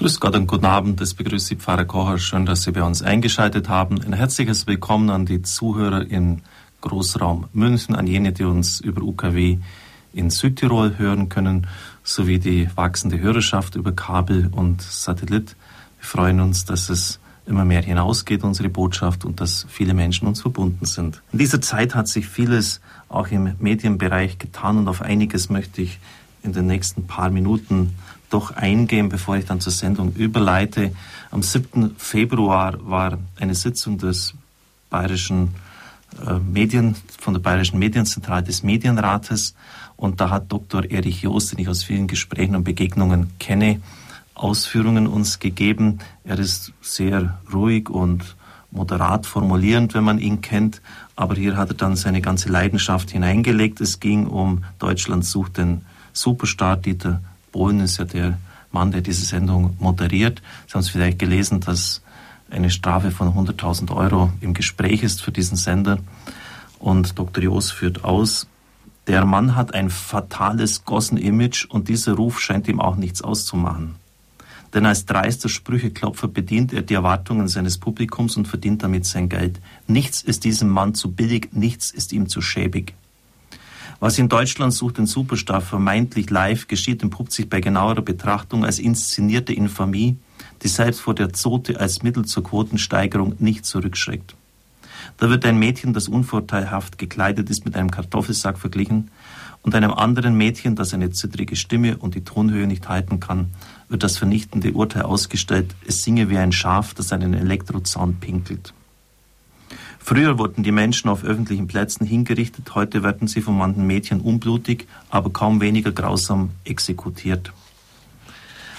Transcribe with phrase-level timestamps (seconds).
[0.00, 2.16] Grüß Gott und guten Abend, das begrüßt Sie Pfarrer Kocher.
[2.16, 4.00] Schön, dass Sie bei uns eingeschaltet haben.
[4.00, 6.38] Ein herzliches Willkommen an die Zuhörer im
[6.80, 9.58] Großraum München, an jene, die uns über UKW
[10.14, 11.66] in Südtirol hören können,
[12.02, 15.54] sowie die wachsende Hörerschaft über Kabel und Satellit.
[15.98, 20.40] Wir freuen uns, dass es immer mehr hinausgeht, unsere Botschaft, und dass viele Menschen uns
[20.40, 21.20] verbunden sind.
[21.30, 22.80] In dieser Zeit hat sich vieles
[23.10, 25.98] auch im Medienbereich getan und auf einiges möchte ich
[26.42, 27.94] in den nächsten paar Minuten
[28.30, 30.92] doch eingehen, bevor ich dann zur Sendung überleite.
[31.30, 31.96] Am 7.
[31.98, 34.34] Februar war eine Sitzung des
[34.88, 35.54] Bayerischen
[36.26, 39.54] äh, Medien, von der Bayerischen Medienzentrale des Medienrates
[39.96, 40.90] und da hat Dr.
[40.90, 43.80] Erich Joost, den ich aus vielen Gesprächen und Begegnungen kenne,
[44.34, 45.98] Ausführungen uns gegeben.
[46.24, 48.36] Er ist sehr ruhig und
[48.70, 50.80] moderat formulierend, wenn man ihn kennt,
[51.16, 53.80] aber hier hat er dann seine ganze Leidenschaft hineingelegt.
[53.80, 57.20] Es ging um Deutschland sucht den Superstar Dieter
[57.52, 58.38] Bohlen ist ja der
[58.72, 60.42] Mann, der diese Sendung moderiert.
[60.66, 62.02] Sie haben es vielleicht gelesen, dass
[62.50, 65.98] eine Strafe von 100.000 Euro im Gespräch ist für diesen Sender.
[66.78, 67.44] Und Dr.
[67.44, 68.46] Joos führt aus,
[69.06, 73.96] der Mann hat ein fatales Gossen-Image und dieser Ruf scheint ihm auch nichts auszumachen.
[74.72, 79.60] Denn als dreister Sprücheklopfer bedient er die Erwartungen seines Publikums und verdient damit sein Geld.
[79.88, 82.94] Nichts ist diesem Mann zu billig, nichts ist ihm zu schäbig.
[84.00, 88.78] Was in Deutschland sucht den Superstar vermeintlich live geschieht, entpuppt sich bei genauerer Betrachtung als
[88.78, 90.16] inszenierte Infamie,
[90.62, 94.34] die selbst vor der Zote als Mittel zur Quotensteigerung nicht zurückschreckt.
[95.18, 99.10] Da wird ein Mädchen, das unvorteilhaft gekleidet ist, mit einem Kartoffelsack verglichen
[99.60, 103.50] und einem anderen Mädchen, das eine zittrige Stimme und die Tonhöhe nicht halten kann,
[103.90, 108.72] wird das vernichtende Urteil ausgestellt, es singe wie ein Schaf, das einen Elektrozaun pinkelt.
[110.02, 114.88] Früher wurden die Menschen auf öffentlichen Plätzen hingerichtet, heute werden sie von manchen Mädchen unblutig,
[115.08, 117.52] aber kaum weniger grausam exekutiert.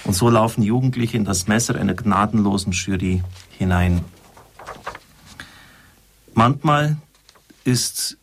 [0.04, 3.22] Und so laufen Jugendliche in das Messer einer gnadenlosen Jury
[3.56, 4.04] hinein.
[6.34, 6.96] Manchmal
[7.64, 8.18] ist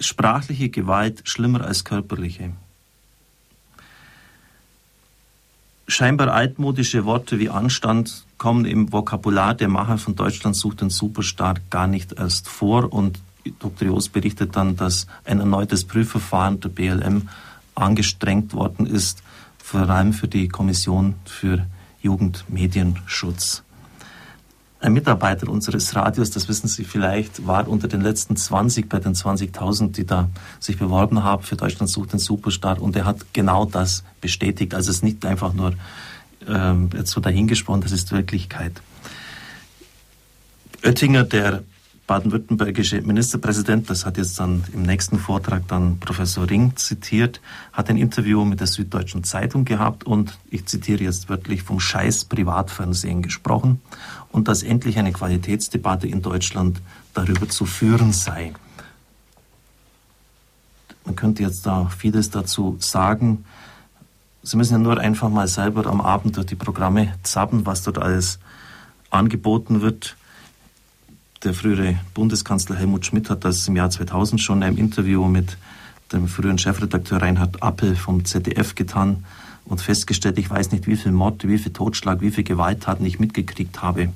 [0.00, 2.52] sprachliche Gewalt schlimmer als körperliche.
[5.92, 11.56] Scheinbar altmodische Worte wie Anstand kommen im Vokabular der Macher von Deutschland sucht den Superstar
[11.68, 13.20] gar nicht erst vor und
[13.58, 13.88] Dr.
[13.88, 17.28] Joos berichtet dann, dass ein erneutes Prüfverfahren der BLM
[17.74, 19.22] angestrengt worden ist,
[19.62, 21.66] vor allem für die Kommission für
[22.00, 23.62] Jugendmedienschutz.
[24.82, 29.14] Ein Mitarbeiter unseres Radios, das wissen Sie vielleicht, war unter den letzten 20 bei den
[29.14, 30.28] 20.000, die da
[30.58, 34.74] sich beworben haben für Deutschland sucht den Superstar und er hat genau das bestätigt.
[34.74, 35.74] Also es ist nicht einfach nur
[36.48, 38.72] ähm, jetzt so dahingesprochen, das ist Wirklichkeit.
[40.82, 41.62] Oettinger, der
[42.06, 47.40] baden-württembergische Ministerpräsident, das hat jetzt dann im nächsten Vortrag dann Professor Ring zitiert,
[47.72, 52.24] hat ein Interview mit der Süddeutschen Zeitung gehabt und ich zitiere jetzt wörtlich vom Scheiß
[52.24, 53.80] Privatfernsehen gesprochen
[54.30, 56.82] und dass endlich eine Qualitätsdebatte in Deutschland
[57.14, 58.52] darüber zu führen sei.
[61.04, 63.44] Man könnte jetzt da vieles dazu sagen.
[64.42, 67.98] Sie müssen ja nur einfach mal selber am Abend durch die Programme zappen, was dort
[67.98, 68.38] alles
[69.10, 70.16] angeboten wird.
[71.44, 75.58] Der frühere Bundeskanzler Helmut Schmidt hat das im Jahr 2000 schon in einem Interview mit
[76.12, 79.24] dem früheren Chefredakteur Reinhard Appel vom ZDF getan
[79.64, 83.18] und festgestellt, ich weiß nicht, wie viel Mord, wie viel Totschlag, wie viel Gewalttaten ich
[83.18, 84.12] mitgekriegt habe.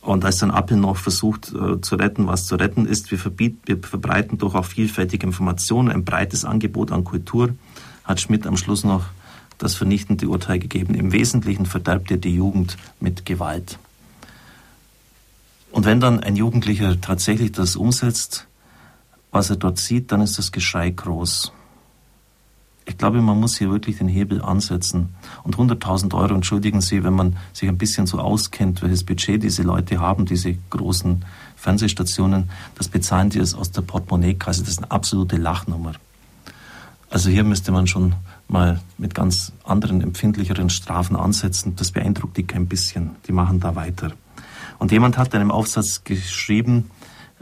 [0.00, 3.58] Und als dann Appel noch versucht äh, zu retten, was zu retten ist, wir, verbiet,
[3.66, 7.50] wir verbreiten doch auch vielfältige Informationen, ein breites Angebot an Kultur,
[8.04, 9.04] hat Schmidt am Schluss noch
[9.58, 10.94] das vernichtende Urteil gegeben.
[10.94, 13.78] Im Wesentlichen verderbt er die Jugend mit Gewalt.
[15.72, 18.46] Und wenn dann ein Jugendlicher tatsächlich das umsetzt,
[19.30, 21.52] was er dort sieht, dann ist das Geschrei groß.
[22.86, 25.14] Ich glaube, man muss hier wirklich den Hebel ansetzen.
[25.44, 29.62] Und 100.000 Euro, entschuldigen Sie, wenn man sich ein bisschen so auskennt, welches Budget diese
[29.62, 34.62] Leute haben, diese großen Fernsehstationen, das bezahlen die es aus der Portemonnaie-Kasse.
[34.62, 35.92] Das ist eine absolute Lachnummer.
[37.10, 38.14] Also hier müsste man schon
[38.48, 41.76] mal mit ganz anderen, empfindlicheren Strafen ansetzen.
[41.76, 43.10] Das beeindruckt die kein bisschen.
[43.28, 44.12] Die machen da weiter.
[44.80, 46.90] Und jemand hat in einem Aufsatz geschrieben,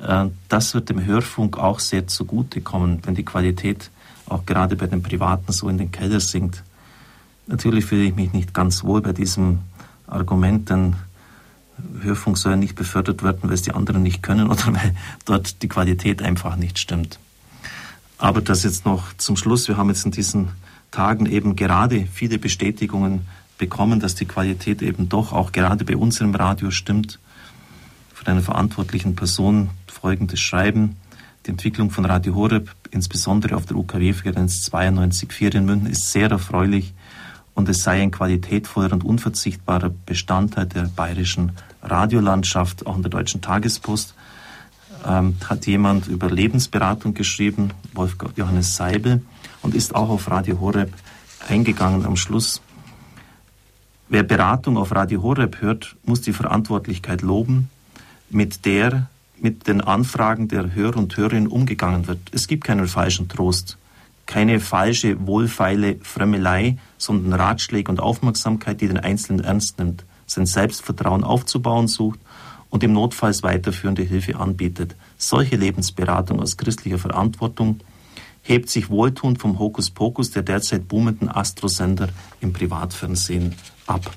[0.03, 3.91] äh, das wird dem Hörfunk auch sehr zugutekommen, wenn die Qualität
[4.27, 6.65] auch gerade bei den Privaten so in den Keller sinkt.
[7.47, 9.61] Natürlich fühle ich mich nicht ganz wohl bei diesem
[10.09, 10.97] Argument, denn
[12.03, 15.69] Hörfunk soll nicht befördert werden, weil es die anderen nicht können oder weil dort die
[15.69, 17.21] Qualität einfach nicht stimmt.
[18.19, 19.69] Aber das jetzt noch zum Schluss.
[19.69, 20.49] Wir haben jetzt in diesen
[20.91, 26.21] Tagen eben gerade viele Bestätigungen bekommen, dass die Qualität eben doch auch gerade bei uns
[26.21, 27.21] im Radio stimmt
[28.29, 30.97] von einer verantwortlichen Person folgendes Schreiben.
[31.47, 36.93] Die Entwicklung von Radio Horeb, insbesondere auf der UKW-Frequenz 92.4 in München, ist sehr erfreulich
[37.55, 41.53] und es sei ein qualitätvoller und unverzichtbarer Bestandteil der bayerischen
[41.83, 44.15] Radiolandschaft, auch in der Deutschen Tagespost.
[45.07, 49.23] Ähm, hat jemand über Lebensberatung geschrieben, Wolfgang Johannes Seibel,
[49.63, 50.93] und ist auch auf Radio Horeb
[51.49, 52.61] eingegangen am Schluss.
[54.11, 57.71] Wer Beratung auf Radio Horeb hört, muss die Verantwortlichkeit loben,
[58.31, 59.09] mit der
[59.41, 62.19] mit den Anfragen der Hörer und Hörerinnen umgegangen wird.
[62.33, 63.79] Es gibt keinen falschen Trost
[64.29, 71.25] keine falsche, wohlfeile Frömmelei, sondern Ratschläge und Aufmerksamkeit, die den Einzelnen ernst nimmt, sein Selbstvertrauen
[71.25, 72.21] aufzubauen sucht
[72.69, 74.95] und im Notfalls weiterführende Hilfe anbietet.
[75.17, 77.81] Solche Lebensberatung aus christlicher Verantwortung
[78.43, 82.11] hebt sich wohltuend vom Hokuspokus der derzeit boomenden Astrosender
[82.43, 83.55] im Privatfernsehen
[83.87, 84.11] ab.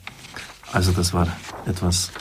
[0.73, 1.27] Also das war
[1.65, 2.11] etwas,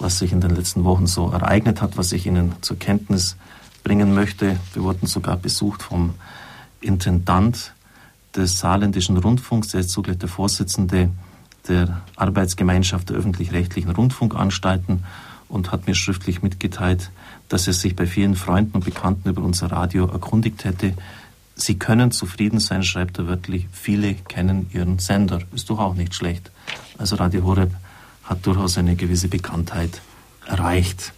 [0.00, 3.36] was sich in den letzten Wochen so ereignet hat, was ich Ihnen zur Kenntnis
[3.84, 4.58] bringen möchte.
[4.72, 6.14] Wir wurden sogar besucht vom
[6.80, 7.72] Intendant
[8.34, 11.10] des Saarländischen Rundfunks, der ist zugleich der Vorsitzende
[11.68, 15.04] der Arbeitsgemeinschaft der öffentlich-rechtlichen Rundfunkanstalten
[15.48, 17.10] und hat mir schriftlich mitgeteilt,
[17.48, 20.94] dass er sich bei vielen Freunden und Bekannten über unser Radio erkundigt hätte.
[21.56, 23.66] Sie können zufrieden sein, schreibt er wörtlich.
[23.72, 25.40] Viele kennen ihren Sender.
[25.52, 26.50] Ist doch auch nicht schlecht.
[26.96, 27.72] Also Radio Horeb
[28.30, 30.00] hat durchaus eine gewisse Bekanntheit
[30.46, 31.12] erreicht.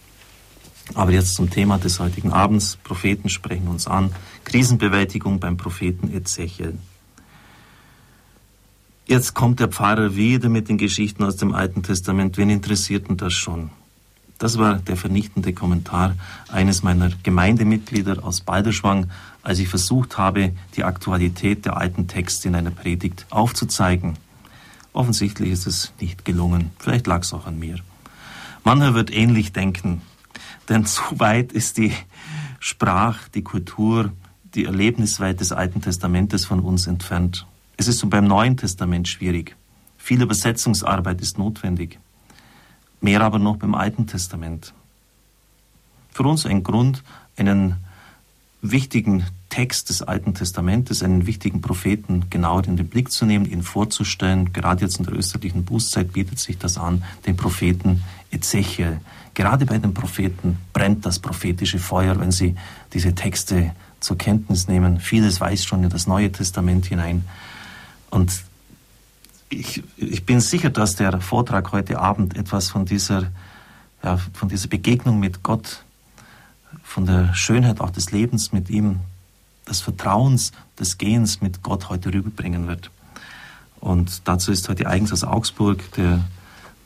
[0.95, 2.77] Aber jetzt zum Thema des heutigen Abends.
[2.83, 4.13] Propheten sprechen uns an.
[4.43, 6.77] Krisenbewältigung beim Propheten Ezechiel.
[9.05, 12.37] Jetzt kommt der Pfarrer wieder mit den Geschichten aus dem Alten Testament.
[12.37, 13.69] Wen interessiert denn das schon?
[14.39, 16.15] Das war der vernichtende Kommentar
[16.51, 19.09] eines meiner Gemeindemitglieder aus Balderschwang,
[19.43, 24.17] als ich versucht habe, die Aktualität der alten Texte in einer Predigt aufzuzeigen.
[24.93, 26.71] Offensichtlich ist es nicht gelungen.
[26.79, 27.77] Vielleicht lag es auch an mir.
[28.63, 30.01] Mancher wird ähnlich denken.
[30.69, 31.93] Denn zu weit ist die
[32.59, 34.13] Sprach, die Kultur,
[34.55, 37.45] die Erlebniswelt des Alten Testamentes von uns entfernt.
[37.75, 39.55] Es ist so beim Neuen Testament schwierig.
[39.97, 41.99] Viel Übersetzungsarbeit ist notwendig.
[43.01, 44.73] Mehr aber noch beim Alten Testament.
[46.11, 47.03] Für uns ein Grund,
[47.35, 47.77] einen
[48.61, 53.61] wichtigen Text des Alten Testamentes, einen wichtigen Propheten genauer in den Blick zu nehmen, ihn
[53.61, 54.51] vorzustellen.
[54.51, 58.01] Gerade jetzt in der österlichen Bußzeit bietet sich das an, den Propheten
[58.31, 58.99] Ezechiel.
[59.35, 62.55] Gerade bei den Propheten brennt das prophetische Feuer, wenn sie
[62.93, 64.99] diese Texte zur Kenntnis nehmen.
[64.99, 67.23] Vieles weiß schon in das Neue Testament hinein.
[68.09, 68.33] Und
[69.49, 73.29] ich, ich bin sicher, dass der Vortrag heute Abend etwas von dieser,
[74.03, 75.83] ja, von dieser Begegnung mit Gott,
[76.83, 79.01] von der Schönheit auch des Lebens mit ihm,
[79.69, 82.91] des Vertrauens, des Gehens mit Gott heute rüberbringen wird.
[83.79, 86.21] Und dazu ist heute eigens aus Augsburg der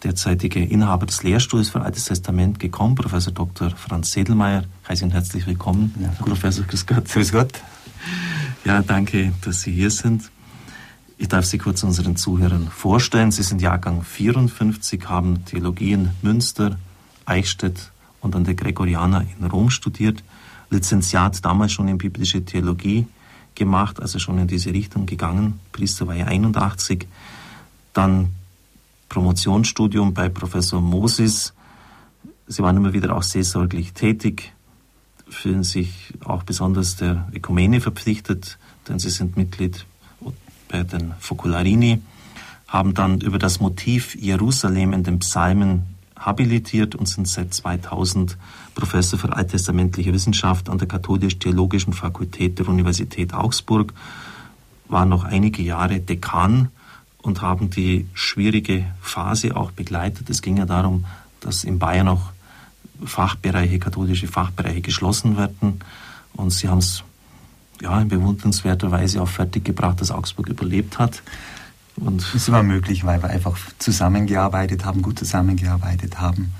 [0.04, 3.72] derzeitige Inhaber des Lehrstuhls für Altes Testament gekommen, Professor Dr.
[3.72, 4.64] Franz Sedelmeier.
[4.88, 6.10] Heiße ihn herzlich willkommen, ja.
[6.24, 6.66] Professor.
[6.66, 7.06] Grüß Gott.
[7.06, 7.52] Grüß Gott.
[8.64, 10.30] Ja, danke, dass Sie hier sind.
[11.18, 13.32] Ich darf Sie kurz unseren Zuhörern vorstellen.
[13.32, 16.78] Sie sind Jahrgang 54, haben Theologie in Münster,
[17.26, 17.92] Eichstätt
[18.22, 20.24] und an der Gregoriana in Rom studiert,
[20.70, 23.08] Lizenziat damals schon in biblische Theologie
[23.56, 25.60] gemacht, also schon in diese Richtung gegangen.
[25.72, 27.08] Priester war ja 81.
[27.94, 28.36] Dann
[29.10, 31.54] Promotionsstudium bei Professor Moses.
[32.48, 34.54] Sie waren immer wieder auch seelsorglich tätig,
[35.30, 39.86] fühlen sich auch besonders der Ökumene verpflichtet, denn sie sind Mitglied
[40.70, 42.02] bei den Focolarini,
[42.68, 45.84] haben dann über das Motiv Jerusalem in den Psalmen
[46.18, 48.38] habilitiert und sind seit 2000
[48.78, 53.92] Professor für alttestamentliche Wissenschaft an der Katholisch-Theologischen Fakultät der Universität Augsburg,
[54.88, 56.70] waren noch einige Jahre Dekan
[57.24, 60.30] und haben die schwierige Phase auch begleitet.
[60.30, 61.06] Es ging ja darum,
[61.40, 62.30] dass in Bayern auch
[63.04, 65.80] Fachbereiche, katholische Fachbereiche geschlossen werden.
[66.34, 67.04] Und sie haben es
[67.82, 71.24] ja, in bewundernswerter Weise auch fertiggebracht, dass Augsburg überlebt hat.
[71.96, 76.54] Und es war möglich, weil wir einfach zusammengearbeitet haben, gut zusammengearbeitet haben,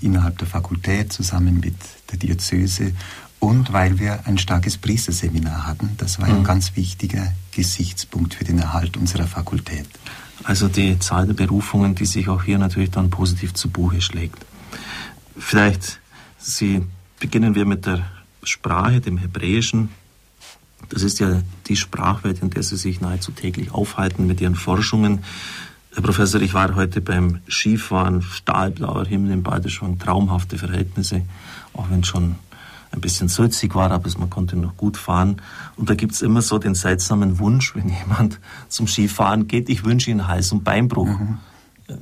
[0.00, 1.76] innerhalb der Fakultät, zusammen mit
[2.10, 2.92] der Diözese
[3.40, 5.90] und weil wir ein starkes Priesterseminar hatten.
[5.98, 6.44] Das war ein mhm.
[6.44, 9.86] ganz wichtiger Gesichtspunkt für den Erhalt unserer Fakultät.
[10.44, 14.44] Also die Zahl der Berufungen, die sich auch hier natürlich dann positiv zu Buche schlägt.
[15.36, 16.00] Vielleicht
[16.38, 16.82] Sie,
[17.20, 18.06] beginnen wir mit der
[18.42, 19.90] Sprache, dem Hebräischen.
[20.88, 25.24] Das ist ja die Sprachwelt, in der Sie sich nahezu täglich aufhalten mit Ihren Forschungen.
[25.98, 31.22] Herr Professor, ich war heute beim Skifahren, stahlblauer Himmel im Balderschwang, traumhafte Verhältnisse,
[31.72, 32.36] auch wenn schon
[32.92, 35.42] ein bisschen sulzig war, aber man konnte noch gut fahren.
[35.74, 38.38] Und da gibt es immer so den seltsamen Wunsch, wenn jemand
[38.68, 41.08] zum Skifahren geht, ich wünsche Ihnen Hals- und Beinbruch.
[41.08, 41.38] Mhm.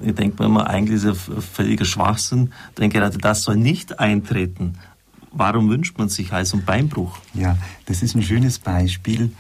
[0.03, 3.99] Ich denke mir immer, eigentlich ist es ein völliger Schwachsinn, denn gerade das soll nicht
[3.99, 4.75] eintreten.
[5.33, 7.17] Warum wünscht man sich Hals- und Beinbruch?
[7.33, 9.31] Ja, das ist ein schönes Beispiel.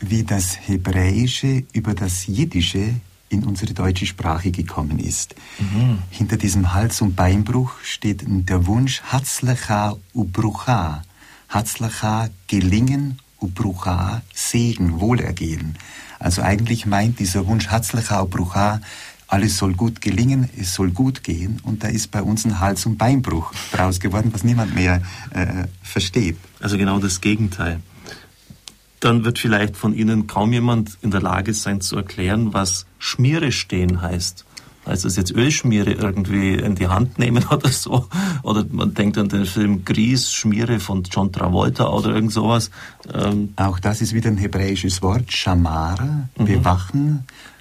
[0.00, 2.94] wie das Hebräische über das Jiddische
[3.28, 5.34] in unsere deutsche Sprache gekommen ist.
[5.58, 5.98] Mhm.
[6.10, 11.02] Hinter diesem Hals- und Beinbruch steht der Wunsch Hatzlecha ubrucha.
[11.48, 15.76] Hatzlecha gelingen, ubrucha Segen, Wohlergehen.
[16.18, 18.80] Also eigentlich meint dieser Wunsch Hatzlecha ubrucha
[19.28, 22.86] alles soll gut gelingen, es soll gut gehen und da ist bei uns ein Hals-
[22.86, 26.36] und Beinbruch draus geworden, was niemand mehr äh, versteht.
[26.60, 27.80] Also genau das Gegenteil.
[29.06, 33.52] Dann wird vielleicht von Ihnen kaum jemand in der Lage sein zu erklären, was Schmiere
[33.52, 34.44] stehen heißt.
[34.84, 38.08] Heißt das jetzt Ölschmiere irgendwie in die Hand nehmen oder so?
[38.42, 42.72] Oder man denkt an den Film Gries, Schmiere von John Travolta oder irgend sowas.
[43.14, 46.64] Ähm Auch das ist wieder ein hebräisches Wort, Shamar, mhm.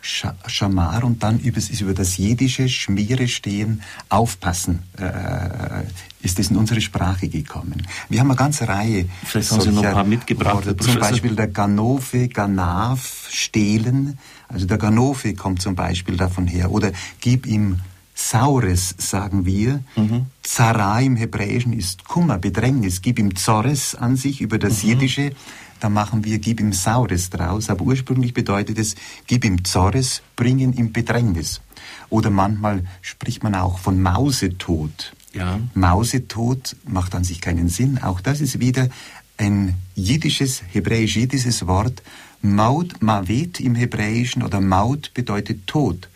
[0.06, 5.84] Schamar und dann über, ist über das jiddische Schmiere stehen, aufpassen, äh,
[6.22, 7.86] ist es in unsere Sprache gekommen.
[8.10, 9.08] Wir haben eine ganze Reihe.
[9.24, 10.68] Vielleicht haben Sie noch ein paar mitgebracht.
[10.68, 14.20] Worte, zum Beispiel der Ganove, Ganav, stehlen.
[14.48, 16.72] Also der Ganove kommt zum Beispiel davon her.
[16.72, 17.80] Oder gib ihm
[18.14, 19.84] Saures, sagen wir.
[19.96, 20.28] Mhm.
[20.42, 23.02] Zara im Hebräischen ist Kummer, Bedrängnis.
[23.02, 24.90] Gib ihm Zores an sich über das mhm.
[24.90, 25.32] Jiddische
[25.80, 28.96] da machen wir Gib ihm Saures draus, aber ursprünglich bedeutet es
[29.28, 31.62] Gib ihm Zorres, bring ihn in Bedrängnis.
[32.10, 35.14] Oder manchmal spricht man auch von Mausetod.
[35.34, 35.60] Ja.
[35.74, 38.02] Mausetod macht an sich keinen Sinn.
[38.02, 38.90] Auch das ist wieder
[39.38, 42.02] ein jiddisches, hebräisch-jiddisches Wort.
[42.42, 46.10] Maut, Mavet im Hebräischen oder Maut bedeutet Tod.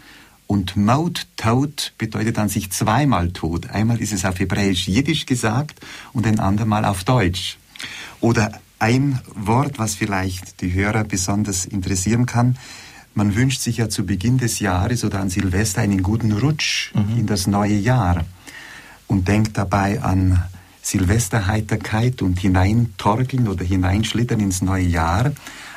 [0.48, 3.70] Und Maut, Tod bedeutet an sich zweimal Tod.
[3.70, 5.80] Einmal ist es auf Hebräisch-Jiddisch gesagt
[6.14, 7.58] und ein andermal auf Deutsch.
[8.22, 12.58] Oder ein Wort, was vielleicht die Hörer besonders interessieren kann.
[13.14, 17.20] Man wünscht sich ja zu Beginn des Jahres oder an Silvester einen guten Rutsch mhm.
[17.20, 18.26] in das neue Jahr
[19.08, 20.44] und denkt dabei an
[20.82, 25.32] Silvesterheiterkeit und hineintorkeln oder hineinschlittern ins neue Jahr.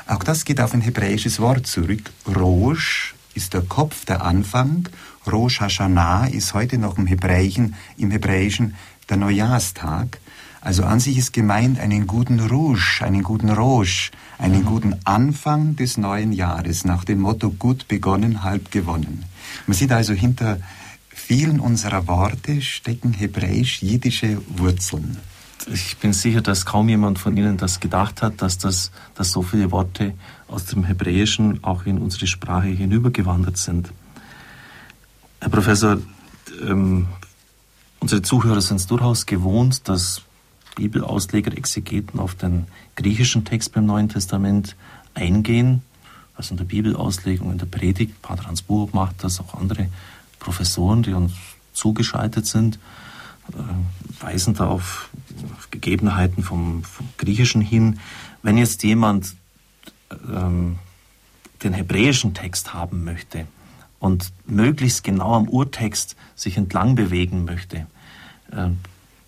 [0.06, 2.10] Auch das geht auf ein hebräisches Wort zurück.
[2.26, 4.88] Rosh ist der Kopf, der Anfang.
[5.30, 8.74] Rosh Hashanah ist heute noch im Hebräischen, im Hebräischen
[9.08, 10.18] der Neujahrstag.
[10.62, 14.66] Also an sich ist gemeint einen guten Rouge, einen guten Rouge, einen mhm.
[14.66, 19.24] guten Anfang des neuen Jahres nach dem Motto gut begonnen, halb gewonnen.
[19.66, 20.60] Man sieht also hinter
[21.08, 25.16] vielen unserer Worte stecken hebräisch-jiddische Wurzeln.
[25.72, 29.42] Ich bin sicher, dass kaum jemand von Ihnen das gedacht hat, dass, das, dass so
[29.42, 30.14] viele Worte
[30.46, 33.92] aus dem Hebräischen auch in unsere Sprache hinübergewandert sind.
[35.40, 35.98] Herr Professor,
[36.64, 37.08] ähm,
[37.98, 40.22] unsere Zuhörer sind es durchaus gewohnt, dass
[40.74, 44.76] Bibelausleger, Exegeten auf den griechischen Text beim Neuen Testament
[45.14, 45.82] eingehen,
[46.34, 48.20] also in der Bibelauslegung, in der Predigt.
[48.22, 49.88] Pater Hans Buch macht das, auch andere
[50.38, 51.32] Professoren, die uns
[51.72, 52.78] zugeschaltet sind,
[53.52, 55.10] äh, weisen da auf,
[55.56, 57.98] auf Gegebenheiten vom, vom, Griechischen hin.
[58.42, 59.34] Wenn jetzt jemand
[60.10, 60.78] ähm,
[61.62, 63.46] den hebräischen Text haben möchte
[64.00, 67.86] und möglichst genau am Urtext sich entlang bewegen möchte,
[68.50, 68.70] äh,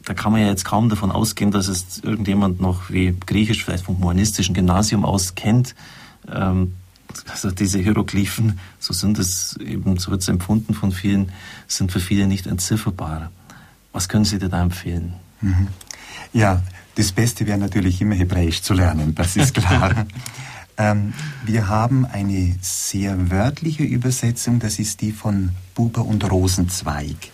[0.04, 3.84] da kann man ja jetzt kaum davon ausgehen, dass es irgendjemand noch wie Griechisch, vielleicht
[3.84, 5.74] vom humanistischen Gymnasium aus kennt.
[6.30, 6.74] Ähm,
[7.30, 11.32] also diese Hieroglyphen, so sind es eben, so wird es empfunden von vielen,
[11.68, 13.30] sind für viele nicht entzifferbar.
[13.92, 15.14] Was können Sie dir da empfehlen?
[15.40, 15.68] Mhm.
[16.32, 16.62] Ja,
[16.96, 20.06] das Beste wäre natürlich immer Hebräisch zu lernen, das ist klar.
[20.76, 21.12] ähm,
[21.44, 27.30] wir haben eine sehr wörtliche Übersetzung, das ist die von Buber und Rosenzweig.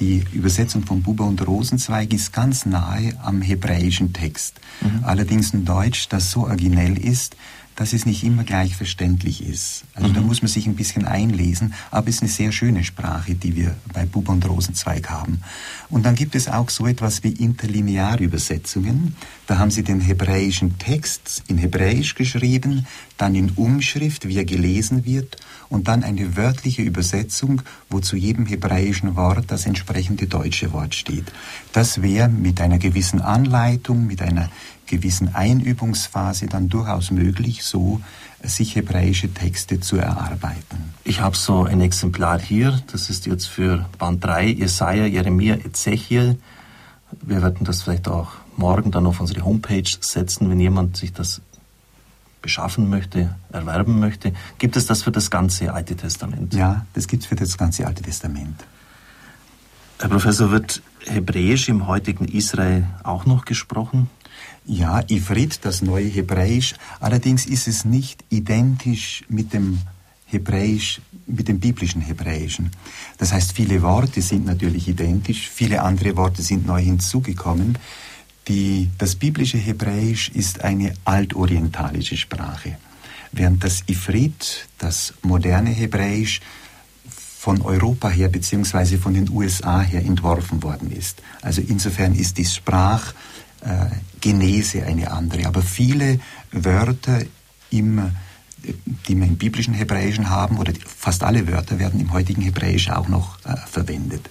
[0.00, 4.60] Die Übersetzung von Buber und Rosenzweig ist ganz nahe am hebräischen Text.
[4.80, 5.02] Mhm.
[5.02, 7.34] Allerdings ein Deutsch, das so originell ist,
[7.78, 9.84] dass es nicht immer gleich verständlich ist.
[9.94, 10.14] Also mhm.
[10.14, 13.54] da muss man sich ein bisschen einlesen, aber es ist eine sehr schöne Sprache, die
[13.54, 15.42] wir bei Buber und Rosenzweig haben.
[15.88, 19.14] Und dann gibt es auch so etwas wie Interlinearübersetzungen.
[19.46, 22.86] Da haben sie den hebräischen Text in Hebräisch geschrieben,
[23.16, 25.36] dann in Umschrift, wie er gelesen wird,
[25.70, 31.32] und dann eine wörtliche Übersetzung, wo zu jedem hebräischen Wort das entsprechende deutsche Wort steht.
[31.72, 34.48] Das wäre mit einer gewissen Anleitung, mit einer
[34.86, 38.00] gewissen Einübungsphase dann durchaus möglich, so
[38.42, 40.94] sich hebräische Texte zu erarbeiten.
[41.04, 46.38] Ich habe so ein Exemplar hier, das ist jetzt für Band 3, Jesaja, Jeremia, Ezechiel.
[47.22, 51.40] Wir werden das vielleicht auch morgen dann auf unsere Homepage setzen, wenn jemand sich das
[52.42, 54.32] beschaffen möchte, erwerben möchte.
[54.58, 56.54] Gibt es das für das ganze Alte Testament?
[56.54, 58.64] Ja, das gibt es für das ganze Alte Testament.
[59.98, 64.08] Herr Professor, wird Hebräisch im heutigen Israel auch noch gesprochen?
[64.64, 66.74] Ja, Ivrit, das neue Hebräisch.
[67.00, 69.78] Allerdings ist es nicht identisch mit dem
[70.26, 72.70] Hebräisch, mit dem biblischen Hebräischen.
[73.16, 77.78] Das heißt, viele Worte sind natürlich identisch, viele andere Worte sind neu hinzugekommen.
[78.48, 82.76] Die, das biblische Hebräisch ist eine altorientalische Sprache.
[83.32, 86.40] während das Ifrit, das moderne Hebräisch,
[87.38, 91.22] von Europa her beziehungsweise von den USA her entworfen worden ist.
[91.40, 95.46] Also insofern ist die Sprachgenese eine andere.
[95.46, 97.22] Aber viele Wörter
[97.70, 98.10] im
[99.06, 103.06] die wir im biblischen Hebräischen haben, oder fast alle Wörter werden im heutigen Hebräisch auch
[103.06, 104.28] noch äh, verwendet.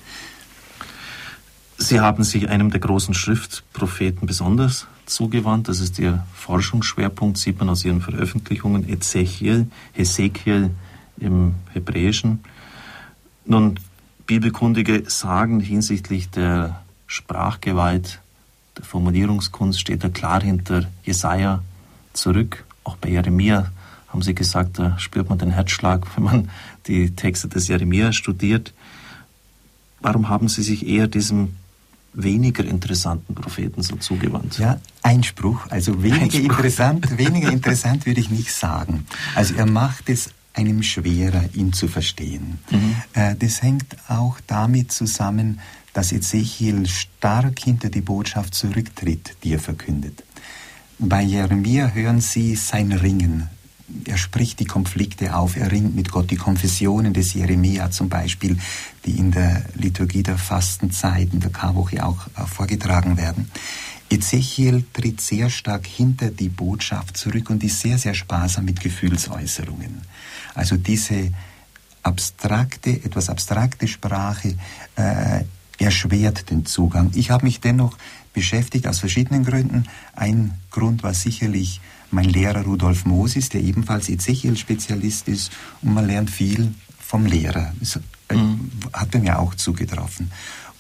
[1.79, 5.67] Sie haben sich einem der großen Schriftpropheten besonders zugewandt.
[5.69, 8.89] Das ist Ihr Forschungsschwerpunkt, sieht man aus Ihren Veröffentlichungen.
[8.89, 10.71] Ezechiel, Hesekiel
[11.19, 12.43] im Hebräischen.
[13.45, 13.79] Nun,
[14.25, 18.19] Bibelkundige sagen hinsichtlich der Sprachgewalt,
[18.75, 21.63] der Formulierungskunst steht er klar hinter Jesaja
[22.13, 22.65] zurück.
[22.83, 23.71] Auch bei Jeremia
[24.09, 26.49] haben Sie gesagt, da spürt man den Herzschlag, wenn man
[26.87, 28.73] die Texte des Jeremia studiert.
[30.01, 31.53] Warum haben Sie sich eher diesem
[32.17, 34.57] weniger interessanten Propheten so zugewandt?
[34.57, 35.67] Ja, Einspruch.
[35.69, 36.41] Also weniger Einspruch.
[36.43, 39.05] interessant, weniger interessant würde ich nicht sagen.
[39.35, 42.59] Also er macht es einem schwerer, ihn zu verstehen.
[42.71, 42.95] Mhm.
[43.13, 45.59] Äh, das hängt auch damit zusammen,
[45.93, 50.23] dass Ezechiel stark hinter die Botschaft zurücktritt, die er verkündet.
[50.99, 53.49] Bei Jeremia hören Sie sein Ringen.
[54.05, 56.29] Er spricht die Konflikte auf, er ringt mit Gott.
[56.29, 58.57] Die Konfessionen des Jeremia zum Beispiel,
[59.05, 63.49] die in der Liturgie der Fastenzeit, in der Karwoche auch äh, vorgetragen werden.
[64.09, 70.01] Ezechiel tritt sehr stark hinter die Botschaft zurück und ist sehr, sehr sparsam mit Gefühlsäußerungen.
[70.53, 71.31] Also diese
[72.03, 74.55] abstrakte, etwas abstrakte Sprache
[74.95, 75.43] äh,
[75.77, 77.11] erschwert den Zugang.
[77.15, 77.97] Ich habe mich dennoch
[78.33, 79.85] beschäftigt aus verschiedenen Gründen.
[80.15, 86.29] Ein Grund war sicherlich mein Lehrer Rudolf Mosis, der ebenfalls Ezechiel-Spezialist ist und man lernt
[86.29, 87.73] viel vom Lehrer.
[87.79, 87.99] Das
[88.29, 88.69] äh, mhm.
[88.93, 90.31] hat bei mir auch zugetroffen.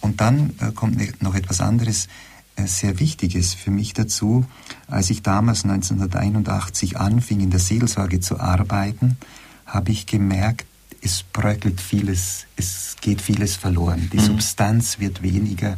[0.01, 2.07] Und dann äh, kommt ne, noch etwas anderes
[2.55, 4.45] äh, sehr Wichtiges für mich dazu.
[4.87, 9.17] Als ich damals 1981 anfing, in der Seelsorge zu arbeiten,
[9.65, 10.65] habe ich gemerkt,
[11.01, 14.09] es bröckelt vieles, es geht vieles verloren.
[14.11, 14.25] Die mhm.
[14.25, 15.77] Substanz wird weniger.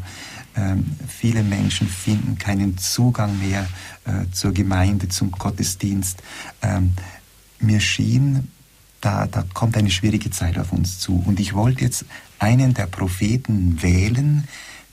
[0.55, 3.67] Ähm, viele Menschen finden keinen Zugang mehr
[4.05, 6.21] äh, zur Gemeinde, zum Gottesdienst.
[6.61, 6.93] Ähm,
[7.59, 8.49] mir schien,
[9.01, 11.23] da, da kommt eine schwierige Zeit auf uns zu.
[11.25, 12.05] Und ich wollte jetzt
[12.39, 14.47] einen der Propheten wählen,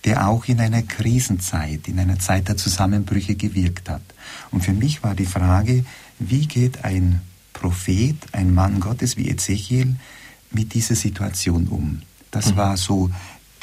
[0.05, 4.03] der auch in einer Krisenzeit, in einer Zeit der Zusammenbrüche gewirkt hat.
[4.51, 5.85] Und für mich war die Frage,
[6.19, 7.21] wie geht ein
[7.53, 9.97] Prophet, ein Mann Gottes wie Ezechiel
[10.53, 12.03] mit dieser Situation um?
[12.31, 12.57] Das mhm.
[12.57, 13.11] war so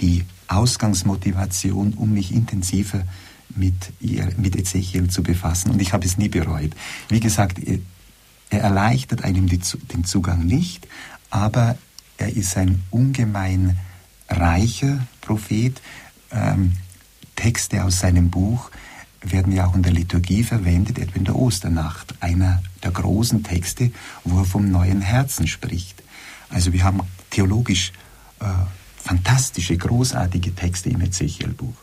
[0.01, 3.03] die Ausgangsmotivation, um mich intensiver
[3.55, 5.71] mit, ihr, mit Ezechiel zu befassen.
[5.71, 6.71] Und ich habe es nie bereut.
[7.09, 7.59] Wie gesagt,
[8.49, 10.87] er erleichtert einem den Zugang nicht,
[11.29, 11.77] aber
[12.17, 13.77] er ist ein ungemein
[14.29, 15.81] reicher Prophet.
[16.31, 16.73] Ähm,
[17.35, 18.69] Texte aus seinem Buch
[19.21, 22.13] werden ja auch in der Liturgie verwendet, etwa in der Osternacht.
[22.19, 23.91] Einer der großen Texte,
[24.23, 26.03] wo er vom neuen Herzen spricht.
[26.49, 27.91] Also wir haben theologisch
[28.39, 28.45] äh,
[29.03, 31.75] fantastische, großartige Texte im Ezechiel-Buch.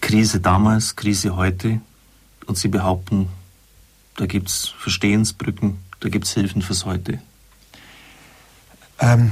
[0.00, 1.80] Krise damals, Krise heute.
[2.46, 3.28] Und Sie behaupten,
[4.16, 7.20] da gibt es Verstehensbrücken, da gibt es Hilfen fürs Heute.
[8.98, 9.30] Ähm,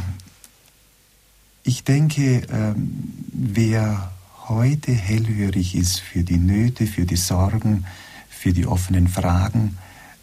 [1.64, 4.12] ich denke, ähm, wer
[4.46, 7.84] heute hellhörig ist für die Nöte, für die Sorgen,
[8.28, 9.76] für die offenen Fragen,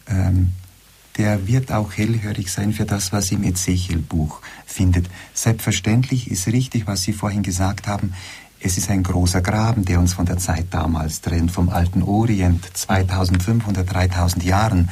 [0.08, 0.52] ähm,
[1.16, 5.08] der wird auch hellhörig sein für das, was im Ezechiel-Buch findet.
[5.34, 8.14] Selbstverständlich ist richtig, was Sie vorhin gesagt haben.
[8.60, 12.64] Es ist ein großer Graben, der uns von der Zeit damals trennt, vom alten Orient,
[12.76, 14.90] 2500, 3000 Jahren.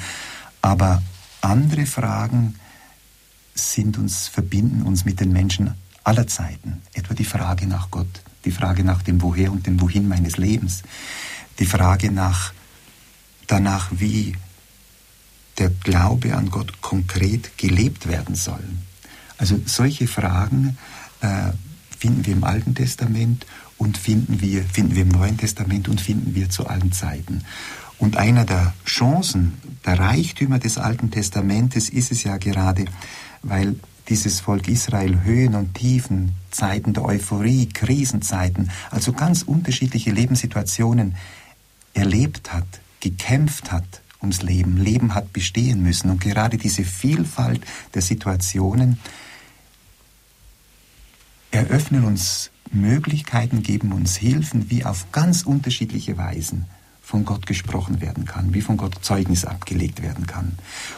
[0.63, 1.03] Aber
[1.41, 2.55] andere Fragen
[3.55, 6.83] sind uns, verbinden uns mit den Menschen aller Zeiten.
[6.93, 10.83] Etwa die Frage nach Gott, die Frage nach dem Woher und dem Wohin meines Lebens,
[11.59, 12.53] die Frage nach,
[13.47, 14.37] danach, wie
[15.59, 18.65] der Glaube an Gott konkret gelebt werden soll.
[19.39, 20.77] Also solche Fragen
[21.21, 21.53] äh,
[21.99, 23.47] finden wir im Alten Testament
[23.79, 27.43] und finden wir, finden wir im Neuen Testament und finden wir zu allen Zeiten.
[27.99, 32.85] Und einer der Chancen, der Reichtümer des Alten Testamentes ist es ja gerade,
[33.43, 33.77] weil
[34.09, 41.15] dieses Volk Israel Höhen und Tiefen, Zeiten der Euphorie, Krisenzeiten, also ganz unterschiedliche Lebenssituationen
[41.95, 42.67] erlebt hat,
[43.01, 44.77] gekämpft hat, ums Leben.
[44.77, 46.11] Leben hat bestehen müssen.
[46.11, 47.63] Und gerade diese Vielfalt
[47.95, 48.99] der Situationen
[51.51, 56.67] eröffnen uns Möglichkeiten, geben uns Hilfen, wie auf ganz unterschiedliche Weisen
[57.01, 60.53] von Gott gesprochen werden kann, wie von Gott Zeugnis abgelegt werden kann.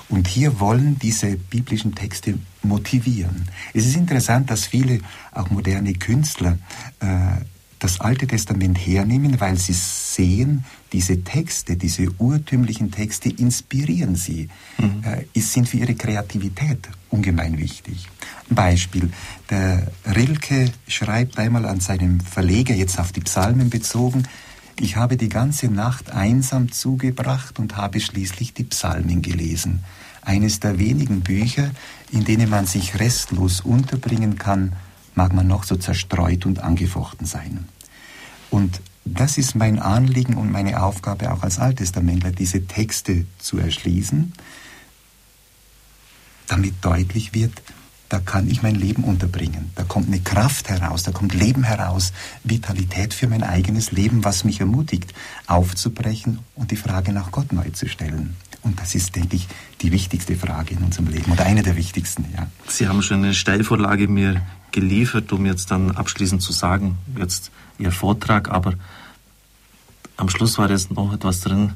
[0.09, 3.49] Und hier wollen diese biblischen Texte motivieren.
[3.75, 5.01] Es ist interessant, dass viele,
[5.33, 6.59] auch moderne Künstler,
[7.01, 7.43] äh,
[7.79, 10.65] das Alte Testament hernehmen, weil sie sehen,
[10.97, 15.03] diese Texte, diese urtümlichen Texte inspirieren sie, mhm.
[15.05, 18.09] äh, sind für ihre Kreativität ungemein wichtig.
[18.49, 19.11] Beispiel,
[19.51, 24.23] der Rilke schreibt einmal an seinem Verleger, jetzt auf die Psalmen bezogen,
[24.81, 29.85] ich habe die ganze Nacht einsam zugebracht und habe schließlich die Psalmen gelesen.
[30.23, 31.73] Eines der wenigen Bücher,
[32.11, 34.73] in denen man sich restlos unterbringen kann,
[35.15, 37.67] mag man noch so zerstreut und angefochten sein.
[38.49, 44.33] Und das ist mein Anliegen und meine Aufgabe auch als Alttestamentler, diese Texte zu erschließen,
[46.49, 47.63] damit deutlich wird,
[48.09, 49.71] da kann ich mein Leben unterbringen.
[49.75, 52.13] Da kommt eine Kraft heraus, da kommt Leben heraus,
[52.45, 55.13] Vitalität für mein eigenes Leben, was mich ermutigt,
[55.47, 58.37] aufzubrechen und die Frage nach Gott neu zu stellen.
[58.63, 59.49] Und das ist, denke ich,
[59.81, 62.27] die wichtigste Frage in unserem Leben oder eine der wichtigsten.
[62.37, 62.49] Ja.
[62.69, 64.43] Sie haben schon eine Steilvorlage mir
[64.73, 68.75] geliefert, um jetzt dann abschließend zu sagen, jetzt Ihr Vortrag, aber
[70.17, 71.75] am Schluss war jetzt noch etwas drin,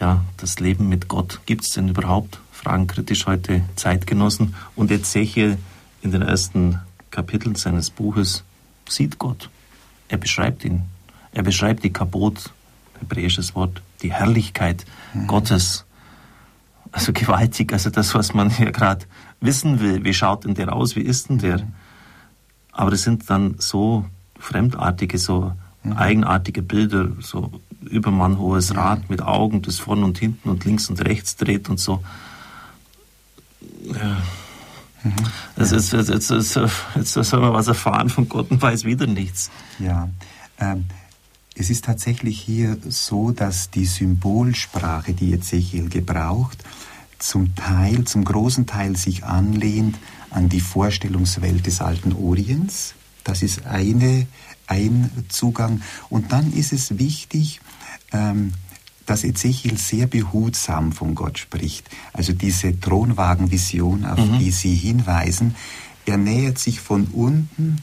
[0.00, 2.40] ja, das Leben mit Gott, gibt es denn überhaupt?
[2.50, 4.54] Fragen kritisch heute Zeitgenossen.
[4.76, 5.58] Und Ezechiel
[6.00, 8.44] in den ersten Kapiteln seines Buches
[8.88, 9.50] sieht Gott.
[10.08, 10.82] Er beschreibt ihn.
[11.32, 12.52] Er beschreibt die Kabot,
[13.00, 15.26] hebräisches Wort, die Herrlichkeit mhm.
[15.26, 15.84] Gottes.
[16.92, 19.06] Also gewaltig, also das, was man hier gerade
[19.40, 20.04] wissen will.
[20.04, 20.96] Wie schaut denn der aus?
[20.96, 21.66] Wie ist denn der?
[22.72, 24.06] Aber das sind dann so
[24.38, 25.92] fremdartige, so mhm.
[25.92, 31.36] eigenartige Bilder, so übermannhohes Rad mit Augen, das vorn und hinten und links und rechts
[31.36, 32.02] dreht und so.
[33.86, 34.22] Ja.
[35.04, 35.12] Mhm.
[35.56, 39.06] Also jetzt, jetzt, jetzt, jetzt, jetzt soll man was erfahren von Gott und weiß wieder
[39.06, 39.50] nichts.
[39.78, 40.08] Ja,
[40.58, 40.86] ähm,
[41.54, 46.58] es ist tatsächlich hier so, dass die Symbolsprache, die Ezechiel gebraucht,
[47.18, 49.96] zum Teil, zum großen Teil sich anlehnt
[50.32, 52.94] an die Vorstellungswelt des alten Orients.
[53.24, 54.26] Das ist eine,
[54.66, 55.82] ein Zugang.
[56.08, 57.60] Und dann ist es wichtig,
[58.12, 58.52] ähm,
[59.06, 61.88] dass Ezechiel sehr behutsam von Gott spricht.
[62.12, 64.38] Also diese Thronwagenvision, auf mhm.
[64.38, 65.54] die Sie hinweisen,
[66.06, 67.78] er nähert sich von unten,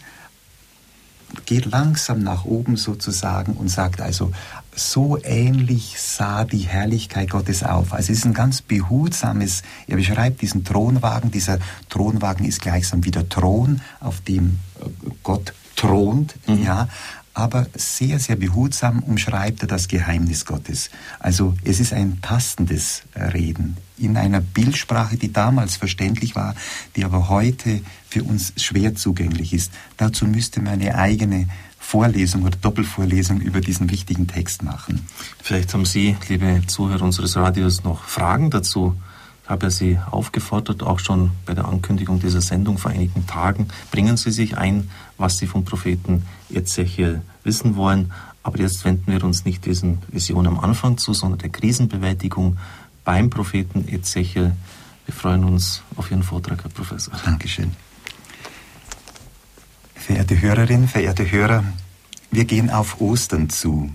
[1.46, 4.32] geht langsam nach oben sozusagen und sagt also,
[4.76, 7.94] so ähnlich sah die Herrlichkeit Gottes auf.
[7.94, 13.12] Also es ist ein ganz behutsames, er beschreibt diesen Thronwagen, dieser Thronwagen ist gleichsam wie
[13.12, 16.64] der Thron, auf dem äh, Gott thront, mhm.
[16.64, 16.88] ja,
[17.34, 20.90] aber sehr, sehr behutsam umschreibt er das Geheimnis Gottes.
[21.20, 26.56] Also es ist ein tastendes Reden in einer Bildsprache, die damals verständlich war,
[26.96, 29.72] die aber heute für uns schwer zugänglich ist.
[29.98, 31.48] Dazu müsste man eine eigene
[31.90, 35.08] Vorlesung oder Doppelvorlesung über diesen wichtigen Text machen.
[35.42, 38.96] Vielleicht haben Sie, liebe Zuhörer unseres Radios, noch Fragen dazu
[39.48, 44.16] habe ja Sie aufgefordert, auch schon bei der Ankündigung dieser Sendung vor einigen Tagen, bringen
[44.16, 46.24] Sie sich ein, was Sie vom Propheten
[46.54, 48.14] Ezechiel wissen wollen.
[48.44, 52.58] Aber jetzt wenden wir uns nicht diesen Visionen am Anfang zu, sondern der Krisenbewältigung
[53.04, 54.52] beim Propheten Ezechiel.
[55.06, 57.16] Wir freuen uns auf Ihren Vortrag, Herr Professor.
[57.26, 57.72] Dankeschön.
[60.10, 61.64] Verehrte Hörerinnen, verehrte Hörer,
[62.32, 63.94] wir gehen auf Ostern zu.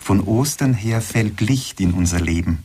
[0.00, 2.64] Von Ostern her fällt Licht in unser Leben.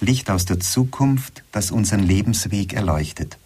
[0.00, 3.36] Licht aus der Zukunft, das unseren Lebensweg erleuchtet.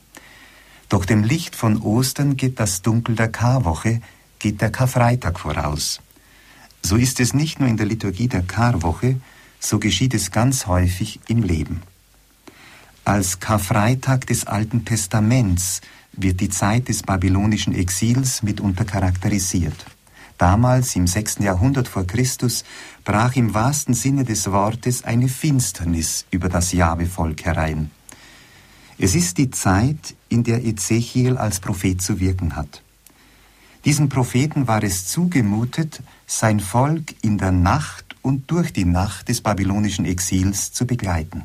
[0.89, 4.01] Doch dem Licht von Ostern geht das Dunkel der Karwoche,
[4.39, 6.01] geht der Karfreitag voraus.
[6.81, 9.21] So ist es nicht nur in der Liturgie der Karwoche,
[9.59, 11.83] so geschieht es ganz häufig im Leben.
[13.05, 15.81] Als Karfreitag des Alten Testaments
[16.19, 19.87] wird die Zeit des babylonischen Exils mitunter charakterisiert.
[20.37, 21.39] Damals im 6.
[21.41, 22.65] Jahrhundert vor Christus
[23.05, 27.91] brach im wahrsten Sinne des Wortes eine Finsternis über das Jahwe-Volk herein.
[28.99, 32.83] Es ist die Zeit, in der Ezechiel als Prophet zu wirken hat.
[33.85, 39.41] Diesem Propheten war es zugemutet, sein Volk in der Nacht und durch die Nacht des
[39.41, 41.45] babylonischen Exils zu begleiten.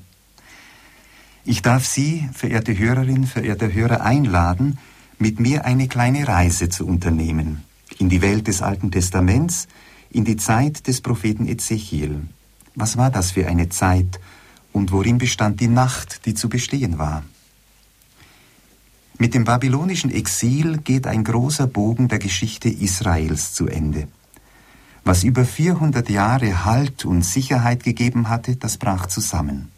[1.45, 4.77] Ich darf Sie, verehrte Hörerin, verehrte Hörer, einladen,
[5.19, 7.63] mit mir eine kleine Reise zu unternehmen
[7.99, 9.67] in die Welt des Alten Testaments,
[10.10, 12.21] in die Zeit des Propheten Ezechiel.
[12.75, 14.19] Was war das für eine Zeit
[14.71, 17.23] und worin bestand die Nacht, die zu bestehen war?
[19.17, 24.08] Mit dem babylonischen Exil geht ein großer Bogen der Geschichte Israels zu Ende.
[25.03, 29.72] Was über 400 Jahre Halt und Sicherheit gegeben hatte, das brach zusammen.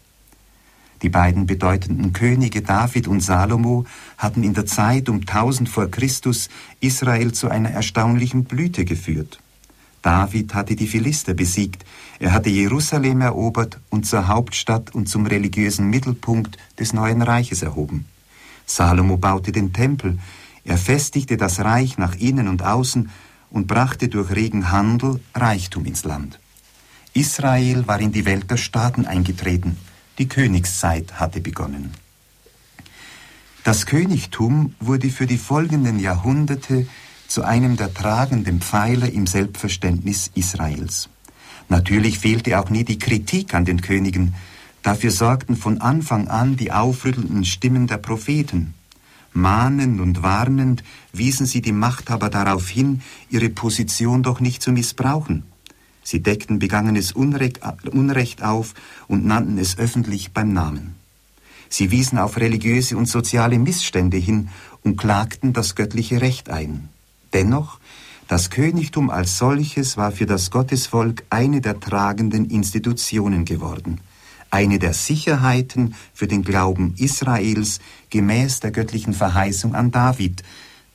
[1.02, 3.84] Die beiden bedeutenden Könige David und Salomo
[4.16, 6.48] hatten in der Zeit um 1000 vor Christus
[6.80, 9.40] Israel zu einer erstaunlichen Blüte geführt.
[10.02, 11.84] David hatte die Philister besiegt,
[12.20, 18.06] er hatte Jerusalem erobert und zur Hauptstadt und zum religiösen Mittelpunkt des neuen Reiches erhoben.
[18.64, 20.18] Salomo baute den Tempel,
[20.64, 23.10] er festigte das Reich nach innen und außen
[23.50, 26.40] und brachte durch regen Handel Reichtum ins Land.
[27.12, 29.76] Israel war in die Welt der Staaten eingetreten,
[30.18, 31.92] die Königszeit hatte begonnen.
[33.64, 36.86] Das Königtum wurde für die folgenden Jahrhunderte
[37.26, 41.08] zu einem der tragenden Pfeiler im Selbstverständnis Israels.
[41.68, 44.34] Natürlich fehlte auch nie die Kritik an den Königen,
[44.82, 48.74] dafür sorgten von Anfang an die aufrüttelnden Stimmen der Propheten.
[49.32, 55.42] Mahnend und warnend wiesen sie die Machthaber darauf hin, ihre Position doch nicht zu missbrauchen.
[56.06, 58.74] Sie deckten begangenes Unrecht auf
[59.08, 60.94] und nannten es öffentlich beim Namen.
[61.68, 64.50] Sie wiesen auf religiöse und soziale Missstände hin
[64.84, 66.90] und klagten das göttliche Recht ein.
[67.32, 67.80] Dennoch,
[68.28, 74.00] das Königtum als solches war für das Gottesvolk eine der tragenden Institutionen geworden–
[74.50, 80.42] eine der Sicherheiten für den Glauben Israels gemäß der göttlichen Verheißung an David.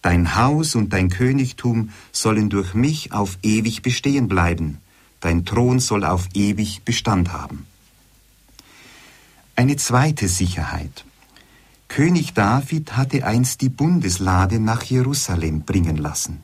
[0.01, 4.79] Dein Haus und dein Königtum sollen durch mich auf ewig bestehen bleiben.
[5.21, 7.65] Dein Thron soll auf ewig Bestand haben.
[9.55, 11.05] Eine zweite Sicherheit.
[11.87, 16.41] König David hatte einst die Bundeslade nach Jerusalem bringen lassen.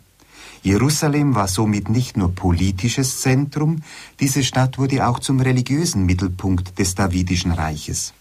[0.62, 3.82] Jerusalem war somit nicht nur politisches Zentrum,
[4.20, 8.13] diese Stadt wurde auch zum religiösen Mittelpunkt des Davidischen Reiches.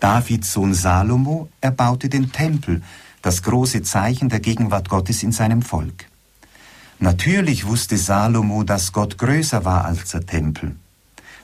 [0.00, 2.82] Davids Sohn Salomo erbaute den Tempel,
[3.20, 6.06] das große Zeichen der Gegenwart Gottes in seinem Volk.
[6.98, 10.76] Natürlich wusste Salomo, dass Gott größer war als der Tempel.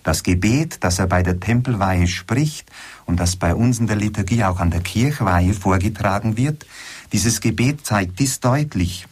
[0.02, 2.70] Das Gebet, das er bei der Tempelweihe spricht
[3.04, 6.66] und das bei uns in der Liturgie auch an der Kirchweihe vorgetragen wird,
[7.12, 9.06] dieses Gebet zeigt dies deutlich.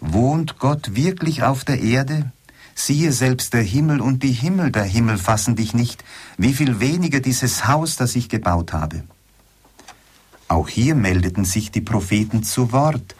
[0.00, 2.32] Wohnt Gott wirklich auf der Erde?
[2.74, 6.02] Siehe selbst der Himmel und die Himmel der Himmel fassen dich nicht,
[6.36, 9.04] wie viel weniger dieses Haus, das ich gebaut habe.
[10.48, 13.14] Auch hier meldeten sich die Propheten zu Wort.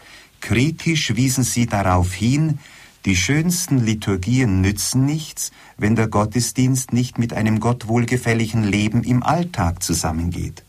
[0.45, 2.59] Kritisch wiesen sie darauf hin,
[3.05, 9.23] die schönsten Liturgien nützen nichts, wenn der Gottesdienst nicht mit einem Gott wohlgefälligen Leben im
[9.23, 10.63] Alltag zusammengeht.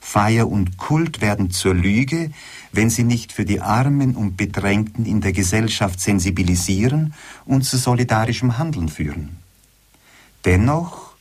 [0.00, 2.32] Feier und Kult werden zur Lüge,
[2.72, 7.14] wenn sie nicht für die Armen und Bedrängten in der Gesellschaft sensibilisieren
[7.44, 9.36] und zu solidarischem Handeln führen.
[10.44, 11.14] Dennoch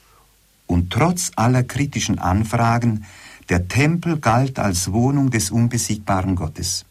[0.65, 3.06] und trotz aller kritischen Anfragen,
[3.50, 6.86] der Tempel galt als Wohnung des unbesiegbaren Gottes.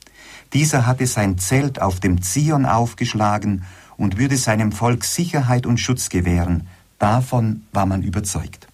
[0.53, 3.65] Dieser hatte sein Zelt auf dem Zion aufgeschlagen
[3.97, 6.67] und würde seinem Volk Sicherheit und Schutz gewähren.
[6.99, 8.67] Davon war man überzeugt.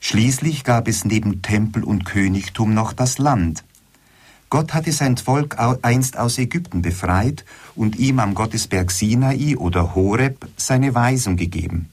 [0.00, 3.64] Schließlich gab es neben Tempel und Königtum noch das Land.
[4.48, 7.44] Gott hatte sein Volk einst aus Ägypten befreit
[7.76, 11.88] und ihm am Gottesberg Sinai oder Horeb seine Weisung gegeben.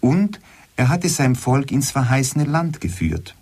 [0.00, 0.40] Und
[0.76, 3.34] er hatte sein Volk ins verheißene Land geführt.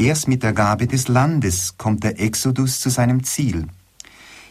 [0.00, 3.66] Erst mit der Gabe des Landes kommt der Exodus zu seinem Ziel.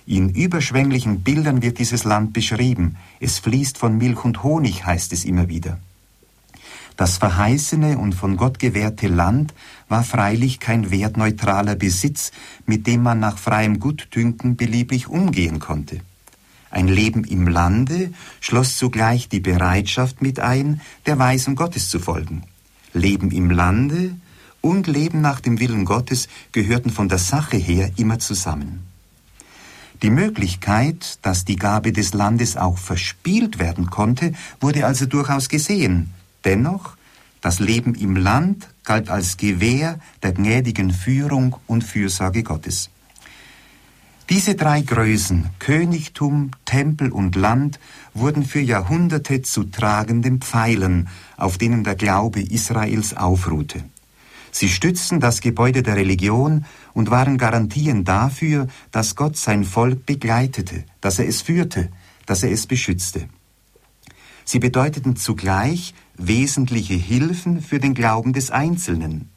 [0.06, 2.98] In überschwänglichen Bildern wird dieses Land beschrieben.
[3.20, 5.80] Es fließt von Milch und Honig, heißt es immer wieder.
[6.98, 9.56] Das verheißene und von Gott gewährte Land
[9.88, 12.32] war freilich kein wertneutraler Besitz,
[12.68, 16.02] mit dem man nach freiem Gutdünken beliebig umgehen konnte.
[16.70, 22.44] Ein Leben im Lande schloss zugleich die Bereitschaft mit ein, der Weisung Gottes zu folgen.
[22.94, 24.14] Leben im Lande
[24.62, 28.86] und Leben nach dem Willen Gottes gehörten von der Sache her immer zusammen.
[30.02, 36.14] Die Möglichkeit, dass die Gabe des Landes auch verspielt werden konnte, wurde also durchaus gesehen,
[36.46, 36.96] Dennoch,
[37.42, 42.90] das Leben im Land galt als Gewähr der gnädigen Führung und Fürsorge Gottes.
[44.30, 47.80] Diese drei Größen, Königtum, Tempel und Land,
[48.14, 53.84] wurden für Jahrhunderte zu tragenden Pfeilern, auf denen der Glaube Israels aufruhte.
[54.52, 60.86] Sie stützten das Gebäude der Religion und waren Garantien dafür, dass Gott sein Volk begleitete,
[61.02, 61.90] dass er es führte,
[62.26, 63.28] dass er es beschützte.
[64.46, 69.30] Sie bedeuteten zugleich wesentliche Hilfen für den Glauben des Einzelnen.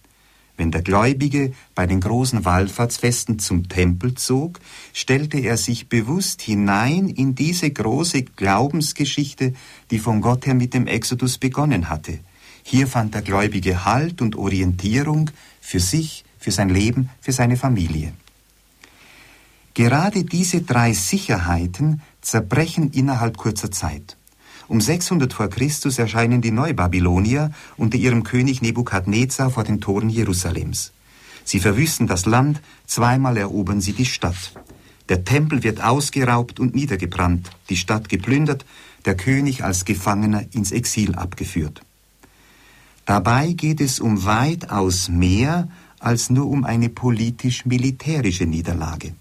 [0.57, 4.61] Wenn der Gläubige bei den großen Wallfahrtsfesten zum Tempel zog,
[4.93, 9.55] stellte er sich bewusst hinein in diese große Glaubensgeschichte,
[9.91, 12.19] die von Gott her mit dem Exodus begonnen hatte.
[12.63, 18.13] Hier fand der Gläubige Halt und Orientierung für sich, für sein Leben, für seine Familie.
[19.75, 24.17] Gerade diese drei Sicherheiten zerbrechen innerhalb kurzer Zeit.
[24.69, 30.93] Um 600 vor Christus erscheinen die Neubabylonier unter ihrem König Nebukadnezar vor den Toren Jerusalems.
[31.45, 34.53] Sie verwüsten das Land, zweimal erobern sie die Stadt.
[35.09, 38.65] Der Tempel wird ausgeraubt und niedergebrannt, die Stadt geplündert,
[39.05, 41.83] der König als Gefangener ins Exil abgeführt.
[43.05, 49.15] Dabei geht es um weitaus mehr als nur um eine politisch-militärische Niederlage.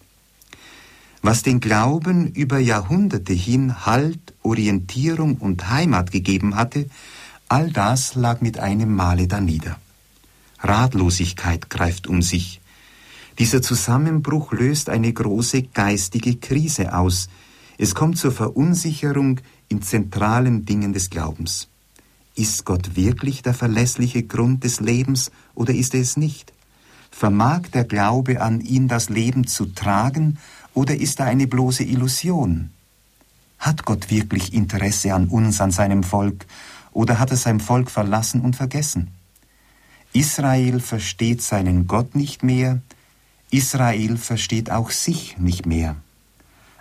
[1.21, 6.89] Was den Glauben über Jahrhunderte hin Halt, Orientierung und Heimat gegeben hatte,
[7.47, 9.77] all das lag mit einem Male danieder.
[10.59, 12.61] Ratlosigkeit greift um sich.
[13.39, 17.29] Dieser Zusammenbruch löst eine große geistige Krise aus.
[17.77, 21.70] Es kommt zur Verunsicherung in zentralen Dingen des Glaubens.
[22.35, 26.53] Ist Gott wirklich der verlässliche Grund des Lebens oder ist er es nicht?
[27.11, 30.37] Vermag der Glaube an ihn das Leben zu tragen
[30.73, 32.71] oder ist er eine bloße Illusion?
[33.59, 36.45] Hat Gott wirklich Interesse an uns, an seinem Volk,
[36.93, 39.09] oder hat er sein Volk verlassen und vergessen?
[40.13, 42.81] Israel versteht seinen Gott nicht mehr,
[43.49, 45.95] Israel versteht auch sich nicht mehr.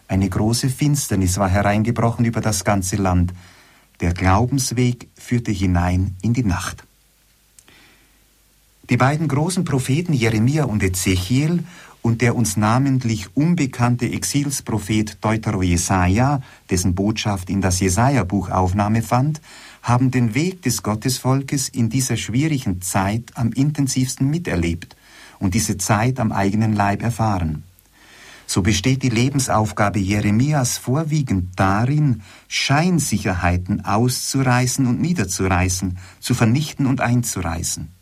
[0.08, 3.32] Eine große Finsternis war hereingebrochen über das ganze Land.
[4.00, 6.84] Der Glaubensweg führte hinein in die Nacht.
[8.88, 11.64] Die beiden großen Propheten Jeremia und Ezechiel
[12.02, 19.40] und der uns namentlich unbekannte Exilsprophet Deutero Jesaja, dessen Botschaft in das Jesaja-Buch Aufnahme fand,
[19.82, 24.96] haben den Weg des Gottesvolkes in dieser schwierigen Zeit am intensivsten miterlebt
[25.38, 27.64] und diese Zeit am eigenen Leib erfahren.
[28.50, 37.92] So besteht die Lebensaufgabe Jeremias vorwiegend darin, Scheinsicherheiten auszureißen und niederzureißen, zu vernichten und einzureißen.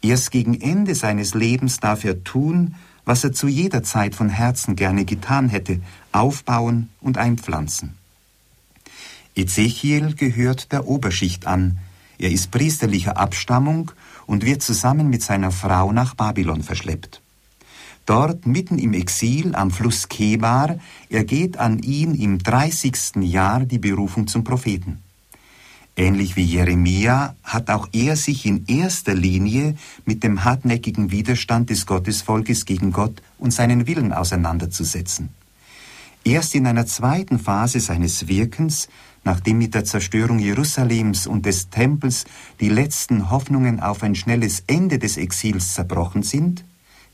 [0.00, 4.76] Erst gegen Ende seines Lebens darf er tun, was er zu jeder Zeit von Herzen
[4.76, 5.80] gerne getan hätte,
[6.12, 7.98] aufbauen und einpflanzen.
[9.34, 11.78] Ezechiel gehört der Oberschicht an.
[12.18, 13.90] Er ist priesterlicher Abstammung
[14.26, 17.21] und wird zusammen mit seiner Frau nach Babylon verschleppt.
[18.06, 23.16] Dort mitten im Exil am Fluss Kebar ergeht an ihn im 30.
[23.22, 24.98] Jahr die Berufung zum Propheten.
[25.94, 31.86] Ähnlich wie Jeremia hat auch er sich in erster Linie mit dem hartnäckigen Widerstand des
[31.86, 35.28] Gottesvolkes gegen Gott und seinen Willen auseinanderzusetzen.
[36.24, 38.88] Erst in einer zweiten Phase seines Wirkens
[39.24, 42.24] nachdem mit der Zerstörung Jerusalems und des Tempels
[42.60, 46.64] die letzten Hoffnungen auf ein schnelles Ende des Exils zerbrochen sind,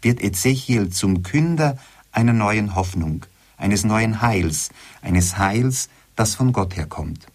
[0.03, 1.79] wird Ezechiel zum Künder
[2.13, 4.71] einer neuen Hoffnung, eines neuen Heils,
[5.03, 7.27] eines Heils, das von Gott herkommt.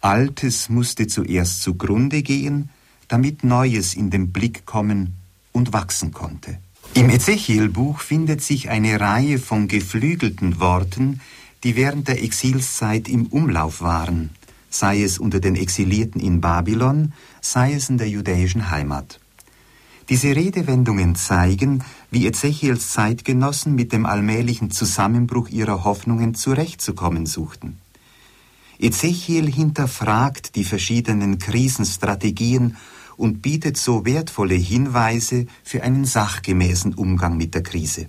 [0.00, 2.70] Altes musste zuerst zugrunde gehen,
[3.08, 5.14] damit Neues in den Blick kommen
[5.52, 6.58] und wachsen konnte.
[6.94, 11.20] Im Ezechiel-Buch findet sich eine Reihe von geflügelten Worten,
[11.62, 14.30] die während der Exilszeit im Umlauf waren,
[14.68, 19.20] sei es unter den Exilierten in Babylon, sei es in der judäischen Heimat.
[20.12, 27.78] Diese Redewendungen zeigen, wie Ezechiels Zeitgenossen mit dem allmählichen Zusammenbruch ihrer Hoffnungen zurechtzukommen suchten.
[28.78, 32.76] Ezechiel hinterfragt die verschiedenen Krisenstrategien
[33.16, 38.06] und bietet so wertvolle Hinweise für einen sachgemäßen Umgang mit der Krise.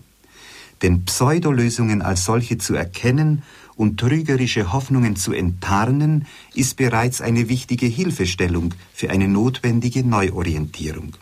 [0.82, 3.44] Denn Pseudolösungen als solche zu erkennen
[3.78, 11.16] und trügerische Hoffnungen zu enttarnen, ist bereits eine wichtige Hilfestellung für eine notwendige Neuorientierung.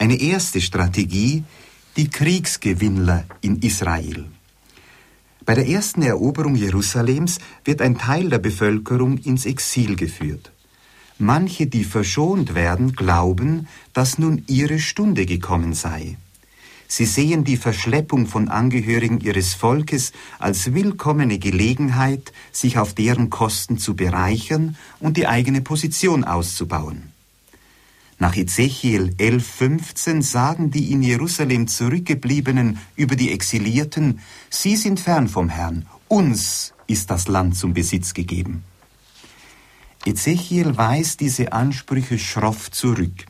[0.00, 1.44] Eine erste Strategie,
[1.98, 4.24] die Kriegsgewinnler in Israel.
[5.44, 10.52] Bei der ersten Eroberung Jerusalems wird ein Teil der Bevölkerung ins Exil geführt.
[11.18, 16.16] Manche, die verschont werden, glauben, dass nun ihre Stunde gekommen sei.
[16.88, 23.76] Sie sehen die Verschleppung von Angehörigen ihres Volkes als willkommene Gelegenheit, sich auf deren Kosten
[23.76, 27.09] zu bereichern und die eigene Position auszubauen.
[28.20, 35.48] Nach Ezechiel 11.15 sagen die in Jerusalem zurückgebliebenen über die Exilierten, sie sind fern vom
[35.48, 38.62] Herrn, uns ist das Land zum Besitz gegeben.
[40.04, 43.26] Ezechiel weist diese Ansprüche schroff zurück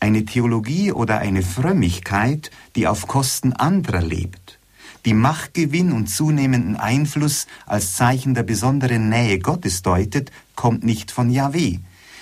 [0.00, 4.58] eine Theologie oder eine Frömmigkeit, die auf Kosten anderer lebt,
[5.04, 11.30] die Machtgewinn und zunehmenden Einfluss als Zeichen der besonderen Nähe Gottes deutet, kommt nicht von
[11.30, 11.78] Yahweh.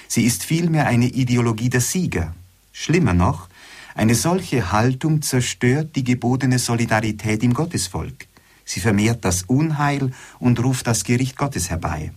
[0.09, 2.35] Sie ist vielmehr eine Ideologie der Sieger.
[2.73, 3.49] Schlimmer noch,
[3.95, 8.27] eine solche Haltung zerstört die gebotene Solidarität im Gottesvolk.
[8.65, 12.13] Sie vermehrt das Unheil und ruft das Gericht Gottes herbei.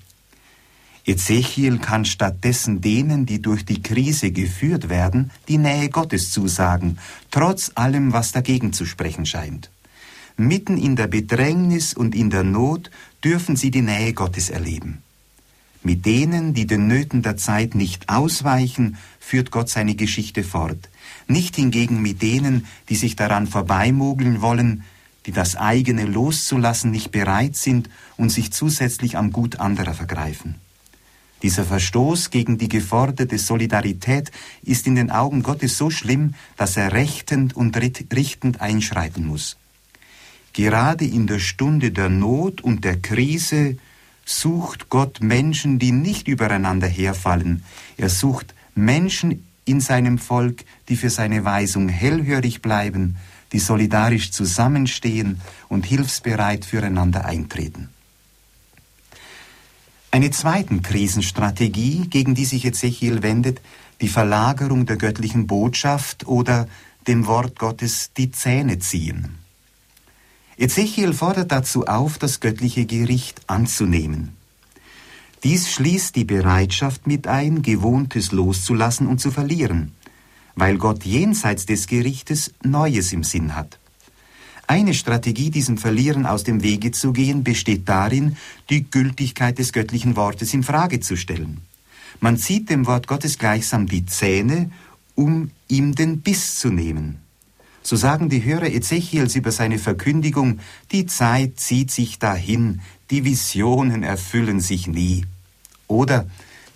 [1.05, 6.97] Ezechiel kann stattdessen denen, die durch die Krise geführt werden, die Nähe Gottes zusagen,
[7.31, 9.69] trotz allem, was dagegen zu sprechen scheint.
[10.35, 12.91] Mitten in der Bedrängnis und in der Not
[13.23, 15.01] dürfen sie die Nähe Gottes erleben.
[15.83, 20.89] Mit denen, die den Nöten der Zeit nicht ausweichen, führt Gott seine Geschichte fort.
[21.27, 24.83] Nicht hingegen mit denen, die sich daran vorbeimogeln wollen,
[25.25, 30.55] die das eigene loszulassen nicht bereit sind und sich zusätzlich am Gut anderer vergreifen.
[31.43, 34.31] Dieser Verstoß gegen die geforderte Solidarität
[34.63, 39.57] ist in den Augen Gottes so schlimm, dass er rechtend und richtend einschreiten muss.
[40.53, 43.77] Gerade in der Stunde der Not und der Krise
[44.27, 47.63] sucht Gott Menschen, die nicht übereinander herfallen.
[47.95, 53.15] Er sucht Menschen in seinem Volk, die für seine Weisung hellhörig bleiben,
[53.53, 57.89] die solidarisch zusammenstehen und hilfsbereit füreinander eintreten.
[60.11, 63.61] Eine zweite Krisenstrategie, gegen die sich Ezechiel wendet,
[64.01, 66.67] die Verlagerung der göttlichen Botschaft oder
[67.07, 69.46] dem Wort Gottes die Zähne ziehen.
[70.57, 74.35] Ezechiel fordert dazu auf, das göttliche Gericht anzunehmen.
[75.43, 79.91] Dies schließt die Bereitschaft mit ein, Gewohntes loszulassen und zu verlieren,
[80.55, 83.77] weil Gott jenseits des Gerichtes Neues im Sinn hat.
[84.65, 88.35] Eine Strategie, diesem Verlieren aus dem Wege zu gehen, besteht darin,
[88.71, 91.61] die Gültigkeit des göttlichen Wortes in Frage zu stellen.
[92.19, 94.71] Man zieht dem Wort Gottes gleichsam die Zähne,
[95.13, 97.19] um ihm den Biss zu nehmen.
[97.87, 100.59] So sagen die Hörer Ezechiels über seine Verkündigung,
[100.91, 105.25] die Zeit zieht sich dahin, die Visionen erfüllen sich nie.
[105.87, 106.27] Oder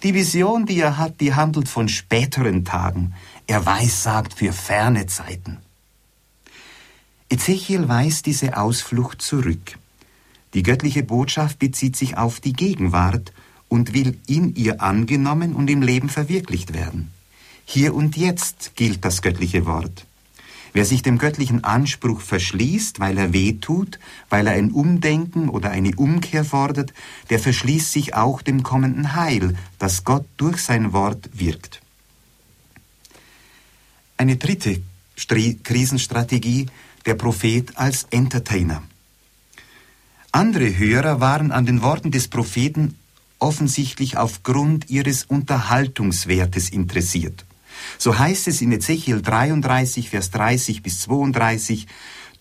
[0.03, 3.14] die Vision, die er hat, die handelt von späteren Tagen.
[3.45, 5.57] Er weissagt für ferne Zeiten.
[7.28, 9.78] Ezechiel weist diese Ausflucht zurück.
[10.53, 13.34] Die göttliche Botschaft bezieht sich auf die Gegenwart
[13.68, 17.12] und will in ihr angenommen und im Leben verwirklicht werden.
[17.66, 20.05] Hier und jetzt gilt das göttliche Wort.
[20.74, 23.99] Wer sich dem göttlichen Anspruch verschließt, weil er weh tut,
[24.30, 26.93] weil er ein Umdenken oder eine Umkehr fordert,
[27.30, 31.82] der verschließt sich auch dem kommenden Heil, das Gott durch sein Wort wirkt.
[34.15, 34.82] Eine dritte
[35.15, 36.67] Stri Krisenstrategie,
[37.05, 38.82] der Prophet als Entertainer.
[40.32, 42.95] Andere Hörer waren an den Worten des Propheten
[43.39, 47.43] offensichtlich aufgrund ihres Unterhaltungswertes interessiert.
[47.97, 51.88] So heißt es in Ezechiel 33, Vers 30 bis 32,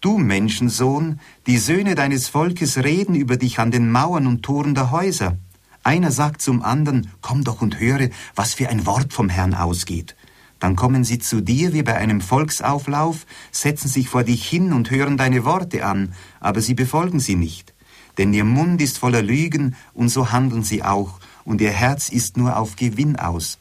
[0.01, 4.91] Du Menschensohn, die Söhne deines Volkes reden über dich an den Mauern und Toren der
[4.91, 5.37] Häuser.
[5.83, 10.17] Einer sagt zum anderen, komm doch und höre, was für ein Wort vom Herrn ausgeht.
[10.59, 14.91] Dann kommen sie zu dir wie bei einem Volksauflauf, setzen sich vor dich hin und
[14.91, 17.75] hören deine Worte an, aber sie befolgen sie nicht.
[18.19, 22.37] Denn ihr Mund ist voller Lügen, und so handeln sie auch, und ihr Herz ist
[22.37, 23.59] nur auf Gewinn aus.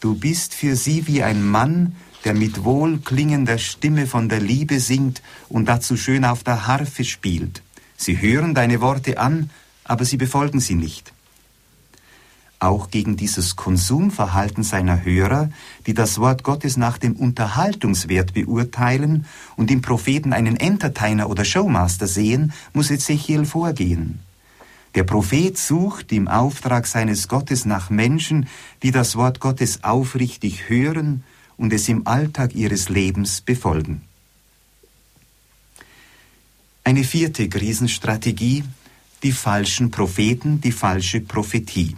[0.00, 1.94] Du bist für sie wie ein Mann,
[2.24, 7.62] der mit wohlklingender Stimme von der Liebe singt und dazu schön auf der Harfe spielt.
[7.98, 9.50] Sie hören deine Worte an,
[9.84, 11.12] aber sie befolgen sie nicht.
[12.60, 15.50] Auch gegen dieses Konsumverhalten seiner Hörer,
[15.86, 19.26] die das Wort Gottes nach dem Unterhaltungswert beurteilen
[19.56, 24.20] und im Propheten einen Entertainer oder Showmaster sehen, muss Ezechiel vorgehen.
[24.94, 28.48] Der Prophet sucht im Auftrag seines Gottes nach Menschen,
[28.82, 31.22] die das Wort Gottes aufrichtig hören
[31.56, 34.02] und es im Alltag ihres Lebens befolgen.
[36.82, 38.64] Eine vierte Krisenstrategie,
[39.22, 41.94] die falschen Propheten, die falsche Prophetie.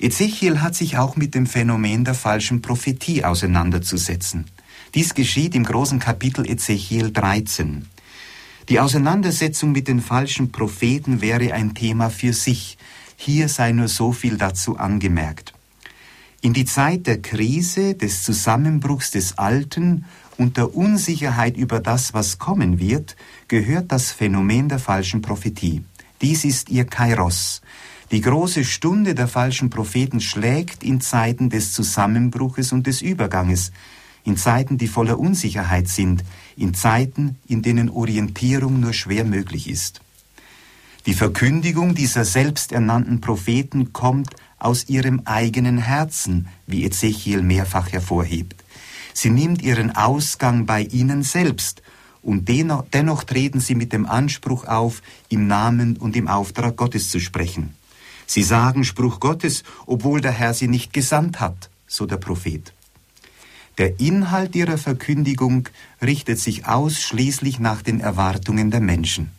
[0.00, 4.46] Ezechiel hat sich auch mit dem Phänomen der falschen Prophetie auseinanderzusetzen.
[4.94, 7.86] Dies geschieht im großen Kapitel Ezechiel 13.
[8.68, 12.76] Die Auseinandersetzung mit den falschen Propheten wäre ein Thema für sich.
[13.16, 15.54] Hier sei nur so viel dazu angemerkt.
[16.42, 20.04] In die Zeit der Krise, des Zusammenbruchs des Alten
[20.36, 23.16] und der Unsicherheit über das, was kommen wird,
[23.48, 25.82] gehört das Phänomen der falschen Prophetie.
[26.20, 27.62] Dies ist ihr Kairos.
[28.10, 33.72] Die große Stunde der falschen Propheten schlägt in Zeiten des Zusammenbruches und des Überganges,
[34.24, 36.22] in Zeiten, die voller Unsicherheit sind,
[36.58, 40.00] in Zeiten, in denen Orientierung nur schwer möglich ist.
[41.06, 48.62] Die Verkündigung dieser selbsternannten Propheten kommt aus ihrem eigenen Herzen, wie Ezechiel mehrfach hervorhebt.
[49.14, 51.82] Sie nimmt ihren Ausgang bei ihnen selbst,
[52.20, 57.10] und dennoch, dennoch treten sie mit dem Anspruch auf, im Namen und im Auftrag Gottes
[57.10, 57.74] zu sprechen.
[58.26, 62.74] Sie sagen Spruch Gottes, obwohl der Herr sie nicht gesandt hat, so der Prophet.
[63.78, 65.68] Der Inhalt ihrer Verkündigung
[66.02, 69.30] richtet sich ausschließlich nach den Erwartungen der Menschen.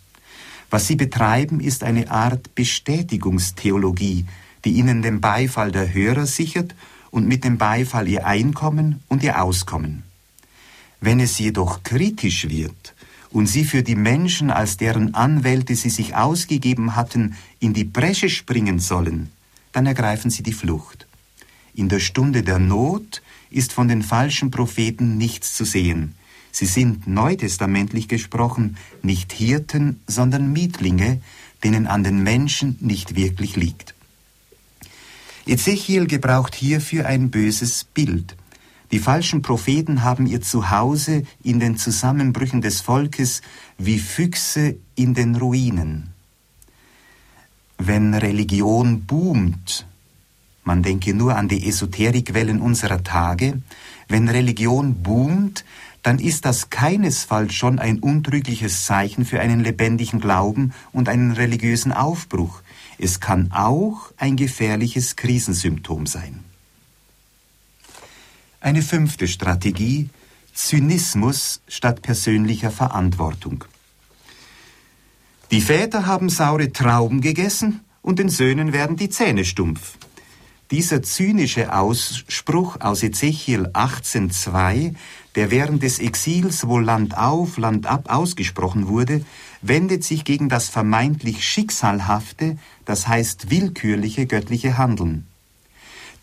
[0.69, 4.25] Was sie betreiben, ist eine Art Bestätigungstheologie,
[4.63, 6.73] die ihnen den Beifall der Hörer sichert
[7.11, 10.03] und mit dem Beifall ihr Einkommen und ihr Auskommen.
[11.01, 12.95] Wenn es jedoch kritisch wird
[13.31, 18.29] und sie für die Menschen, als deren Anwälte sie sich ausgegeben hatten, in die Bresche
[18.29, 19.31] springen sollen,
[19.73, 21.07] dann ergreifen sie die Flucht.
[21.73, 26.15] In der Stunde der Not ist von den falschen Propheten nichts zu sehen.
[26.51, 31.21] Sie sind neutestamentlich gesprochen nicht Hirten, sondern Mietlinge,
[31.63, 33.93] denen an den Menschen nicht wirklich liegt.
[35.45, 38.35] Ezechiel gebraucht hierfür ein böses Bild.
[38.91, 43.41] Die falschen Propheten haben ihr Zuhause in den Zusammenbrüchen des Volkes
[43.77, 46.09] wie Füchse in den Ruinen.
[47.77, 49.85] Wenn Religion boomt,
[50.69, 53.59] man denke nur an die Esoterikwellen unserer Tage,
[54.07, 55.65] wenn Religion boomt,
[56.03, 61.91] dann ist das keinesfalls schon ein untrügliches Zeichen für einen lebendigen Glauben und einen religiösen
[61.91, 62.61] Aufbruch.
[62.99, 66.43] Es kann auch ein gefährliches Krisensymptom sein.
[68.61, 70.11] Eine fünfte Strategie,
[70.53, 73.65] Zynismus statt persönlicher Verantwortung.
[75.49, 79.97] Die Väter haben saure Trauben gegessen und den Söhnen werden die Zähne stumpf.
[80.71, 84.93] Dieser zynische Ausspruch aus Ezechiel 18.2,
[85.33, 89.25] der während des Exils wohl Land auf, Land ab ausgesprochen wurde,
[89.63, 95.25] wendet sich gegen das vermeintlich schicksalhafte, das heißt willkürliche göttliche Handeln.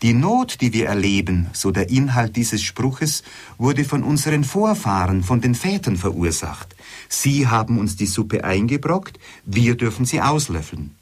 [0.01, 3.23] Die Not, die wir erleben, so der Inhalt dieses Spruches,
[3.57, 6.73] wurde von unseren Vorfahren, von den Vätern verursacht.
[7.09, 10.96] Sie haben uns die Suppe eingebrockt, wir dürfen sie auslöffeln.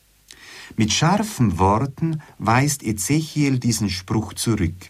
[0.76, 4.90] Mit scharfen Worten weist Ezechiel diesen Spruch zurück.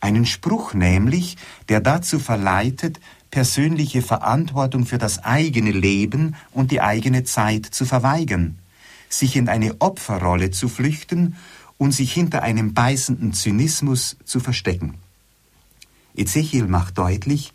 [0.00, 1.36] Einen Spruch nämlich,
[1.68, 8.58] der dazu verleitet, persönliche Verantwortung für das eigene Leben und die eigene Zeit zu verweigern,
[9.08, 11.36] sich in eine Opferrolle zu flüchten
[11.78, 14.94] und sich hinter einem beißenden Zynismus zu verstecken.
[16.16, 17.52] Ezechiel macht deutlich,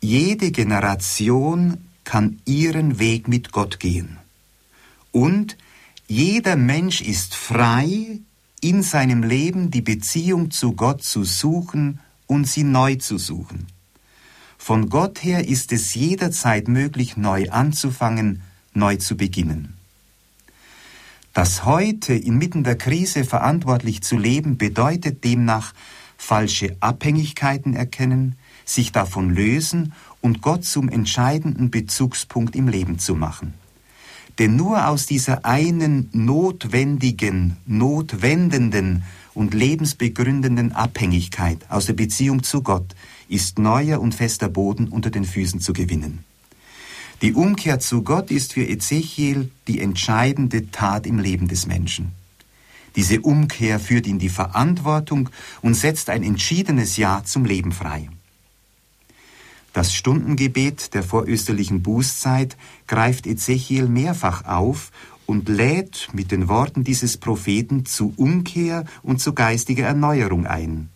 [0.00, 4.18] jede Generation kann ihren Weg mit Gott gehen.
[5.10, 5.56] Und
[6.08, 8.20] jeder Mensch ist frei,
[8.60, 13.66] in seinem Leben die Beziehung zu Gott zu suchen und sie neu zu suchen.
[14.56, 18.42] Von Gott her ist es jederzeit möglich, neu anzufangen,
[18.72, 19.74] neu zu beginnen.
[21.34, 25.74] Das heute inmitten der Krise verantwortlich zu leben bedeutet demnach
[26.16, 29.92] falsche Abhängigkeiten erkennen, sich davon lösen
[30.22, 33.54] und Gott zum entscheidenden Bezugspunkt im Leben zu machen.
[34.38, 39.02] Denn nur aus dieser einen notwendigen, notwendenden
[39.34, 42.94] und lebensbegründenden Abhängigkeit aus der Beziehung zu Gott
[43.28, 46.24] ist neuer und fester Boden unter den Füßen zu gewinnen.
[47.20, 52.12] Die Umkehr zu Gott ist für Ezechiel die entscheidende Tat im Leben des Menschen.
[52.94, 55.28] Diese Umkehr führt in die Verantwortung
[55.62, 58.08] und setzt ein entschiedenes Ja zum Leben frei.
[59.72, 62.56] Das Stundengebet der vorösterlichen Bußzeit
[62.86, 64.90] greift Ezechiel mehrfach auf
[65.26, 70.88] und lädt mit den Worten dieses Propheten zu Umkehr und zu geistiger Erneuerung ein.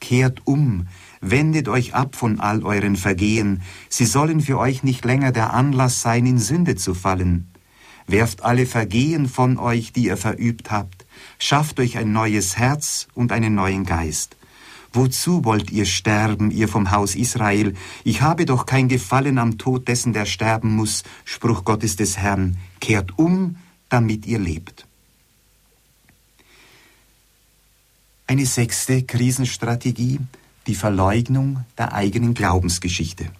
[0.00, 0.88] Kehrt um,
[1.20, 6.00] wendet euch ab von all euren Vergehen, sie sollen für euch nicht länger der Anlass
[6.00, 7.48] sein, in Sünde zu fallen.
[8.06, 11.06] Werft alle Vergehen von euch, die ihr verübt habt,
[11.38, 14.36] schafft euch ein neues Herz und einen neuen Geist.
[14.96, 17.74] Wozu wollt ihr sterben, ihr vom Haus Israel?
[18.02, 21.02] Ich habe doch kein Gefallen am Tod dessen, der sterben muss.
[21.26, 22.56] Spruch Gottes des Herrn.
[22.80, 23.56] Kehrt um,
[23.90, 24.86] damit ihr lebt.
[28.26, 30.18] Eine sechste Krisenstrategie,
[30.66, 33.30] die Verleugnung der eigenen Glaubensgeschichte.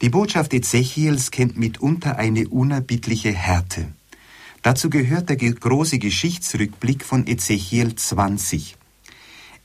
[0.00, 3.86] Die Botschaft Ezechiels kennt mitunter eine unerbittliche Härte.
[4.62, 8.78] Dazu gehört der große Geschichtsrückblick von Ezechiel 20.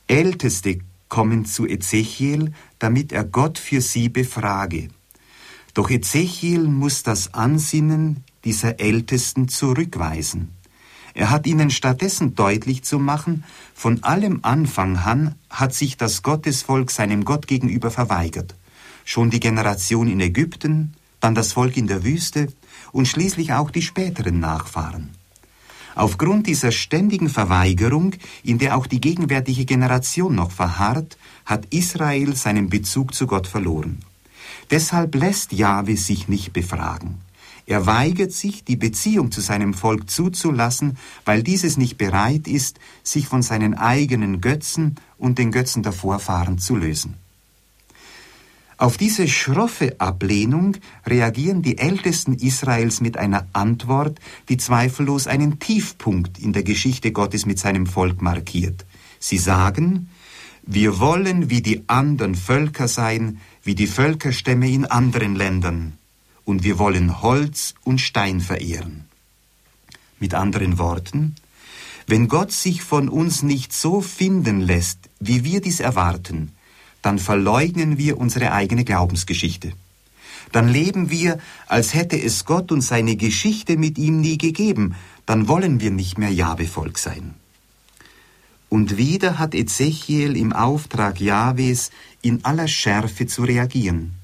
[0.08, 0.80] Älteste
[1.10, 4.88] kommen zu Ezechiel, damit er Gott für sie befrage.
[5.74, 10.53] Doch Ezechiel muss das Ansinnen dieser Ältesten zurückweisen.
[11.14, 13.43] Er hat ihnen stattdessen deutlich zu machen,
[13.74, 18.55] von allem Anfang an hat sich das Gottesvolk seinem Gott gegenüber verweigert.
[19.03, 22.47] Schon die Generation in Ägypten, dann das Volk in der Wüste
[22.91, 25.10] und schließlich auch die späteren Nachfahren.
[25.98, 32.70] Aufgrund dieser ständigen Verweigerung, in der auch die gegenwärtige Generation noch verharrt, hat Israel seinen
[32.70, 33.98] Bezug zu Gott verloren.
[34.70, 37.16] Deshalb lässt Jahwe sich nicht befragen.
[37.66, 43.28] Er weigert sich, die Beziehung zu seinem Volk zuzulassen, weil dieses nicht bereit ist, sich
[43.28, 47.16] von seinen eigenen Götzen und den Götzen der Vorfahren zu lösen.
[48.78, 54.19] Auf diese schroffe Ablehnung reagieren die Ältesten Israels mit einer Antwort,
[54.49, 58.86] die zweifellos einen Tiefpunkt in der Geschichte Gottes mit seinem Volk markiert.
[59.19, 60.09] Sie sagen,
[60.63, 65.97] wir wollen wie die anderen Völker sein, wie die Völkerstämme in anderen Ländern
[66.45, 69.05] und wir wollen Holz und Stein verehren.
[70.19, 71.36] Mit anderen Worten,
[72.05, 76.51] wenn Gott sich von uns nicht so finden lässt, wie wir dies erwarten,
[77.02, 79.74] dann verleugnen wir unsere eigene Glaubensgeschichte.
[80.52, 84.95] Dann leben wir, als hätte es Gott und seine Geschichte mit ihm nie gegeben,
[85.26, 87.34] dann wollen wir nicht mehr Jabevolk sein.
[88.70, 91.91] Und wieder hat Ezechiel im Auftrag Jahwes
[92.22, 94.16] in aller Schärfe zu reagieren.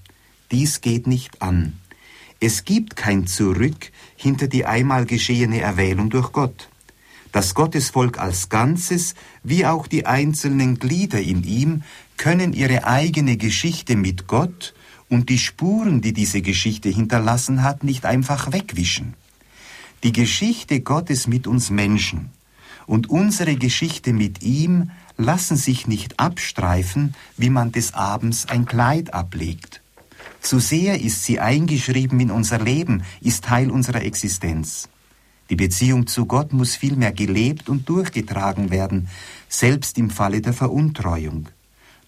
[0.51, 1.79] Dies geht nicht an.
[2.39, 6.69] Es gibt kein Zurück hinter die einmal geschehene Erwählung durch Gott.
[7.31, 11.83] Das Gottesvolk als Ganzes, wie auch die einzelnen Glieder in ihm,
[12.17, 14.73] können ihre eigene Geschichte mit Gott
[15.09, 19.13] und die Spuren, die diese Geschichte hinterlassen hat, nicht einfach wegwischen.
[20.03, 22.31] Die Geschichte Gottes mit uns Menschen
[22.85, 29.13] und unsere Geschichte mit ihm lassen sich nicht abstreifen, wie man des Abends ein Kleid
[29.13, 29.81] ablegt.
[30.41, 34.89] Zu sehr ist sie eingeschrieben in unser Leben, ist Teil unserer Existenz.
[35.49, 39.07] Die Beziehung zu Gott muss vielmehr gelebt und durchgetragen werden,
[39.47, 41.47] selbst im Falle der Veruntreuung.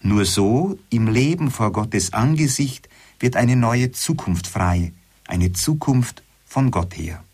[0.06, 2.88] Nur so, im Leben vor Gottes Angesicht,
[3.18, 4.92] wird eine neue Zukunft frei,
[5.26, 7.24] eine Zukunft von Gott her.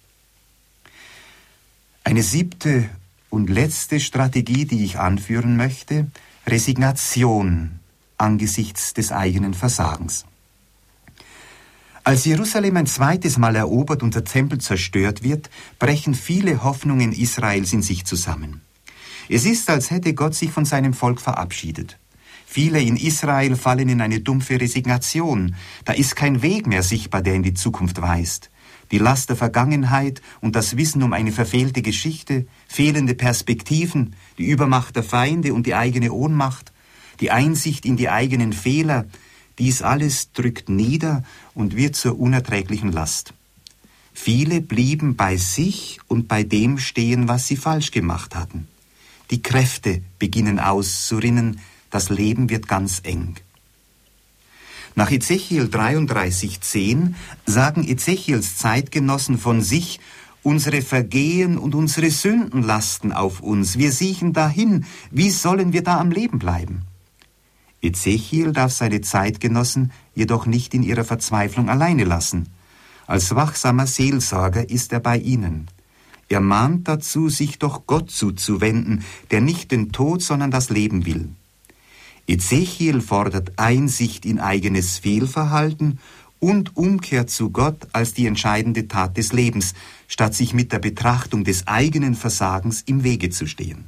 [2.03, 2.89] Eine siebte
[3.29, 6.11] und letzte Strategie, die ich anführen möchte,
[6.47, 7.79] Resignation
[8.17, 10.25] angesichts des eigenen Versagens.
[12.05, 17.75] Als Jerusalem ein zweites Mal erobert und der Tempel zerstört wird, brechen viele Hoffnungen Israels
[17.75, 18.63] in sich zusammen.
[19.29, 21.99] Es ist, als hätte Gott sich von seinem Volk verabschiedet.
[22.53, 25.55] Viele in Israel fallen in eine dumpfe Resignation.
[25.87, 28.51] Da ist kein Weg mehr sichtbar, der in die Zukunft weist.
[28.91, 34.97] Die Last der Vergangenheit und das Wissen um eine verfehlte Geschichte, fehlende Perspektiven, die Übermacht
[34.97, 36.75] der Feinde und die eigene Ohnmacht,
[37.21, 39.07] die Einsicht in die eigenen Fehler,
[39.59, 41.25] dies alles drückt nieder
[41.55, 43.33] und wird zur unerträglichen Last.
[44.13, 48.69] Viele blieben bei sich und bei dem stehen, was sie falsch gemacht hatten.
[49.31, 51.59] Die Kräfte beginnen auszurinnen,
[51.93, 53.37] das Leben wird ganz eng.
[54.95, 57.15] Nach Ezechiel 33,10
[57.47, 60.01] sagen Ezechiels Zeitgenossen von sich,
[60.43, 66.01] unsere Vergehen und unsere Sünden lasten auf uns, wir siechen dahin, wie sollen wir da
[66.01, 66.83] am Leben bleiben?
[67.81, 72.49] Ezechiel darf seine Zeitgenossen jedoch nicht in ihrer Verzweiflung alleine lassen.
[73.07, 75.69] Als wachsamer Seelsorger ist er bei ihnen.
[76.29, 81.29] Er mahnt dazu, sich doch Gott zuzuwenden, der nicht den Tod, sondern das Leben will.
[82.27, 85.99] Ezechiel fordert Einsicht in eigenes Fehlverhalten
[86.39, 89.75] und Umkehr zu Gott als die entscheidende Tat des Lebens,
[90.09, 93.85] statt sich mit der Betrachtung des eigenen Versagens im Wege zu stehen.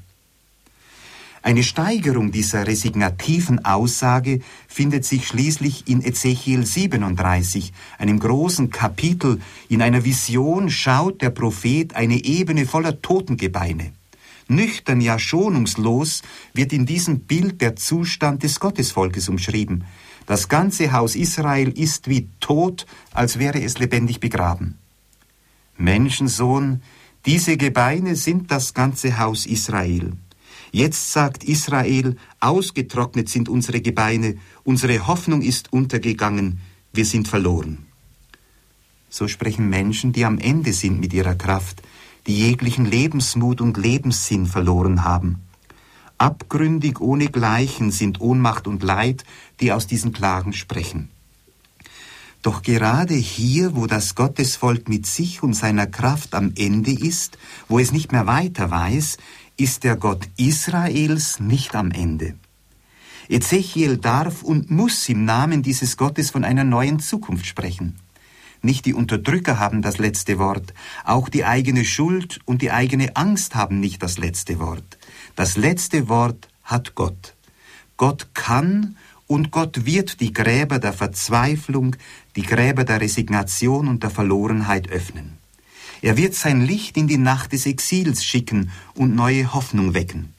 [1.42, 9.40] Eine Steigerung dieser resignativen Aussage findet sich schließlich in Ezechiel 37, einem großen Kapitel.
[9.68, 13.92] In einer Vision schaut der Prophet eine Ebene voller Totengebeine.
[14.48, 16.22] Nüchtern, ja schonungslos
[16.52, 19.84] wird in diesem Bild der Zustand des Gottesvolkes umschrieben.
[20.26, 24.78] Das ganze Haus Israel ist wie tot, als wäre es lebendig begraben.
[25.76, 26.82] Menschensohn,
[27.26, 30.12] diese Gebeine sind das ganze Haus Israel.
[30.72, 36.60] Jetzt sagt Israel, ausgetrocknet sind unsere Gebeine, unsere Hoffnung ist untergegangen,
[36.92, 37.86] wir sind verloren.
[39.08, 41.82] So sprechen Menschen, die am Ende sind mit ihrer Kraft,
[42.26, 45.40] die jeglichen Lebensmut und Lebenssinn verloren haben.
[46.18, 49.24] Abgründig ohne Gleichen sind Ohnmacht und Leid,
[49.60, 51.10] die aus diesen Klagen sprechen.
[52.42, 57.78] Doch gerade hier, wo das Gottesvolk mit sich und seiner Kraft am Ende ist, wo
[57.78, 59.16] es nicht mehr weiter weiß,
[59.56, 62.34] ist der Gott Israels nicht am Ende.
[63.28, 67.96] Ezechiel darf und muss im Namen dieses Gottes von einer neuen Zukunft sprechen.
[68.64, 70.72] Nicht die Unterdrücker haben das letzte Wort,
[71.04, 74.96] auch die eigene Schuld und die eigene Angst haben nicht das letzte Wort.
[75.36, 77.34] Das letzte Wort hat Gott.
[77.98, 78.96] Gott kann
[79.26, 81.96] und Gott wird die Gräber der Verzweiflung,
[82.36, 85.36] die Gräber der Resignation und der Verlorenheit öffnen.
[86.00, 90.32] Er wird sein Licht in die Nacht des Exils schicken und neue Hoffnung wecken.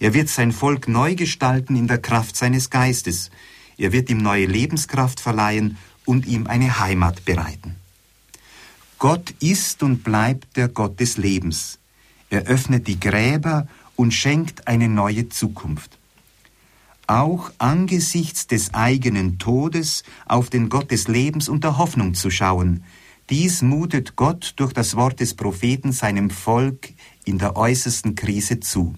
[0.00, 3.30] Er wird sein Volk neu gestalten in der Kraft seines Geistes.
[3.76, 5.76] Er wird ihm neue Lebenskraft verleihen
[6.08, 7.76] und ihm eine Heimat bereiten.
[8.98, 11.78] Gott ist und bleibt der Gott des Lebens.
[12.30, 15.98] Er öffnet die Gräber und schenkt eine neue Zukunft.
[17.06, 22.84] Auch angesichts des eigenen Todes auf den Gott des Lebens und der Hoffnung zu schauen,
[23.28, 26.88] dies mutet Gott durch das Wort des Propheten seinem Volk
[27.26, 28.94] in der äußersten Krise zu.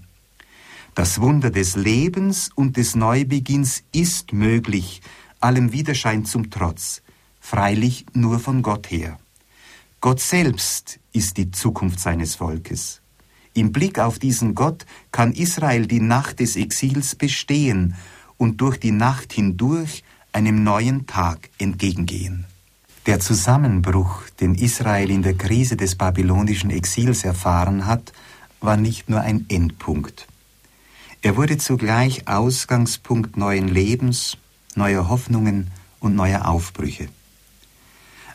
[0.94, 5.02] Das Wunder des Lebens und des Neubeginns ist möglich,
[5.40, 7.02] allem Widerschein zum Trotz,
[7.40, 9.18] freilich nur von Gott her.
[10.00, 13.00] Gott selbst ist die Zukunft seines Volkes.
[13.52, 17.96] Im Blick auf diesen Gott kann Israel die Nacht des Exils bestehen
[18.36, 22.46] und durch die Nacht hindurch einem neuen Tag entgegengehen.
[23.06, 28.12] Der Zusammenbruch, den Israel in der Krise des babylonischen Exils erfahren hat,
[28.60, 30.28] war nicht nur ein Endpunkt.
[31.22, 34.38] Er wurde zugleich Ausgangspunkt neuen Lebens,
[34.74, 37.08] neuer Hoffnungen und neuer Aufbrüche.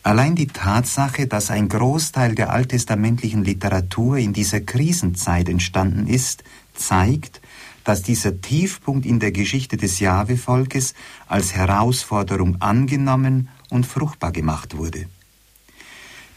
[0.04, 6.44] Allein die Tatsache, dass ein Großteil der alttestamentlichen Literatur in dieser Krisenzeit entstanden ist,
[6.76, 7.42] zeigt,
[7.84, 10.94] dass dieser Tiefpunkt in der Geschichte des Jahwe-Volkes
[11.28, 15.08] als Herausforderung angenommen und fruchtbar gemacht wurde.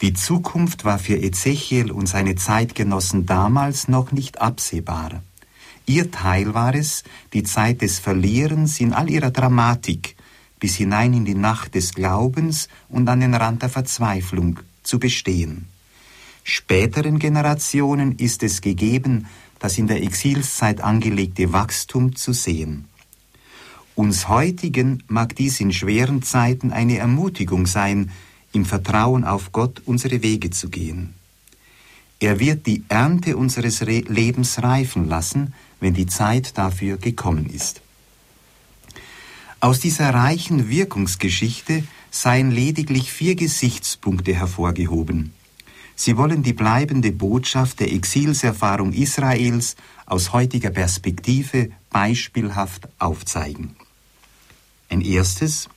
[0.00, 5.22] Die Zukunft war für Ezechiel und seine Zeitgenossen damals noch nicht absehbar.
[5.88, 10.16] Ihr Teil war es, die Zeit des Verlierens in all ihrer Dramatik
[10.60, 15.64] bis hinein in die Nacht des Glaubens und an den Rand der Verzweiflung zu bestehen.
[16.44, 19.28] Späteren Generationen ist es gegeben,
[19.60, 22.84] das in der Exilszeit angelegte Wachstum zu sehen.
[23.94, 28.10] Uns heutigen mag dies in schweren Zeiten eine Ermutigung sein,
[28.52, 31.14] im Vertrauen auf Gott unsere Wege zu gehen.
[32.20, 37.80] Er wird die Ernte unseres Re Lebens reifen lassen, wenn die Zeit dafür gekommen ist.
[39.60, 45.32] Aus dieser reichen Wirkungsgeschichte seien lediglich vier Gesichtspunkte hervorgehoben.
[45.96, 49.74] Sie wollen die bleibende Botschaft der Exilserfahrung Israels
[50.06, 53.74] aus heutiger Perspektive beispielhaft aufzeigen.
[54.88, 55.68] Ein erstes,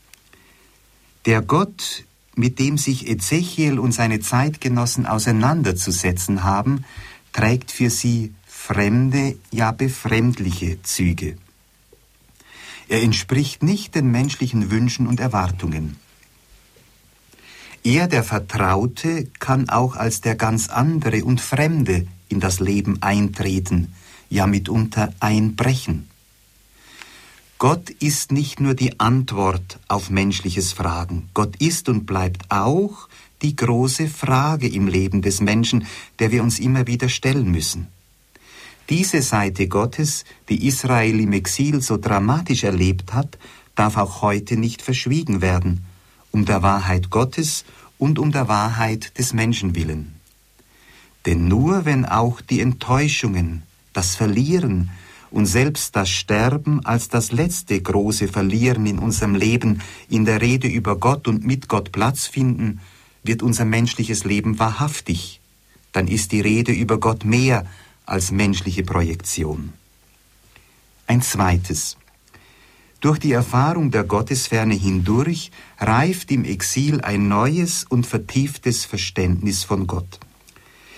[1.26, 6.86] der Gott, mit dem sich Ezechiel und seine Zeitgenossen auseinanderzusetzen haben,
[7.34, 8.34] trägt für sie
[8.72, 11.36] fremde, ja befremdliche Züge.
[12.88, 15.97] Er entspricht nicht den menschlichen Wünschen und Erwartungen.
[17.84, 23.93] Er, der Vertraute, kann auch als der ganz andere und Fremde in das Leben eintreten,
[24.30, 26.07] ja mitunter einbrechen.
[27.57, 33.09] Gott ist nicht nur die Antwort auf menschliches Fragen, Gott ist und bleibt auch
[33.41, 35.86] die große Frage im Leben des Menschen,
[36.19, 37.88] der wir uns immer wieder stellen müssen.
[38.92, 43.38] Diese Seite Gottes, die Israel im Exil so dramatisch erlebt hat,
[43.74, 45.86] darf auch heute nicht verschwiegen werden,
[46.32, 47.64] um der Wahrheit Gottes
[47.98, 50.16] und um der Wahrheit des Menschen willen.
[51.26, 53.64] Denn nur wenn auch die Enttäuschungen,
[53.94, 54.89] das Verlieren
[55.30, 60.68] und selbst das Sterben als das letzte große Verlieren in unserem Leben in der Rede
[60.68, 62.82] über Gott und mit Gott Platz finden,
[63.24, 65.39] wird unser menschliches Leben wahrhaftig.
[65.94, 67.66] Dann ist die Rede über Gott mehr
[68.06, 69.74] als menschliche Projektion.
[71.08, 71.97] Ein zweites.
[73.02, 79.88] Durch die Erfahrung der Gottesferne hindurch reift im Exil ein neues und vertieftes Verständnis von
[79.88, 80.20] Gott.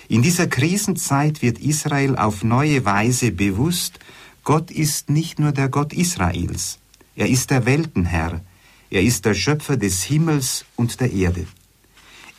[0.10, 4.00] In dieser Krisenzeit wird Israel auf neue Weise bewusst,
[4.44, 6.80] Gott ist nicht nur der Gott Israels,
[7.16, 8.42] er ist der Weltenherr,
[8.90, 11.48] er ist der Schöpfer des Himmels und der Erde.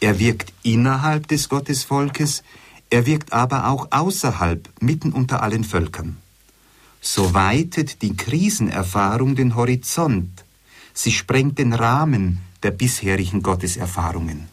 [0.01, 2.43] Er wirkt innerhalb des Gottesvolkes,
[2.91, 6.17] er wirkt aber auch außerhalb, mitten unter allen Völkern.
[7.01, 10.45] So weitet die Krisenerfahrung den Horizont,
[10.93, 14.49] sie sprengt den Rahmen der bisherigen Gotteserfahrungen.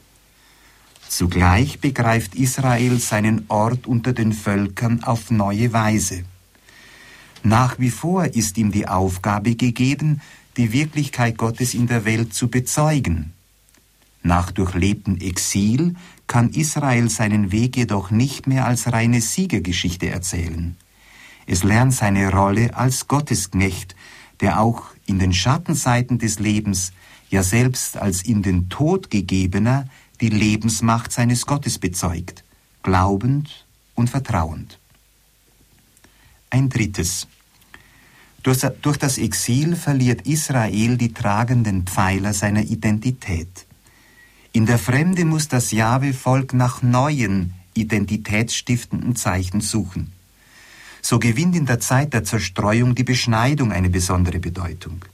[1.07, 6.23] Zugleich begreift Israel seinen Ort unter den Völkern auf neue Weise.
[7.43, 10.21] Nach wie vor ist ihm die Aufgabe gegeben,
[10.57, 13.33] die Wirklichkeit Gottes in der Welt zu bezeugen.
[14.23, 15.95] Nach durchlebtem Exil
[16.31, 20.77] kann Israel seinen Weg jedoch nicht mehr als reine Siegergeschichte erzählen.
[21.45, 23.97] Es lernt seine Rolle als Gottesknecht,
[24.39, 26.93] der auch in den Schattenseiten des Lebens,
[27.29, 29.89] ja selbst als in den Tod gegebener,
[30.21, 32.45] die Lebensmacht seines Gottes bezeugt,
[32.81, 33.65] glaubend
[33.95, 34.79] und vertrauend.
[36.49, 37.27] Ein drittes.
[38.41, 43.67] Durch das Exil verliert Israel die tragenden Pfeiler seiner Identität.
[44.53, 50.11] In der Fremde muss das Jahwe-Volk nach neuen, identitätsstiftenden Zeichen suchen.
[51.01, 55.05] So gewinnt in der Zeit der Zerstreuung die Beschneidung eine besondere Bedeutung.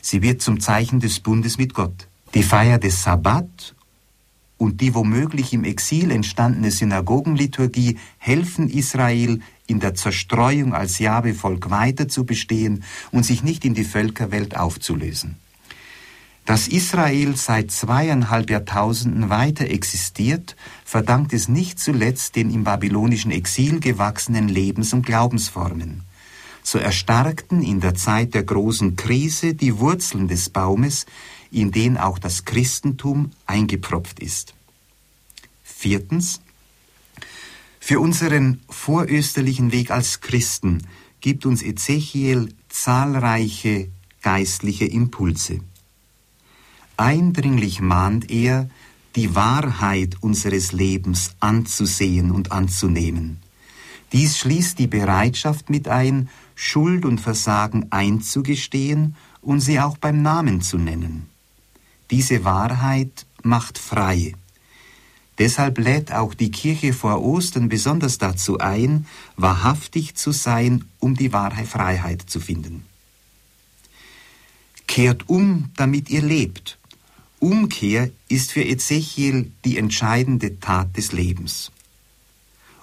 [0.00, 2.06] Sie wird zum Zeichen des Bundes mit Gott.
[2.34, 3.74] Die Feier des Sabbat
[4.58, 12.06] und die womöglich im Exil entstandene Synagogenliturgie helfen Israel in der Zerstreuung als Jahwe-Volk weiter
[12.06, 15.36] zu bestehen und sich nicht in die Völkerwelt aufzulösen.
[16.44, 23.80] Dass Israel seit zweieinhalb Jahrtausenden weiter existiert, verdankt es nicht zuletzt den im babylonischen Exil
[23.80, 26.02] gewachsenen Lebens- und Glaubensformen.
[26.62, 31.06] So erstarkten in der Zeit der großen Krise die Wurzeln des Baumes,
[31.50, 34.54] in den auch das Christentum eingepropft ist.
[35.62, 36.40] Viertens.
[37.80, 40.86] Für unseren vorösterlichen Weg als Christen
[41.20, 43.88] gibt uns Ezechiel zahlreiche
[44.22, 45.60] geistliche Impulse.
[46.96, 48.68] Eindringlich mahnt er,
[49.16, 53.38] die Wahrheit unseres Lebens anzusehen und anzunehmen.
[54.12, 60.60] Dies schließt die Bereitschaft mit ein, Schuld und Versagen einzugestehen und sie auch beim Namen
[60.60, 61.28] zu nennen.
[62.10, 64.34] Diese Wahrheit macht frei.
[65.38, 71.32] Deshalb lädt auch die Kirche vor Ostern besonders dazu ein, wahrhaftig zu sein, um die
[71.32, 72.84] wahre Freiheit zu finden.
[74.86, 76.78] Kehrt um, damit ihr lebt.
[77.38, 81.70] Umkehr ist für Ezechiel die entscheidende Tat des Lebens.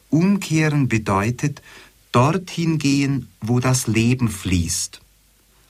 [0.10, 1.62] Umkehren bedeutet
[2.12, 5.02] dorthin gehen, wo das Leben fließt.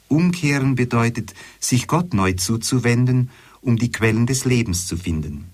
[0.07, 3.29] Umkehren bedeutet, sich Gott neu zuzuwenden,
[3.61, 5.45] um die Quellen des Lebens zu finden.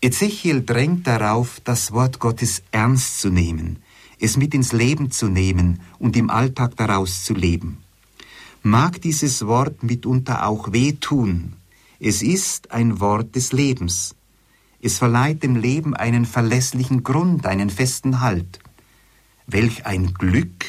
[0.00, 3.82] Ezechiel drängt darauf, das Wort Gottes ernst zu nehmen,
[4.20, 7.78] es mit ins Leben zu nehmen und im Alltag daraus zu leben.
[8.66, 11.52] Mag dieses Wort mitunter auch wehtun,
[12.00, 14.16] es ist ein Wort des Lebens.
[14.82, 18.58] Es verleiht dem Leben einen verlässlichen Grund, einen festen Halt.
[19.46, 20.64] Welch ein Glück,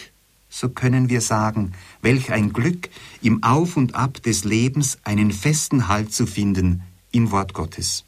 [0.47, 1.73] so können wir sagen,
[2.03, 2.87] welch ein Glück,
[3.23, 8.03] im Auf und Ab des Lebens einen festen Halt zu finden im Wort Gottes.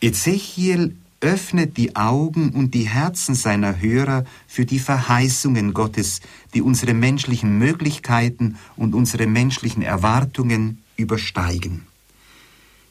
[0.00, 6.20] Ezechiel öffnet die Augen und die Herzen seiner Hörer für die Verheißungen Gottes,
[6.52, 11.86] die unsere menschlichen Möglichkeiten und unsere menschlichen Erwartungen übersteigen.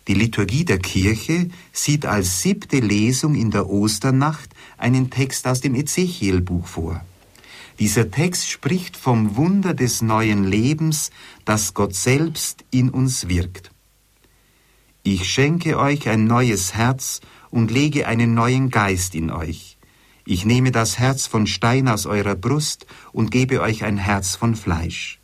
[0.08, 5.76] Die Liturgie der Kirche sieht als siebte Lesung in der Osternacht einen Text aus dem
[5.76, 7.06] Ezechielbuch vor.
[7.80, 11.12] Dieser Text spricht vom Wunder des neuen Lebens,
[11.46, 13.72] das Gott selbst in uns wirkt.
[15.04, 17.22] Ich schenke euch ein neues Herz
[17.52, 19.78] und lege einen neuen Geist in euch.
[20.26, 24.56] Ich nehme das Herz von Stein aus eurer Brust und gebe euch ein Herz von
[24.56, 25.20] Fleisch.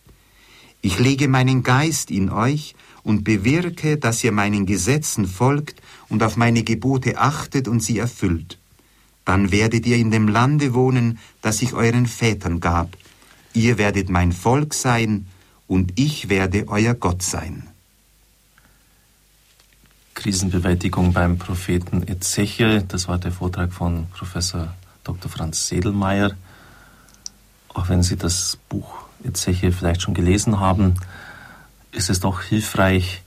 [0.81, 6.37] Ich lege meinen Geist in euch und bewirke, dass ihr meinen Gesetzen folgt und auf
[6.37, 8.59] meine Gebote achtet und sie erfüllt.
[9.23, 12.97] Dann werdet ihr in dem Lande wohnen, das ich euren Vätern gab.
[13.53, 15.27] Ihr werdet mein Volk sein
[15.67, 17.66] und ich werde euer Gott sein.
[20.17, 22.83] Krisenbewältigung beim Propheten Ezechiel.
[22.87, 25.29] Das war der Vortrag von Professor Dr.
[25.29, 26.31] Franz Sedelmeier.
[27.69, 30.95] Auch wenn Sie das Buch Ezechiel vielleicht schon gelesen haben,
[31.91, 33.21] ist es doch hilfreich,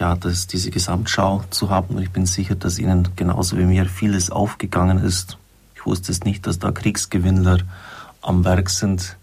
[0.00, 1.96] ja, das, diese Gesamtschau zu haben.
[1.96, 5.36] Und ich bin sicher, dass Ihnen genauso wie mir vieles aufgegangen ist.
[5.76, 7.58] Ich wusste es nicht, dass da Kriegsgewinnler
[8.22, 9.18] am Werk sind,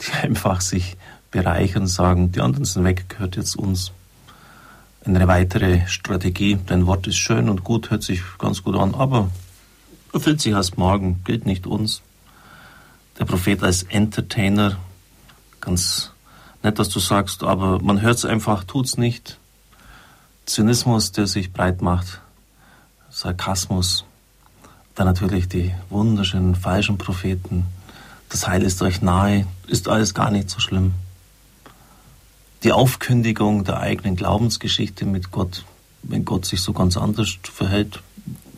[0.00, 0.96] die einfach sich
[1.30, 3.92] bereichern und sagen, die anderen sind weg, gehört jetzt uns
[5.06, 6.58] eine weitere Strategie.
[6.66, 9.30] Dein Wort ist schön und gut, hört sich ganz gut an, aber
[10.12, 12.02] erfüllt sich erst morgen, gilt nicht uns.
[13.18, 14.76] Der Prophet als Entertainer,
[15.60, 16.12] ganz
[16.62, 19.38] nett, was du sagst, aber man hört es einfach, tut's nicht.
[20.44, 22.20] Zynismus, der sich breit macht,
[23.10, 24.04] Sarkasmus,
[24.94, 27.66] dann natürlich die wunderschönen falschen Propheten.
[28.28, 30.94] Das Heil ist euch nahe, ist alles gar nicht so schlimm
[32.62, 35.64] die Aufkündigung der eigenen Glaubensgeschichte mit Gott,
[36.02, 38.00] wenn Gott sich so ganz anders verhält,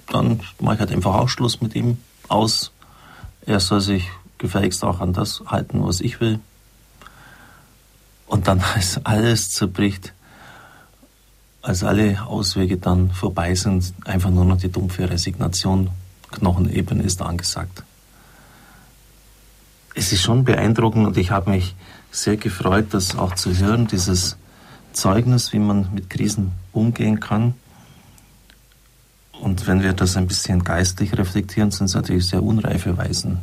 [0.06, 2.72] dann mache ich halt einfach auch Schluss mit ihm aus.
[3.44, 4.04] Er soll sich
[4.38, 6.40] gefälligst auch an das halten, was ich will.
[8.26, 10.12] Und dann, als alles zerbricht,
[11.62, 15.90] als alle Auswege dann vorbei sind, einfach nur noch die dumpfe Resignation,
[16.30, 17.82] Knochenebene ist angesagt.
[19.94, 21.74] Es ist schon beeindruckend und ich habe mich
[22.10, 24.36] sehr gefreut, das auch zu hören, dieses
[24.92, 27.54] Zeugnis, wie man mit Krisen umgehen kann.
[29.32, 33.38] Und wenn wir das ein bisschen geistlich reflektieren, sind es natürlich sehr unreife Weisen.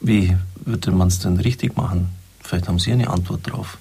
[0.00, 2.08] Wie würde man es denn richtig machen?
[2.42, 3.78] Vielleicht haben Sie eine Antwort drauf.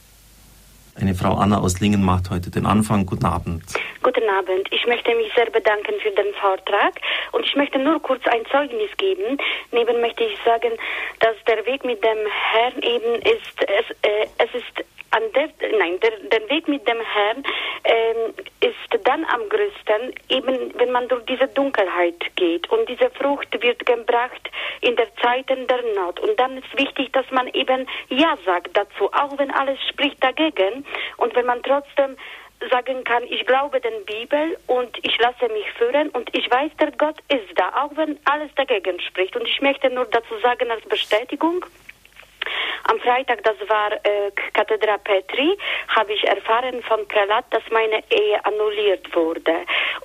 [1.00, 3.06] Eine Frau Anna aus Lingen macht heute den Anfang.
[3.06, 3.64] Guten Abend.
[4.04, 4.68] Guten Abend.
[4.72, 7.00] Ich möchte mich sehr bedanken für den Vortrag
[7.32, 9.38] und ich möchte nur kurz ein Zeugnis geben.
[9.72, 10.72] Neben möchte ich sagen,
[11.22, 16.00] dass der Weg mit dem Herrn eben ist, es, äh, es ist an der, nein,
[16.02, 17.44] der, der Weg mit dem Herrn
[17.84, 22.70] ähm, ist dann am größten, eben wenn man durch diese Dunkelheit geht.
[22.70, 24.50] Und diese Frucht wird gebracht
[24.82, 26.20] in der Zeiten der Not.
[26.20, 30.86] Und dann ist wichtig, dass man eben Ja sagt dazu, auch wenn alles spricht dagegen.
[31.18, 32.16] Und wenn man trotzdem
[32.70, 36.92] sagen kann, ich glaube den Bibel und ich lasse mich führen und ich weiß, der
[36.92, 39.36] Gott ist da, auch wenn alles dagegen spricht.
[39.36, 41.66] Und ich möchte nur dazu sagen als Bestätigung,
[42.90, 45.58] am Freitag, das war äh, Kathedra Petri,
[45.90, 49.54] habe ich erfahren von Prälat, dass meine Ehe annulliert wurde.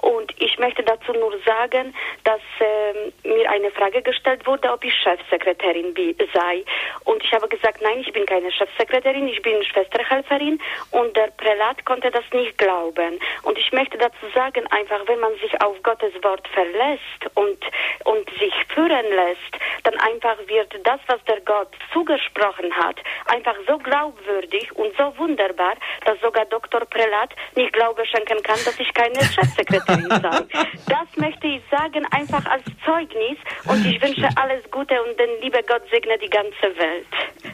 [0.00, 4.94] Und ich möchte dazu nur sagen, dass äh, mir eine Frage gestellt wurde, ob ich
[4.94, 5.94] Chefsekretärin
[6.34, 6.64] sei.
[7.04, 10.60] Und ich habe gesagt, nein, ich bin keine Chefsekretärin, ich bin Schwesterhelferin.
[10.90, 13.18] Und der Prälat konnte das nicht glauben.
[13.44, 17.58] Und ich möchte dazu sagen, einfach, wenn man sich auf Gottes Wort verlässt und,
[18.04, 23.78] und sich führen lässt, dann einfach wird das, was der Gott zugesprochen hat, einfach so
[23.78, 25.74] glaubwürdig und so wunderbar,
[26.04, 26.80] dass sogar Dr.
[26.86, 30.46] Prälat nicht Glaube schenken kann, dass ich keine Chefsekretärin sei.
[30.88, 35.60] Das möchte ich sagen, einfach als Zeugnis und ich wünsche alles Gute und den liebe
[35.66, 37.06] Gott segne die ganze Welt.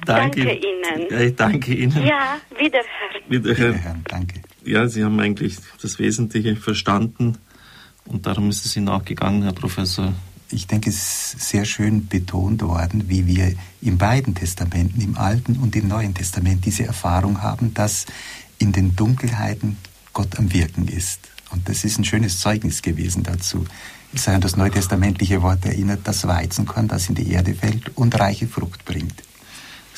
[0.07, 1.11] Danke, danke Ihnen.
[1.11, 2.07] Ja, ich danke Ihnen.
[2.07, 2.87] Ja, wiederhören.
[3.28, 3.74] Wiederhören.
[3.74, 4.05] wiederhören.
[4.09, 4.41] Danke.
[4.64, 7.39] Ja, Sie haben eigentlich das Wesentliche verstanden
[8.07, 10.12] und darum ist es Ihnen auch gegangen, Herr Professor.
[10.53, 15.57] Ich denke, es ist sehr schön betont worden, wie wir in beiden Testamenten, im Alten
[15.57, 18.07] und im Neuen Testament, diese Erfahrung haben, dass
[18.59, 19.76] in den Dunkelheiten
[20.12, 21.20] Gott am Wirken ist.
[21.51, 23.64] Und das ist ein schönes Zeugnis gewesen dazu.
[24.12, 28.48] Ich sage das neutestamentliche Wort erinnert, das Weizenkorn, das in die Erde fällt und reiche
[28.48, 29.22] Frucht bringt.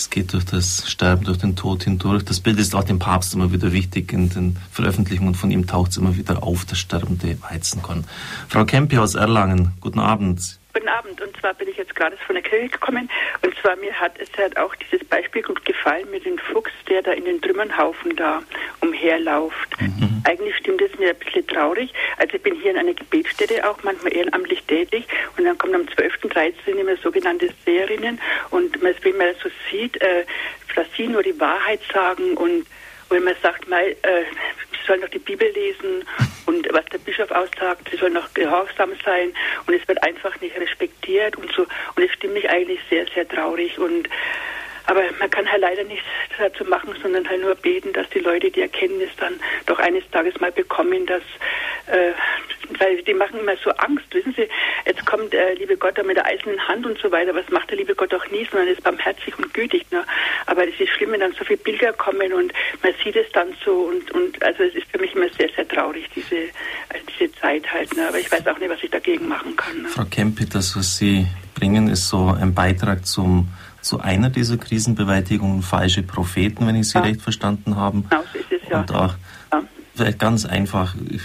[0.03, 2.25] Es geht durch das Sterben, durch den Tod hindurch.
[2.25, 4.13] Das Bild ist auch dem Papst immer wieder wichtig.
[4.13, 8.03] In den Veröffentlichungen von ihm taucht es immer wieder auf, das sterbende Weizenkorn.
[8.49, 10.59] Frau Kempe aus Erlangen, guten Abend.
[10.75, 11.21] Guten Abend.
[11.21, 13.11] Und zwar bin ich jetzt gerade von der Kirche gekommen.
[13.45, 17.03] Und zwar mir hat es halt auch dieses Beispiel gut gefallen mit dem Fuchs, der
[17.03, 18.43] da in den Trümmernhaufen da
[18.81, 19.81] umherläuft.
[19.81, 20.23] Mhm.
[20.25, 21.93] Eigentlich stimmt es mir ein bisschen traurig.
[22.17, 25.07] Also ich bin hier in einer Gebetsstätte auch manchmal ehrenamtlich tätig.
[25.37, 26.55] Und dann kommen am 12.13.
[26.69, 28.19] immer sogenannte Seherinnen.
[28.49, 30.25] Und wenn man so sieht, äh,
[30.75, 32.67] dass sie nur die Wahrheit sagen und
[33.13, 34.25] wenn man sagt, mal, äh,
[34.71, 36.05] sie sollen doch die Bibel lesen
[36.47, 39.33] und was der Bischof aussagt, sie sollen noch gehorsam sein
[39.67, 41.63] und es wird einfach nicht respektiert und so.
[41.95, 44.09] Und es stimmt mich eigentlich sehr, sehr traurig und
[44.87, 46.05] aber man kann halt leider nichts
[46.39, 49.35] dazu machen, sondern halt nur beten, dass die Leute die Erkenntnis dann
[49.67, 51.23] doch eines Tages mal bekommen, dass,
[51.87, 52.13] äh,
[52.79, 54.49] weil die machen immer so Angst, wissen Sie,
[54.87, 57.71] jetzt kommt der liebe Gott da mit der eisernen Hand und so weiter, was macht
[57.71, 59.91] der liebe Gott doch nie, sondern ist barmherzig und gütig.
[59.91, 60.05] Ne?
[60.47, 62.53] Aber es ist schlimm, wenn dann so viele Bilder kommen und
[62.83, 65.67] man sieht es dann so und, und also es ist für mich immer sehr, sehr
[65.69, 66.51] traurig, diese, äh,
[67.09, 67.95] diese Zeit halt.
[67.97, 68.09] Ne?
[68.09, 69.83] Aber ich weiß auch nicht, was ich dagegen machen kann.
[69.83, 69.89] Ne?
[69.89, 73.49] Frau Kempe, das, was Sie bringen, ist so ein Beitrag zum
[73.83, 77.05] zu einer dieser Krisenbewältigungen falsche Propheten, wenn ich Sie ja.
[77.05, 78.03] recht verstanden habe.
[78.03, 78.81] Genau, so ist es, ja.
[78.81, 79.15] Und auch
[79.95, 81.23] vielleicht ganz einfach, ich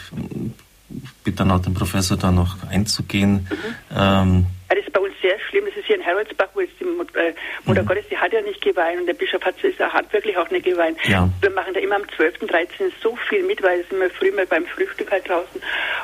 [1.23, 3.33] bitte dann auch den Professor da noch einzugehen.
[3.33, 3.47] Mhm.
[3.95, 4.45] Ähm,
[4.75, 5.65] das ist bei uns sehr schlimm.
[5.65, 7.33] Das ist hier in Heroldsbach, wo jetzt die äh,
[7.65, 7.87] Mutter mhm.
[7.87, 10.97] Gottes, die hat ja nicht geweint und der Bischof hat, hat wirklich auch nicht geweint.
[11.07, 11.29] Ja.
[11.41, 12.91] Wir machen da immer am 12., 13.
[13.01, 15.61] so viel mit, weil es immer früh mal beim Frühstück halt draußen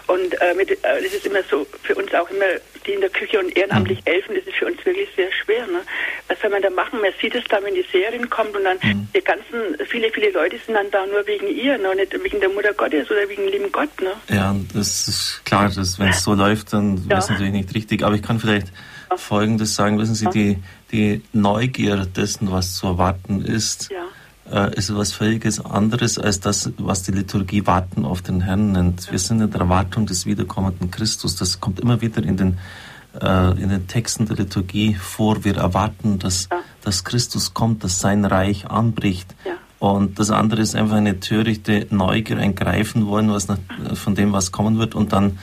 [0.08, 2.46] und äh, mit, äh, das ist immer so für uns auch immer
[2.86, 4.12] die in der Küche und ehrenamtlich mhm.
[4.12, 5.66] helfen, das ist für uns wirklich sehr schwer.
[5.68, 5.82] Ne?
[6.28, 7.00] Was soll man da machen?
[7.02, 9.08] Man sieht es da, wenn die Serien kommt und dann mhm.
[9.16, 11.96] die ganzen, viele, viele Leute sind dann da nur wegen ihr, ne?
[11.96, 13.90] nicht wegen der Mutter Gottes oder wegen dem lieben Gott.
[14.02, 14.12] Ne?
[14.36, 17.10] Ja, das ist klar, dass wenn es so läuft, dann ja.
[17.12, 18.04] wäre es natürlich nicht richtig.
[18.04, 19.18] Aber ich kann vielleicht ja.
[19.18, 24.04] Folgendes sagen, wissen Sie, die, die Neugier dessen, was zu erwarten ist, ja
[24.52, 29.12] äh, ist etwas völliges anderes als das, was die Liturgie Warten auf den Herrn nennt.
[29.12, 31.36] Wir sind in der Erwartung des wiederkommenden Christus.
[31.36, 32.58] Das kommt immer wieder in den,
[33.22, 35.44] äh, in den Texten der Liturgie vor.
[35.44, 36.60] Wir erwarten, dass, ja.
[36.82, 39.34] dass Christus kommt, dass sein Reich anbricht.
[39.46, 39.54] Ja.
[39.80, 43.58] Und das andere ist einfach eine törichte Neugier, ein Greifen wollen, was nach,
[43.96, 44.96] von dem, was kommen wird.
[44.96, 45.40] Und dann,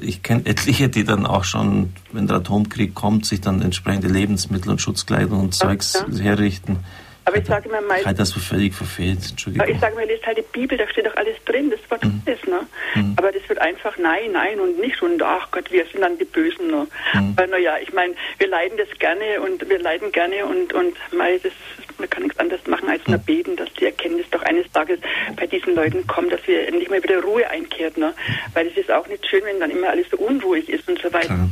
[0.00, 4.70] ich kenne etliche, die dann auch schon, wenn der Atomkrieg kommt, sich dann entsprechende Lebensmittel
[4.70, 6.18] und Schutzkleidung und Zeugs ja.
[6.18, 6.78] herrichten.
[7.26, 8.04] Aber ich sage immer mal.
[8.04, 9.68] Halt das so völlig verfehlt, Entschuldigung.
[9.68, 12.22] Ich sage mir, lest halt die Bibel, da steht doch alles drin, das Wort mhm.
[12.24, 12.60] ist, ne?
[12.94, 13.14] Mhm.
[13.16, 16.24] Aber das wird einfach nein, nein und nicht und ach Gott, wir sind dann die
[16.24, 16.86] Bösen, ne?
[17.14, 17.36] Mhm.
[17.36, 21.36] Weil, naja, ich meine, wir leiden das gerne und wir leiden gerne und, und mal,
[21.40, 21.52] das,
[21.98, 23.24] man kann nichts anderes machen als nur mhm.
[23.24, 24.98] beten, dass die Erkenntnis doch eines Tages
[25.36, 28.14] bei diesen Leuten kommt, dass wir endlich mal wieder Ruhe einkehrt, ne?
[28.54, 31.12] Weil es ist auch nicht schön, wenn dann immer alles so unruhig ist und so
[31.12, 31.34] weiter.
[31.34, 31.50] Ne?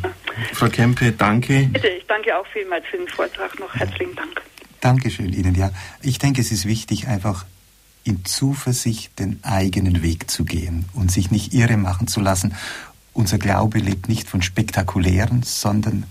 [0.53, 1.69] Frau Kempe, danke.
[1.73, 3.75] Bitte, ich danke auch vielmals für den Vortrag noch.
[3.75, 4.43] Herzlichen Dank.
[4.81, 5.55] Dankeschön Ihnen.
[5.55, 5.71] Ja,
[6.03, 7.47] ich denke, es ist wichtig, einfach
[8.05, 12.55] in Zuversicht den eigenen Weg zu gehen und sich nicht irre machen zu lassen.
[13.15, 16.05] Unser Glaube lebt nicht von spektakulären, sondern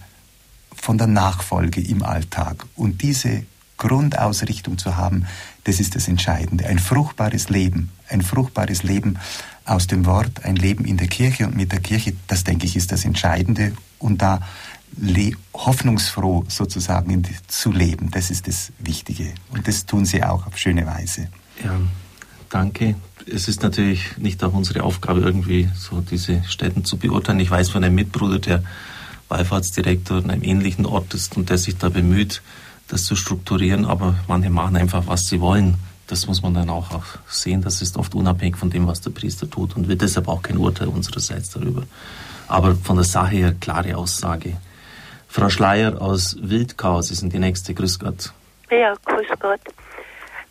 [0.75, 2.65] von der Nachfolge im Alltag.
[2.75, 3.45] Und diese
[3.87, 5.25] Grundausrichtung zu haben,
[5.65, 6.65] das ist das Entscheidende.
[6.65, 9.19] Ein fruchtbares Leben, ein fruchtbares Leben
[9.65, 12.75] aus dem Wort, ein Leben in der Kirche und mit der Kirche, das denke ich
[12.75, 13.73] ist das Entscheidende.
[13.99, 14.41] Und da
[15.53, 18.11] hoffnungsfroh sozusagen zu leben.
[18.11, 19.33] Das ist das Wichtige.
[19.51, 21.29] Und das tun sie auch auf schöne Weise.
[21.63, 21.79] Ja,
[22.49, 22.95] danke.
[23.25, 27.39] Es ist natürlich nicht auch unsere Aufgabe, irgendwie so diese Städten zu beurteilen.
[27.39, 28.63] Ich weiß von einem Mitbruder, der
[29.29, 32.41] Wallfahrtsdirektor in einem ähnlichen Ort ist und der sich da bemüht,
[32.87, 35.75] das zu strukturieren, aber manche machen einfach, was sie wollen.
[36.07, 36.87] das muss man dann auch,
[37.27, 37.61] sehen.
[37.61, 40.57] Das ist oft unabhängig von dem, was der Priester tut und wird deshalb auch kein
[40.57, 41.83] Urteil unsererseits darüber.
[42.47, 44.57] Aber von der Sache her klare Aussage.
[45.27, 47.73] Frau Schleier aus Wildkau, Sie sind die nächste.
[47.73, 48.31] Grüß Gott.
[48.69, 49.61] Ja, grüß Gott.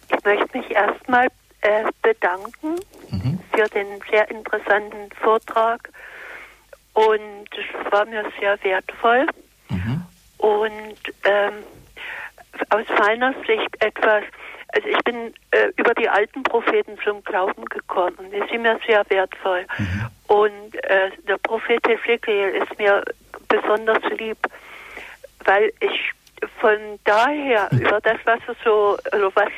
[0.09, 1.28] Ich möchte mich erstmal
[1.61, 2.80] äh, bedanken
[3.11, 3.39] mhm.
[3.53, 5.89] für den sehr interessanten Vortrag
[6.95, 9.26] und es war mir sehr wertvoll.
[9.68, 10.03] Mhm.
[10.39, 11.53] Und ähm,
[12.70, 14.24] aus meiner Sicht etwas,
[14.68, 18.30] also ich bin äh, über die alten Propheten zum Glauben gekommen.
[18.32, 19.66] Die sind mir sehr wertvoll.
[19.78, 20.06] Mhm.
[20.28, 23.04] Und äh, der Prophet Ezekiel ist mir
[23.48, 24.38] besonders lieb,
[25.44, 26.12] weil ich
[26.60, 27.80] von daher mhm.
[27.80, 29.50] über das, was er so, also was,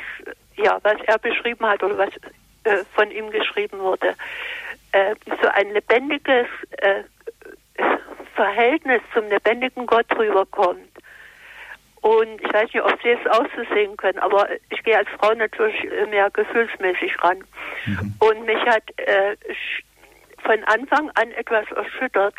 [0.57, 2.09] ja, was er beschrieben hat oder was
[2.65, 4.15] äh, von ihm geschrieben wurde,
[4.91, 6.47] äh, so ein lebendiges
[6.77, 7.03] äh,
[8.35, 10.89] Verhältnis zum lebendigen Gott rüberkommt.
[12.05, 15.09] Und ich weiß nicht, ob Sie es auch so sehen können, aber ich gehe als
[15.19, 17.43] Frau natürlich mehr gefühlsmäßig ran.
[17.87, 18.13] Mhm.
[18.19, 19.35] Und mich hat äh,
[20.43, 22.35] von Anfang an etwas erschüttert,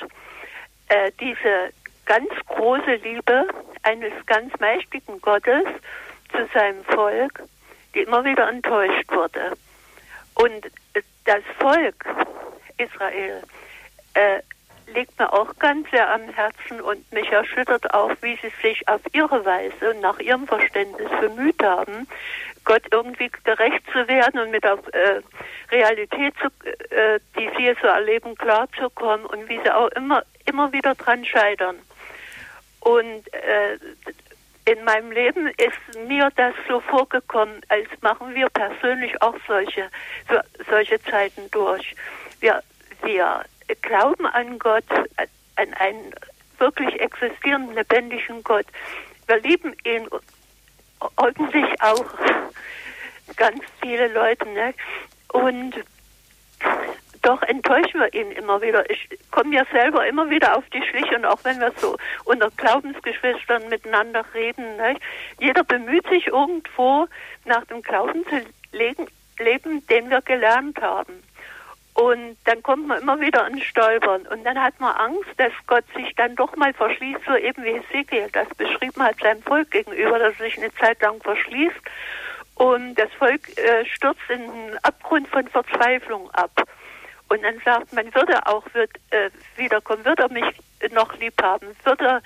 [0.87, 1.73] äh, diese
[2.05, 3.49] ganz große Liebe
[3.83, 5.65] eines ganz mächtigen Gottes
[6.31, 7.43] zu seinem Volk,
[7.93, 9.51] die immer wieder enttäuscht wurde.
[10.35, 10.71] Und
[11.25, 12.05] das Volk
[12.79, 13.43] Israel
[14.15, 14.43] äh,
[14.97, 19.01] liegt mir auch ganz sehr am Herzen und mich erschüttert auch, wie sie sich auf
[19.13, 22.09] ihre Weise und nach ihrem Verständnis bemüht haben,
[22.65, 25.21] Gott irgendwie gerecht zu werden und mit der äh,
[25.71, 26.49] Realität, zu,
[26.91, 31.79] äh, die sie so erleben, klarzukommen und wie sie auch immer, immer wieder dran scheitern.
[32.81, 33.79] Und äh,
[34.65, 39.89] in meinem Leben ist mir das so vorgekommen, als machen wir persönlich auch solche,
[40.29, 40.37] so,
[40.69, 41.95] solche Zeiten durch.
[42.41, 42.63] Wir,
[43.03, 43.45] wir
[43.83, 44.85] glauben an Gott,
[45.57, 46.13] an einen
[46.59, 48.67] wirklich existierenden, lebendigen Gott.
[49.27, 50.09] Wir lieben ihn
[51.17, 52.05] ordentlich auch
[53.37, 54.49] ganz viele Leute.
[54.49, 54.75] Ne?
[55.33, 55.75] Und
[57.23, 58.89] doch enttäuschen wir ihn immer wieder.
[58.89, 62.51] Ich komme ja selber immer wieder auf die Schliche und auch wenn wir so unter
[62.57, 64.97] Glaubensgeschwistern miteinander reden, ne?
[65.41, 67.07] jeder bemüht sich irgendwo
[67.45, 68.43] nach dem Glauben zu
[68.73, 69.09] leben,
[69.89, 71.23] den wir gelernt haben.
[71.97, 74.27] Und dann kommt man immer wieder an Stolpern.
[74.27, 77.71] Und dann hat man Angst, dass Gott sich dann doch mal verschließt, so eben wie
[77.71, 81.81] Ezekiel das beschrieben hat seinem Volk gegenüber, dass er sich eine Zeit lang verschließt.
[82.57, 86.51] Und das Volk äh, stürzt in einen Abgrund von Verzweiflung ab.
[87.31, 90.45] Und dann sagt man, wird er auch wird, äh, wiederkommen, wird er mich
[90.93, 92.21] noch lieb haben, wird er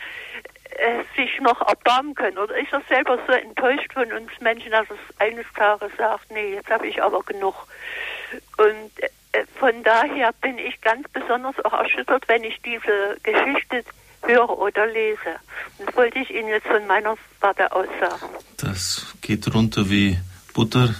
[0.70, 2.38] äh, sich noch erbarmen können?
[2.38, 6.54] Oder ist er selber so enttäuscht von uns Menschen, dass er eines Tages sagt, nee,
[6.54, 7.68] jetzt habe ich aber genug.
[8.56, 9.08] Und äh,
[9.56, 13.84] von daher bin ich ganz besonders auch erschüttert, wenn ich diese Geschichte
[14.22, 15.36] höre oder lese.
[15.78, 18.34] Das wollte ich Ihnen jetzt von meiner Warte aus sagen.
[18.58, 20.18] Das geht runter wie
[20.52, 20.94] Butter,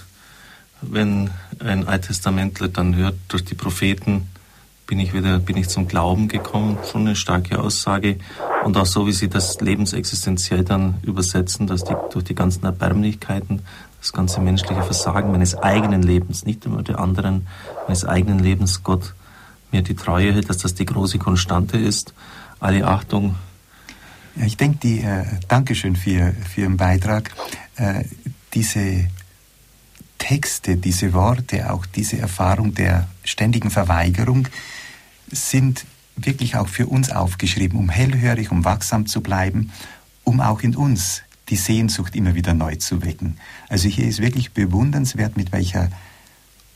[0.81, 1.29] wenn
[1.59, 4.29] ein Alttestamentler dann hört, durch die Propheten
[4.87, 6.77] bin ich wieder, bin ich zum Glauben gekommen.
[6.91, 8.17] Schon eine starke Aussage.
[8.65, 13.61] Und auch so, wie Sie das lebensexistenziell dann übersetzen, dass die, durch die ganzen Erbärmlichkeiten,
[14.01, 17.47] das ganze menschliche Versagen meines eigenen Lebens, nicht immer der anderen,
[17.87, 19.13] meines eigenen Lebens Gott
[19.71, 22.13] mir die Treue hält, dass das die große Konstante ist.
[22.59, 23.35] Alle Achtung.
[24.35, 27.31] Ja, ich denke, die, äh, Dankeschön für, für Ihren Beitrag.
[27.75, 28.05] Äh,
[28.53, 29.07] diese
[30.17, 34.47] Texte, diese Worte, auch diese Erfahrung der ständigen Verweigerung
[35.31, 35.85] sind
[36.15, 39.71] wirklich auch für uns aufgeschrieben, um hellhörig, um wachsam zu bleiben,
[40.23, 41.21] um auch in uns
[41.51, 43.37] die Sehnsucht immer wieder neu zu wecken.
[43.69, 45.89] Also hier ist wirklich bewundernswert, mit welcher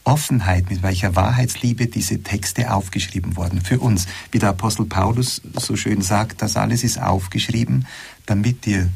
[0.04, 3.62] Offenheit, mit welcher Wahrheitsliebe diese Texte aufgeschrieben wurden.
[3.62, 7.88] Für uns, wie der Apostel Paulus so schön sagt, das alles ist aufgeschrieben,
[8.28, 8.90] damit ihr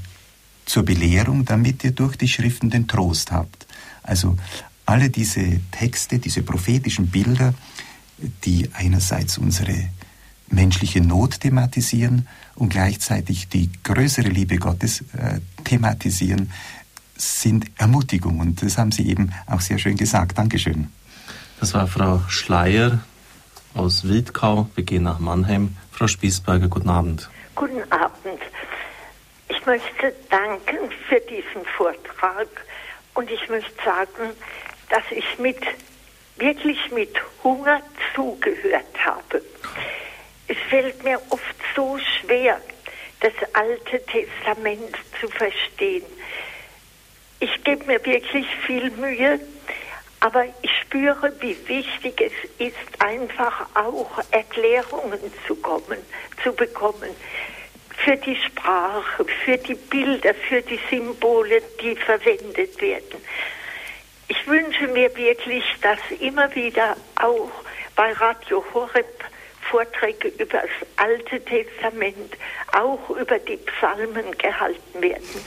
[0.65, 3.65] zur Belehrung, damit ihr durch die Schriften den Trost habt.
[4.03, 4.37] Also
[4.85, 7.55] alle diese Texte, diese prophetischen Bilder,
[8.43, 9.89] die einerseits unsere
[10.51, 15.39] menschliche Not thematisieren und gleichzeitig die größere Liebe Gottes äh,
[15.69, 16.51] thematisieren,
[17.15, 18.39] sind Ermutigung.
[18.39, 20.37] Und das haben Sie eben auch sehr schön gesagt.
[20.37, 20.91] Dankeschön.
[21.59, 22.99] Das war Frau Schleier
[23.73, 24.69] aus Wildkau.
[24.75, 25.75] Wir gehen nach Mannheim.
[25.91, 27.29] Frau Spießberger, guten Abend.
[27.55, 28.41] Guten Abend.
[29.49, 32.47] Ich möchte danken für diesen Vortrag
[33.13, 34.31] und ich möchte sagen,
[34.89, 35.57] dass ich mit
[36.37, 37.13] wirklich mit
[37.43, 37.81] Hunger
[38.15, 39.41] zugehört habe.
[40.47, 42.59] Es fällt mir oft so schwer,
[43.21, 46.05] das Alte Testament zu verstehen.
[47.39, 49.39] Ich gebe mir wirklich viel Mühe,
[50.19, 55.99] aber ich spüre, wie wichtig es ist, einfach auch Erklärungen zu, kommen,
[56.43, 57.09] zu bekommen
[58.03, 63.21] für die Sprache, für die Bilder, für die Symbole, die verwendet werden.
[64.27, 67.51] ich wünsche mir wirklich, dass immer wieder auch
[67.95, 69.23] bei Radio Horeb
[69.69, 72.37] Vorträge über das Alte Testament,
[72.73, 75.45] auch über die Psalmen gehalten werden.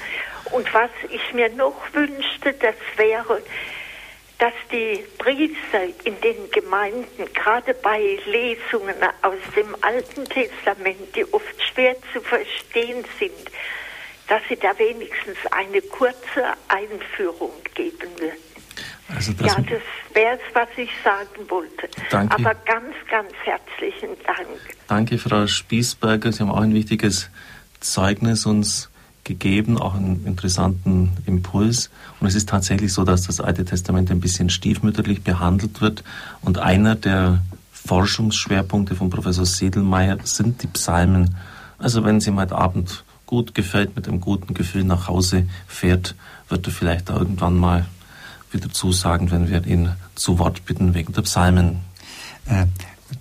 [0.53, 3.43] Und was ich mir noch wünschte, das wäre,
[4.39, 11.63] dass die Priester in den Gemeinden, gerade bei Lesungen aus dem Alten Testament, die oft
[11.73, 13.51] schwer zu verstehen sind,
[14.29, 18.52] dass sie da wenigstens eine kurze Einführung geben würden.
[19.15, 21.89] Also das ja, das wäre es, was ich sagen wollte.
[22.11, 22.35] Danke.
[22.35, 24.49] Aber ganz, ganz herzlichen Dank.
[24.89, 26.33] Danke, Frau Spießberger.
[26.33, 27.31] Sie haben auch ein wichtiges
[27.81, 28.91] Zeugnis uns
[29.25, 31.91] gegeben, auch einen interessanten Impuls.
[32.21, 36.03] Und es ist tatsächlich so, dass das Alte Testament ein bisschen stiefmütterlich behandelt wird.
[36.41, 41.37] Und einer der Forschungsschwerpunkte von Professor Sedelmeier sind die Psalmen.
[41.79, 46.15] Also wenn Sie heute Abend gut gefällt, mit einem guten Gefühl nach Hause fährt,
[46.49, 47.87] wird er vielleicht irgendwann mal
[48.53, 51.79] wieder zusagen, wenn wir ihn zu Wort bitten wegen der Psalmen.
[52.47, 52.67] Äh,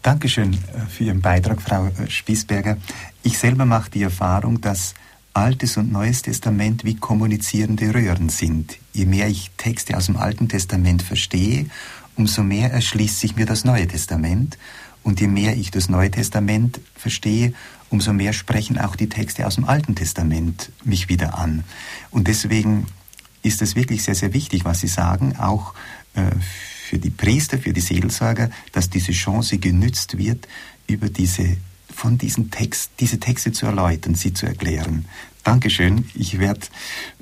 [0.01, 0.57] Dankeschön äh,
[0.89, 2.77] für Ihren Beitrag, Frau äh, Spießberger.
[3.23, 4.93] Ich selber mache die Erfahrung, dass
[5.33, 8.77] Altes und Neues Testament wie kommunizierende Röhren sind.
[8.93, 11.67] Je mehr ich Texte aus dem Alten Testament verstehe,
[12.17, 14.57] umso mehr erschließt sich mir das Neue Testament.
[15.03, 17.53] Und je mehr ich das Neue Testament verstehe,
[17.89, 21.63] umso mehr sprechen auch die Texte aus dem Alten Testament mich wieder an.
[22.11, 22.87] Und deswegen
[23.43, 25.73] ist es wirklich sehr, sehr wichtig, was Sie sagen, auch
[26.13, 26.23] äh,
[26.85, 30.47] für die Priester, für die Seelsorger, dass diese Chance genützt wird,
[30.87, 31.57] über diese
[31.93, 35.05] von diesen Text, diese Texte zu erläutern, sie zu erklären.
[35.43, 36.09] Dankeschön.
[36.13, 36.61] Ich werde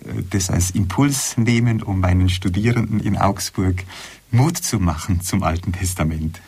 [0.06, 3.84] äh, das als Impuls nehmen, um meinen Studierenden in Augsburg
[4.32, 6.40] Mut zu machen zum Alten Testament.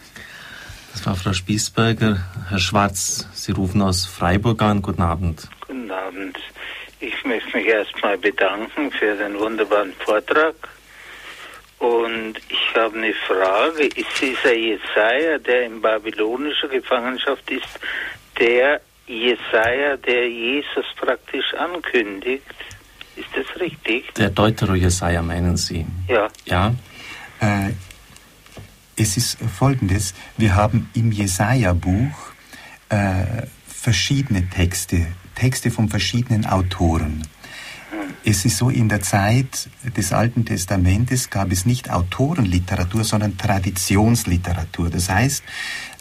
[0.93, 2.19] Das war Frau Spießberger.
[2.49, 4.81] Herr Schwarz, Sie rufen aus Freiburg an.
[4.81, 5.49] Guten Abend.
[5.67, 6.37] Guten Abend.
[7.01, 10.53] Ich möchte mich erstmal bedanken für den wunderbaren Vortrag.
[11.79, 13.85] Und ich habe eine Frage.
[13.87, 17.79] Ist dieser Jesaja, der in babylonischer Gefangenschaft ist,
[18.39, 22.45] der Jesaja, der Jesus praktisch ankündigt?
[23.15, 24.13] Ist das richtig?
[24.13, 25.87] Der Deutero-Jesaja meinen Sie?
[26.07, 26.27] Ja.
[26.45, 26.75] Ja.
[27.39, 27.71] Äh,
[28.95, 32.15] es ist folgendes: Wir haben im Jesaja-Buch
[32.89, 37.23] äh, verschiedene Texte Texte von verschiedenen Autoren.
[38.23, 44.89] Es ist so, in der Zeit des Alten Testamentes gab es nicht Autorenliteratur, sondern Traditionsliteratur.
[44.91, 45.43] Das heißt,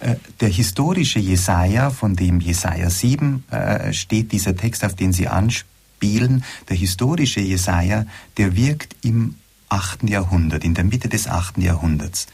[0.01, 5.29] äh, der historische Jesaja, von dem Jesaja 7 äh, steht, dieser Text, auf den Sie
[5.29, 8.05] anspielen, der historische Jesaja,
[8.37, 9.37] der wirkt im
[9.71, 10.09] 8.
[10.09, 11.59] Jahrhundert, in der Mitte des 8.
[11.59, 12.27] Jahrhunderts.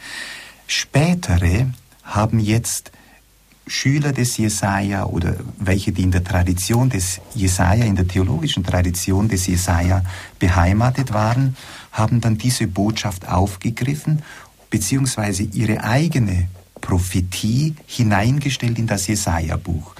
[0.66, 1.70] Spätere
[2.02, 2.90] haben jetzt
[3.66, 9.28] Schüler des Jesaja oder welche, die in der Tradition des Jesaja, in der theologischen Tradition
[9.28, 10.04] des Jesaja
[10.38, 11.56] beheimatet waren,
[11.90, 14.22] haben dann diese Botschaft aufgegriffen,
[14.70, 16.48] beziehungsweise ihre eigene
[16.80, 19.94] Prophetie hineingestellt in das Jesaja-Buch.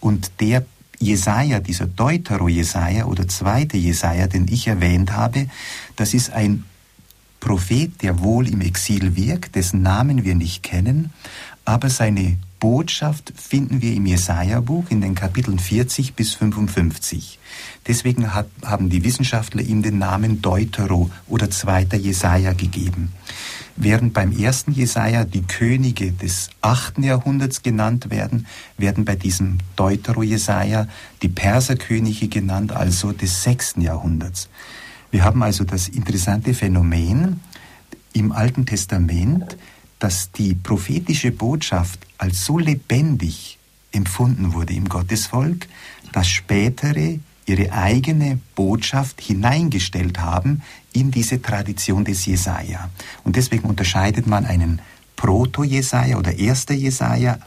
[0.00, 0.64] Und der
[0.98, 5.48] Jesaja, dieser Deutero-Jesaja oder zweite Jesaja, den ich erwähnt habe,
[5.96, 6.64] das ist ein
[7.38, 11.10] Prophet, der wohl im Exil wirkt, dessen Namen wir nicht kennen,
[11.64, 17.40] aber seine Botschaft finden wir im Jesaja-Buch in den Kapiteln 40 bis 55.
[17.88, 23.12] Deswegen hat, haben die Wissenschaftler ihm den Namen Deutero oder zweiter Jesaja gegeben.
[23.74, 28.46] Während beim ersten Jesaja die Könige des achten Jahrhunderts genannt werden,
[28.78, 30.86] werden bei diesem Deutero-Jesaja
[31.20, 34.48] die Perserkönige genannt, also des sechsten Jahrhunderts.
[35.10, 37.40] Wir haben also das interessante Phänomen
[38.12, 39.56] im Alten Testament,
[39.98, 43.58] dass die prophetische Botschaft als so lebendig
[43.90, 45.66] empfunden wurde im Gottesvolk,
[46.12, 50.62] dass spätere ihre eigene Botschaft hineingestellt haben
[50.92, 52.90] in diese Tradition des Jesaja.
[53.24, 54.80] Und deswegen unterscheidet man einen
[55.16, 57.40] Proto-Jesaja oder erster Jesaja,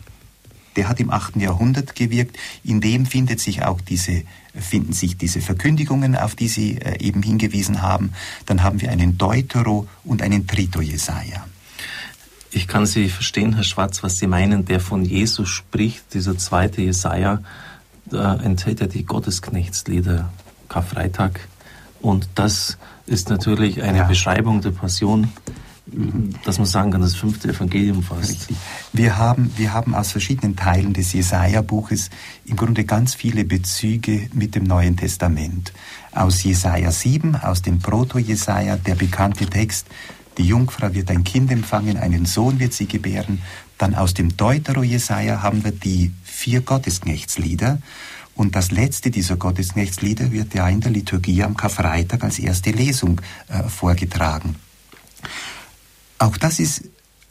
[0.76, 1.38] der hat im 8.
[1.38, 4.24] Jahrhundert gewirkt, in dem findet sich auch diese,
[4.54, 8.12] finden sich diese Verkündigungen, auf die Sie äh, eben hingewiesen haben.
[8.46, 11.46] Dann haben wir einen Deutero und einen Trito-Jesaja.
[12.56, 14.64] Ich kann Sie verstehen, Herr Schwarz, was Sie meinen.
[14.64, 17.42] Der von Jesus spricht, dieser zweite Jesaja,
[18.06, 20.32] da enthält er die Gottesknechtslieder
[20.70, 21.42] Karfreitag.
[22.02, 22.78] Und das
[23.08, 24.04] ist natürlich eine ja.
[24.06, 25.34] Beschreibung der Passion,
[26.46, 28.30] dass man sagen kann, das fünfte Evangelium fast.
[28.30, 28.56] Richtig.
[28.94, 32.10] Wir haben, wir haben aus verschiedenen Teilen des Jesaja-Buches
[32.46, 35.74] im Grunde ganz viele Bezüge mit dem Neuen Testament.
[36.14, 39.88] Aus Jesaja 7, aus dem Proto-Jesaja, der bekannte Text,
[40.38, 43.42] die Jungfrau wird ein Kind empfangen, einen Sohn wird sie gebären.
[43.78, 47.80] Dann aus dem Deutero Jesaja haben wir die vier Gottesknechtslieder.
[48.36, 53.22] Und das letzte dieser Gottesknechtslieder wird ja in der Liturgie am Karfreitag als erste Lesung
[53.48, 54.56] äh, vorgetragen.
[56.20, 56.84] Auch das ist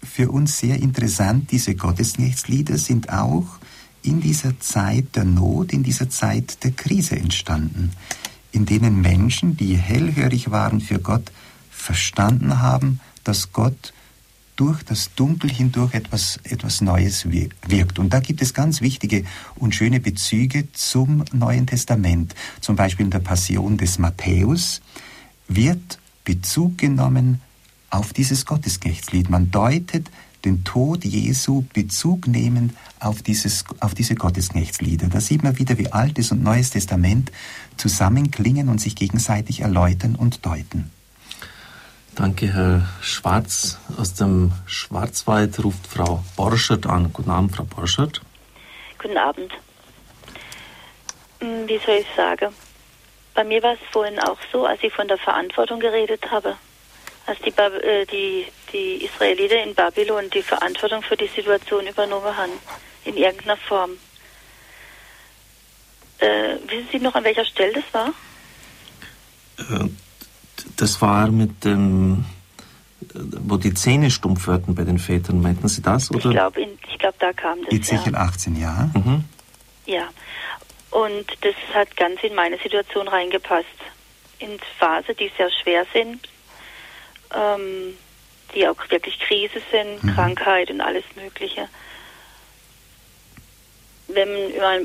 [0.03, 1.51] für uns sehr interessant.
[1.51, 3.47] Diese Gottesnächtslieder sind auch
[4.03, 7.93] in dieser Zeit der Not, in dieser Zeit der Krise entstanden,
[8.53, 11.33] in denen Menschen, die hellhörig waren für Gott,
[11.85, 13.93] verstanden haben, dass Gott
[14.57, 17.99] durch das Dunkel hindurch etwas, etwas Neues wirkt.
[17.99, 19.25] Und da gibt es ganz wichtige
[19.57, 22.35] und schöne Bezüge zum Neuen Testament.
[22.61, 24.81] Zum Beispiel in der Passion des Matthäus
[25.49, 27.41] wird Bezug genommen
[27.91, 29.29] auf dieses Gottesgechtslied.
[29.29, 30.11] Man deutet
[30.45, 35.09] den Tod Jesu Bezug nehmend auf, dieses, auf diese Gottesknechtslieder.
[35.09, 37.33] Da sieht man wieder, wie Altes und Neues Testament
[37.77, 40.91] zusammenklingen und sich gegenseitig erläutern und deuten.
[42.17, 43.79] Danke, Herr Schwarz.
[43.99, 47.13] Aus dem Schwarzwald ruft Frau Borschert an.
[47.13, 48.21] Guten Abend, Frau Borschert.
[49.03, 49.53] Guten Abend.
[51.41, 52.55] Hm, wie soll ich sagen?
[53.35, 56.57] Bei mir war es vorhin auch so, als ich von der Verantwortung geredet habe,
[57.27, 62.37] als die, Bab äh, die, die Israeliter in Babylon die Verantwortung für die Situation übernommen
[62.37, 62.53] haben,
[63.05, 63.91] in irgendeiner Form.
[66.19, 68.13] Äh, wissen Sie noch, an welcher Stelle das war?
[69.59, 69.89] Äh,
[70.77, 72.25] das war mit dem,
[73.15, 75.41] wo die Zähne stumpf werden bei den Vätern.
[75.41, 76.11] Meinten Sie das?
[76.11, 76.19] Oder?
[76.19, 76.67] Ich glaube,
[76.99, 77.73] glaub, da kam das.
[77.73, 78.19] Ezechiel ja.
[78.21, 78.91] 18, ja.
[78.95, 79.25] Mhm.
[79.87, 80.09] Ja.
[80.91, 83.67] Und das hat ganz in meine Situation reingepasst.
[84.39, 86.29] In Phasen, die sehr schwer sind,
[87.35, 87.95] ähm,
[88.55, 90.15] die auch wirklich Krise sind, mhm.
[90.15, 91.69] Krankheit und alles Mögliche.
[94.07, 94.29] Wenn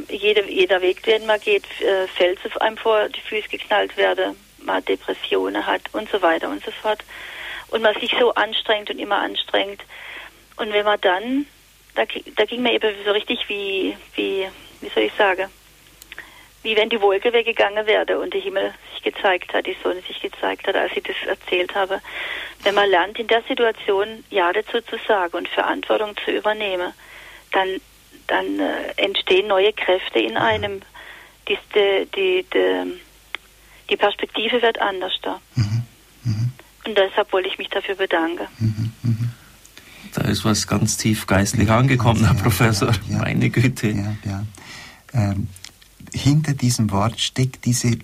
[0.09, 4.35] jeder, jeder Weg, den man geht, äh, Fels auf einem vor die Füße geknallt werden,
[4.63, 7.03] man Depressionen hat und so weiter und so fort.
[7.69, 9.81] Und man sich so anstrengt und immer anstrengt.
[10.57, 11.45] Und wenn man dann,
[11.95, 12.03] da,
[12.35, 14.47] da ging mir eben so richtig wie, wie,
[14.81, 15.49] wie soll ich sagen,
[16.63, 20.19] wie wenn die Wolke weggegangen wäre und der Himmel sich gezeigt hat, die Sonne sich
[20.21, 22.01] gezeigt hat, als ich das erzählt habe.
[22.63, 26.93] Wenn man lernt, in der Situation Ja dazu zu sagen und Verantwortung zu übernehmen,
[27.53, 27.79] dann,
[28.27, 30.81] dann äh, entstehen neue Kräfte in einem.
[31.47, 32.45] Die, die, die,
[33.89, 35.39] die, Perspektive wird anders da.
[35.55, 35.83] Mhm.
[36.23, 36.51] Mhm.
[36.85, 38.47] Und deshalb wollte ich mich dafür bedanken.
[38.59, 38.91] Mhm.
[39.03, 39.29] mhm.
[40.13, 42.91] Da ist was ganz tief geistlich angekommen, Herr Professor.
[43.09, 43.89] Ja, Meine Güte.
[43.89, 44.45] Ja, ja.
[45.13, 45.47] Ähm,
[46.13, 47.97] hinter diesem Wort steckt diese,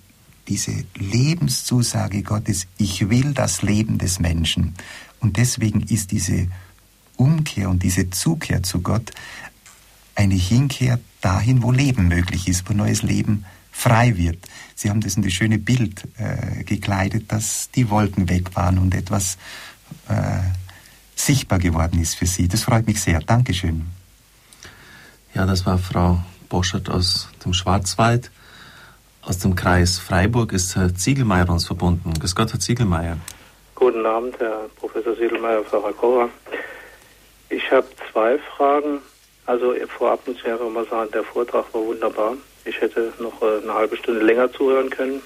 [0.48, 4.76] diese Lebenszusage Gottes, ich will das Leben des Menschen.
[5.20, 6.48] Und deswegen ist diese
[7.18, 9.12] Umkehr und diese Zukehr zu Gott
[10.16, 13.46] eine Hinkehr dahin, wo Leben möglich ist, wo neues Leben
[13.76, 14.40] frei wird.
[14.74, 18.96] Sie haben das in das schöne Bild äh, gekleidet, dass die Wolken weg waren und
[18.96, 19.38] etwas
[20.08, 20.40] äh,
[21.16, 22.48] sichtbar geworden ist für Sie.
[22.48, 23.20] Das freut mich sehr.
[23.20, 23.86] Dankeschön.
[25.34, 26.20] Ja, das war Frau
[26.50, 28.32] Boschert aus dem Schwarzwald.
[29.22, 32.14] Aus dem Kreis Freiburg ist Herr Ziegelmeier uns verbunden.
[32.14, 33.18] Grüß Gott, Herr Ziegelmeier.
[33.76, 36.30] Guten Abend, Herr Professor Ziegelmeier, Pfarrer Kocher.
[37.50, 39.00] Ich habe zwei Fragen.
[39.46, 42.34] Also vorab muss ich einfach mal sagen, der Vortrag war wunderbar.
[42.66, 45.22] Ich hätte noch äh, eine halbe Stunde länger zuhören können.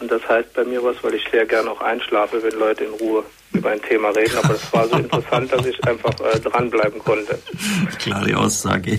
[0.00, 2.92] Und das heißt bei mir was, weil ich sehr gerne auch einschlafe, wenn Leute in
[2.94, 3.22] Ruhe
[3.52, 4.36] über ein Thema reden.
[4.36, 7.38] Aber es war so interessant, dass ich einfach äh, dranbleiben konnte.
[8.00, 8.92] Klare Aussage.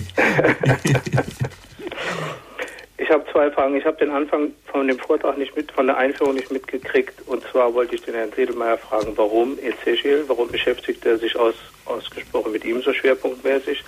[2.96, 3.76] ich habe zwei Fragen.
[3.76, 7.20] Ich habe den Anfang von dem Vortrag nicht mit, von der Einführung nicht mitgekriegt.
[7.26, 11.54] Und zwar wollte ich den Herrn Sedelmeier fragen, warum Ezechiel, warum beschäftigt er sich aus,
[11.84, 13.84] ausgesprochen mit ihm so schwerpunktmäßig?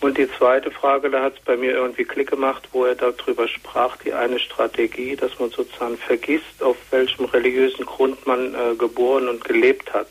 [0.00, 3.48] Und die zweite Frage, da hat es bei mir irgendwie Klick gemacht, wo er darüber
[3.48, 9.28] sprach, die eine Strategie, dass man sozusagen vergisst, auf welchem religiösen Grund man äh, geboren
[9.28, 10.08] und gelebt hat.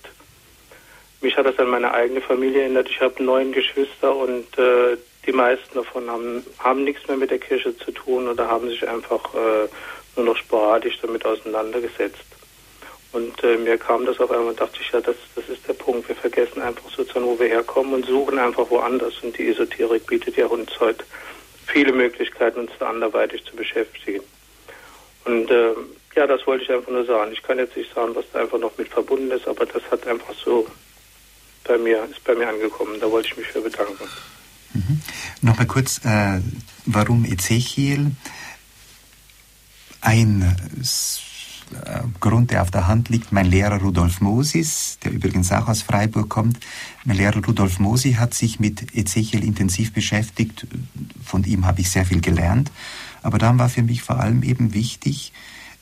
[1.21, 2.89] Mich hat das an meine eigene Familie erinnert.
[2.89, 7.39] Ich habe neun Geschwister und äh, die meisten davon haben, haben nichts mehr mit der
[7.39, 9.67] Kirche zu tun oder haben sich einfach äh,
[10.15, 12.26] nur noch sporadisch damit auseinandergesetzt.
[13.13, 16.07] Und äh, mir kam das auf einmal dachte ich, ja, das, das ist der Punkt.
[16.07, 19.13] Wir vergessen einfach sozusagen, wo wir herkommen und suchen einfach woanders.
[19.23, 21.03] Und die Esoterik bietet ja uns heute
[21.67, 24.23] viele Möglichkeiten, uns da anderweitig zu beschäftigen.
[25.25, 25.73] Und äh,
[26.15, 27.31] ja, das wollte ich einfach nur sagen.
[27.31, 30.05] Ich kann jetzt nicht sagen, was da einfach noch mit verbunden ist, aber das hat
[30.07, 30.67] einfach so
[31.63, 32.99] bei mir, ist bei mir angekommen.
[32.99, 34.07] Da wollte ich mich für bedanken.
[34.73, 35.01] Mhm.
[35.41, 36.39] Nochmal kurz, äh,
[36.85, 38.11] warum Ezechiel
[40.01, 40.55] ein
[42.19, 46.29] Grund, der auf der Hand liegt, mein Lehrer Rudolf Mosis, der übrigens auch aus Freiburg
[46.29, 46.59] kommt.
[47.05, 50.67] Mein Lehrer Rudolf Mosi hat sich mit Ezechiel intensiv beschäftigt.
[51.23, 52.71] Von ihm habe ich sehr viel gelernt.
[53.21, 55.33] Aber dann war für mich vor allem eben wichtig,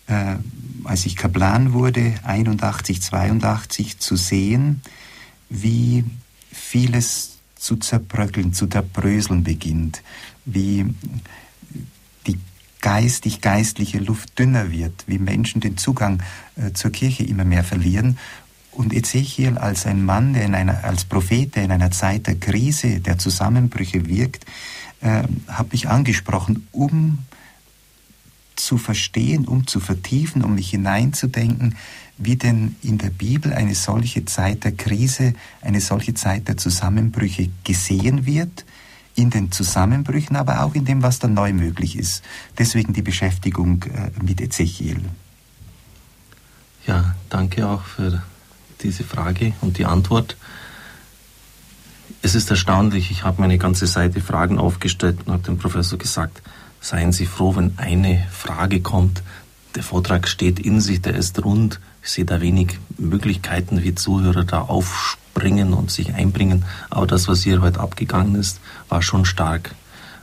[0.07, 0.35] äh,
[0.83, 4.81] als ich Kaplan wurde, 81, 82, zu sehen,
[5.49, 6.03] wie
[6.51, 10.01] vieles zu zerbröckeln, zu zerbröseln beginnt,
[10.45, 10.85] wie
[12.85, 16.21] geistig-geistliche Luft dünner wird, wie Menschen den Zugang
[16.55, 18.19] äh, zur Kirche immer mehr verlieren.
[18.69, 22.35] Und Ezechiel als ein Mann, der in einer, als Prophet, der in einer Zeit der
[22.35, 24.45] Krise, der Zusammenbrüche wirkt,
[25.01, 27.25] äh, habe ich angesprochen, um
[28.55, 31.77] zu verstehen, um zu vertiefen, um mich hineinzudenken,
[32.19, 37.49] wie denn in der Bibel eine solche Zeit der Krise, eine solche Zeit der Zusammenbrüche
[37.63, 38.63] gesehen wird,
[39.15, 42.23] in den Zusammenbrüchen, aber auch in dem, was dann neu möglich ist.
[42.57, 44.99] Deswegen die Beschäftigung äh, mit Ezechiel.
[46.85, 48.21] Ja, danke auch für
[48.81, 50.37] diese Frage und die Antwort.
[52.21, 55.97] Es ist erstaunlich, ich habe mir eine ganze Seite Fragen aufgestellt und habe dem Professor
[55.97, 56.41] gesagt,
[56.81, 59.23] seien Sie froh, wenn eine Frage kommt.
[59.75, 61.79] Der Vortrag steht in sich, der ist rund.
[62.03, 64.61] Ich sehe da wenig Möglichkeiten, wie Zuhörer da
[65.35, 66.65] aufspringen und sich einbringen.
[66.89, 69.71] Aber das, was hier heute abgegangen ist, war schon stark.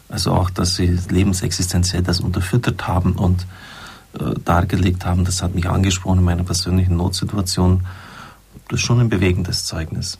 [0.08, 3.46] Also auch, dass Sie lebensexistenziell das unterfüttert haben und
[4.14, 7.86] äh, dargelegt haben, das hat mich angesprochen in meiner persönlichen Notsituation.
[8.68, 10.18] Das ist schon ein bewegendes Zeugnis.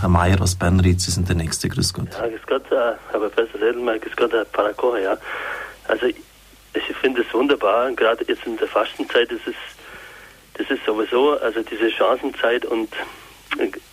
[0.00, 1.68] Herr Mayer aus Bernried, Sie sind der Nächste.
[1.68, 2.08] Grüß Gott.
[2.12, 5.16] Ja, grüß Gott, äh, Herr Professor Sedelmann, grüß Gott, Herr Parakoha, ja.
[5.88, 9.54] Also, ich finde es wunderbar, gerade jetzt in der Fastenzeit ist es,
[10.54, 12.88] das ist sowieso, also diese Chancenzeit und,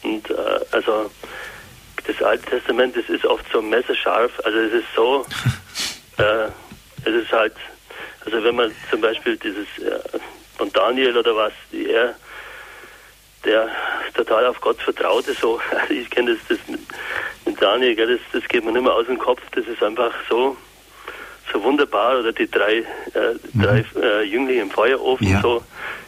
[0.03, 1.09] und äh, also
[2.05, 5.25] das Alte Testament, das ist oft so messerscharf, also es ist so,
[6.17, 6.47] äh,
[7.05, 7.53] es ist halt,
[8.25, 10.19] also wenn man zum Beispiel dieses äh,
[10.57, 12.15] von Daniel oder was, er
[13.45, 13.69] der
[14.13, 16.81] total auf Gott vertraute, so, also ich kenne das, das mit,
[17.45, 20.13] mit Daniel, gell, das, das geht mir nicht mehr aus dem Kopf, das ist einfach
[20.29, 20.57] so,
[21.51, 22.79] so wunderbar, oder die drei,
[23.13, 23.61] äh, mhm.
[23.61, 25.41] drei äh, Jünglinge im Feuerofen, ja.
[25.41, 25.63] so,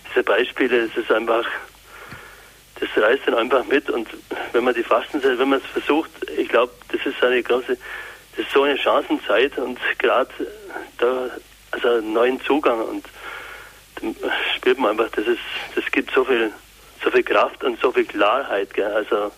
[0.09, 1.45] diese Beispiele, es ist einfach,
[2.81, 4.09] das reißt dann einfach mit und
[4.51, 7.77] wenn man die Fastenzeit, wenn man es versucht, ich glaube, das ist eine große,
[8.35, 10.29] das ist so eine Chancenzeit und gerade
[10.97, 11.29] da,
[11.71, 13.05] also einen neuen Zugang und
[14.01, 14.15] dann
[14.55, 15.39] spürt man einfach, das ist,
[15.75, 16.51] das gibt so viel
[17.03, 18.85] so viel Kraft und so viel Klarheit, gell?
[18.85, 19.31] also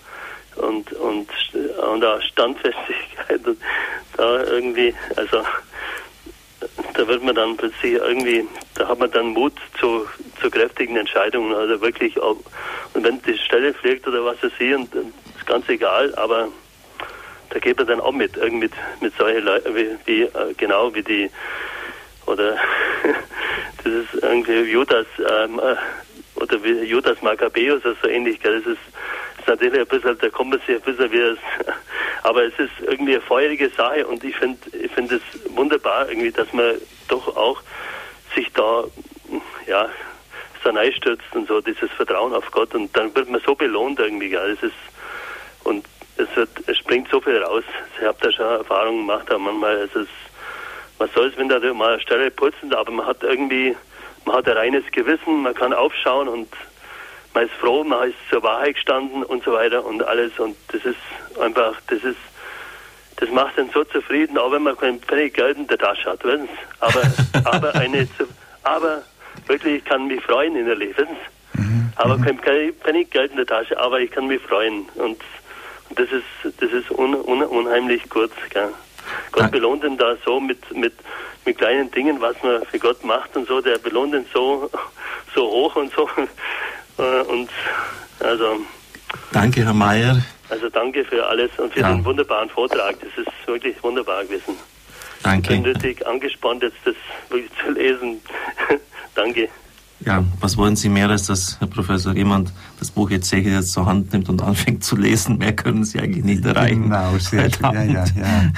[0.55, 3.59] und und und auch Standfestigkeit und
[4.15, 5.43] da irgendwie, also
[6.93, 10.05] da wird man dann plötzlich irgendwie, da hat man dann Mut zu,
[10.41, 12.43] zu kräftigen Entscheidungen, also wirklich, und
[12.93, 16.49] wenn die Stelle fliegt oder was weiß ich, und, und ist ganz egal, aber
[17.49, 20.93] da geht man dann auch mit, irgendwie mit, mit solchen Leuten, wie, wie äh, genau
[20.93, 21.29] wie die,
[22.25, 22.57] oder
[23.83, 25.75] das ist irgendwie Judas, ähm, äh,
[26.35, 28.39] oder wie Judas Maccabäus oder so ähnlich.
[28.41, 28.59] Gell?
[28.59, 28.81] Das ist,
[29.43, 31.37] ist natürlich ein bisschen, da kommt man sich ein bisschen wie es,
[32.23, 36.31] aber es ist irgendwie eine feurige Sache und ich finde ich finde es wunderbar irgendwie,
[36.31, 36.75] dass man
[37.09, 37.61] doch auch
[38.35, 38.83] sich da,
[39.67, 39.89] ja,
[40.63, 44.29] so einstürzt und so, dieses Vertrauen auf Gott und dann wird man so belohnt irgendwie,
[44.29, 44.51] gell?
[44.51, 44.75] Es ist,
[45.65, 47.63] und es wird, es springt so viel raus.
[47.99, 50.07] Ich habe da schon Erfahrungen gemacht, aber manchmal ist es,
[50.99, 53.75] was soll es, wenn da mal eine Stelle putzen, aber man hat irgendwie,
[54.25, 56.47] man hat ein reines Gewissen, man kann aufschauen und
[57.33, 60.85] man ist froh, man ist zur Wahrheit gestanden und so weiter und alles und das
[60.85, 60.97] ist
[61.39, 62.17] einfach, das ist,
[63.17, 66.23] das macht einen so zufrieden, auch wenn man kein Pfennig Geld in der Tasche hat,
[66.23, 66.75] wissen Sie.
[66.79, 67.01] Aber,
[67.45, 68.07] aber eine,
[68.63, 69.03] aber
[69.47, 71.15] wirklich, ich kann mich freuen innerlich, wissen
[71.53, 71.61] Sie.
[71.61, 71.93] Mhm.
[71.95, 75.17] Aber kein Pfennig Geld in der Tasche, aber ich kann mich freuen und,
[75.89, 78.69] und das ist, das ist un, un, unheimlich gut, gell.
[79.31, 80.93] Gott belohnt ihn da so mit, mit,
[81.45, 84.69] mit kleinen Dingen, was man für Gott macht und so, der belohnt ihn so,
[85.35, 86.09] so hoch und so.
[86.97, 87.49] Äh, und
[88.19, 88.59] also.
[89.31, 90.23] Danke, Herr Mayer.
[90.49, 91.91] Also danke für alles und für ja.
[91.91, 92.95] den wunderbaren Vortrag.
[92.99, 94.55] Das ist wirklich wunderbar gewesen.
[95.23, 95.53] Danke.
[95.53, 96.95] Ich bin nötig angespannt, jetzt das
[97.29, 98.19] wirklich zu lesen.
[99.15, 99.49] danke.
[100.05, 103.85] Ja, was wollen Sie mehr, als dass, Herr Professor, jemand das Buch jetzt jetzt zur
[103.85, 105.37] Hand nimmt und anfängt zu lesen?
[105.37, 106.83] Mehr können Sie eigentlich nicht erreichen.
[106.83, 108.51] Genau, sehr ja, ja, ja.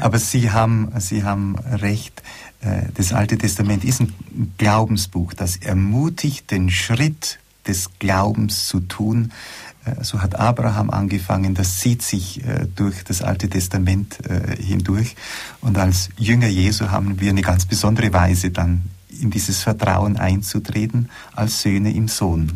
[0.00, 2.22] Aber Sie haben, Sie haben recht.
[2.60, 4.12] Äh, das Alte Testament ist ein
[4.58, 9.32] Glaubensbuch, das ermutigt, den Schritt des Glaubens zu tun.
[9.84, 14.18] Äh, so hat Abraham angefangen, das zieht sich äh, durch das Alte Testament
[14.58, 15.16] hindurch.
[15.60, 18.82] Und als Jünger Jesu haben wir eine ganz besondere Weise dann
[19.20, 22.52] in dieses Vertrauen einzutreten als Söhne im Sohn.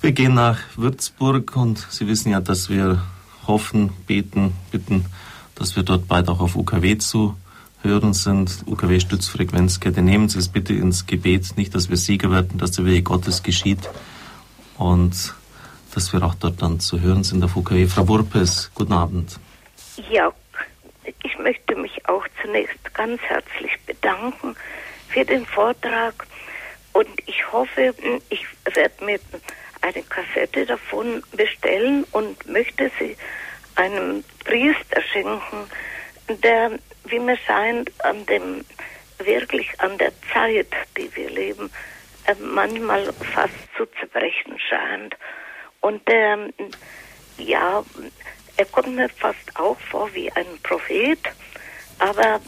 [0.00, 3.02] Wir gehen nach Würzburg und Sie wissen ja, dass wir
[3.46, 5.04] hoffen, beten, bitten,
[5.54, 7.36] dass wir dort bald auch auf UKW zu
[7.82, 8.64] hören sind.
[8.66, 10.02] UKW-Stützfrequenzkette.
[10.02, 13.42] Nehmen Sie es bitte ins Gebet, nicht, dass wir Sieger werden, dass der Wille Gottes
[13.42, 13.88] geschieht
[14.78, 15.34] und
[15.94, 17.86] dass wir auch dort dann zu hören sind auf UKW.
[17.86, 19.38] Frau Wurpes, guten Abend.
[20.10, 20.32] Ja,
[21.22, 24.54] ich möchte mich auch zunächst ganz herzlich bedanken
[25.08, 26.26] für den Vortrag
[26.92, 27.94] und ich hoffe,
[28.28, 29.18] ich werde mir
[29.80, 33.16] eine Kassette davon bestellen und möchte sie
[33.76, 35.66] einem Priester schenken,
[36.42, 38.64] der, wie mir scheint, an dem
[39.18, 41.70] wirklich an der Zeit, die wir leben,
[42.26, 45.16] äh, manchmal fast zu zerbrechen scheint.
[45.80, 46.52] Und ähm,
[47.38, 47.82] ja,
[48.56, 51.20] er kommt mir fast auch vor wie ein Prophet,
[51.98, 52.40] aber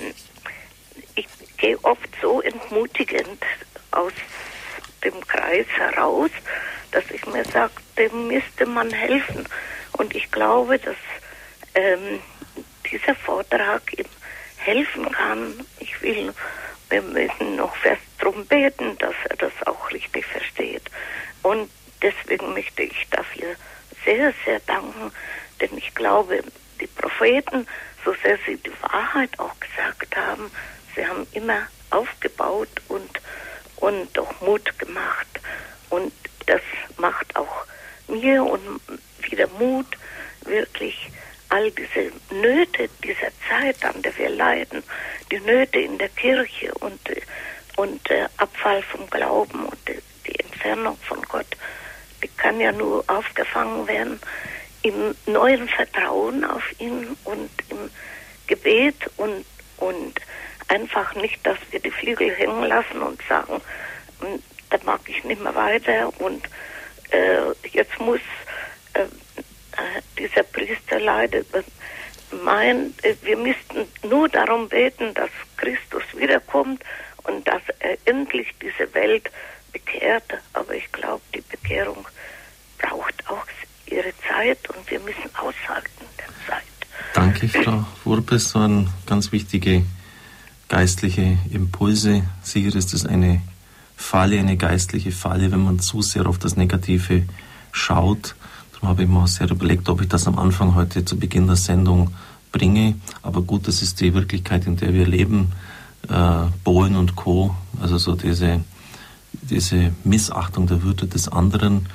[1.15, 1.27] ich
[1.57, 3.43] gehe oft so entmutigend
[3.91, 4.13] aus
[5.05, 6.31] dem Kreis heraus,
[6.91, 9.47] dass ich mir sage, dem müsste man helfen.
[9.93, 10.97] Und ich glaube, dass
[11.75, 12.21] ähm,
[12.91, 14.07] dieser Vortrag ihm
[14.65, 15.67] helfen kann.
[15.79, 16.33] Ich will,
[16.91, 20.83] wir müssen noch fest darum beten, dass er das auch richtig versteht.
[21.43, 21.71] Und
[22.03, 23.57] deswegen möchte ich dafür
[24.05, 25.13] sehr, sehr danken,
[25.61, 26.43] denn ich glaube,
[26.81, 27.67] die Propheten,
[28.05, 30.51] so sehr sie die Wahrheit auch gesagt haben,
[30.95, 33.11] sie haben immer aufgebaut und,
[33.77, 35.29] und auch Mut gemacht.
[35.91, 36.13] Und
[36.47, 36.63] das
[36.97, 37.65] macht auch
[38.09, 38.81] mir und
[39.21, 39.87] wieder Mut,
[40.45, 41.11] wirklich
[41.53, 44.83] all diese Nöte dieser Zeit, an der wir leiden,
[45.31, 46.99] die Nöte in der Kirche und,
[47.77, 49.79] und der Abfall vom Glauben und
[50.27, 51.47] die Entfernung von Gott,
[52.23, 54.19] die kann ja nur aufgefangen werden
[54.83, 57.91] im neuen Vertrauen auf ihn und im
[58.47, 59.45] Gebet und,
[59.77, 60.21] und
[60.69, 63.61] einfach nicht, dass wir die Flügel hängen lassen und sagen,
[64.21, 66.43] hm, da mag ich nicht mehr weiter und
[67.11, 68.21] äh, jetzt muss
[68.95, 69.07] äh, äh,
[70.19, 71.47] dieser Priester leidet,
[72.45, 76.83] meint, äh, wir müssten nur darum beten, dass Christus wiederkommt
[77.25, 79.31] und dass er endlich diese Welt
[79.73, 80.25] bekehrt.
[80.53, 82.07] Aber ich glaube, die Bekehrung
[82.79, 83.47] braucht auch
[83.87, 86.63] ihre Zeit und wir müssen aushalten der Zeit.
[87.15, 88.51] Danke, Frau Wurpes.
[88.51, 89.85] So ein ganz wichtige
[90.69, 92.23] geistliche Impulse.
[92.43, 93.43] Sicher ist es eine
[93.97, 97.25] Falle, eine geistliche Falle, wenn man zu sehr auf das Negative
[97.73, 98.35] schaut
[98.83, 102.11] habe ich mir sehr überlegt, ob ich das am Anfang heute zu Beginn der Sendung
[102.51, 102.97] bringe.
[103.23, 105.53] Aber gut, das ist die Wirklichkeit, in der wir leben.
[106.09, 108.61] Äh, Bohlen und Co., also so diese,
[109.33, 111.87] diese Missachtung der Würde des anderen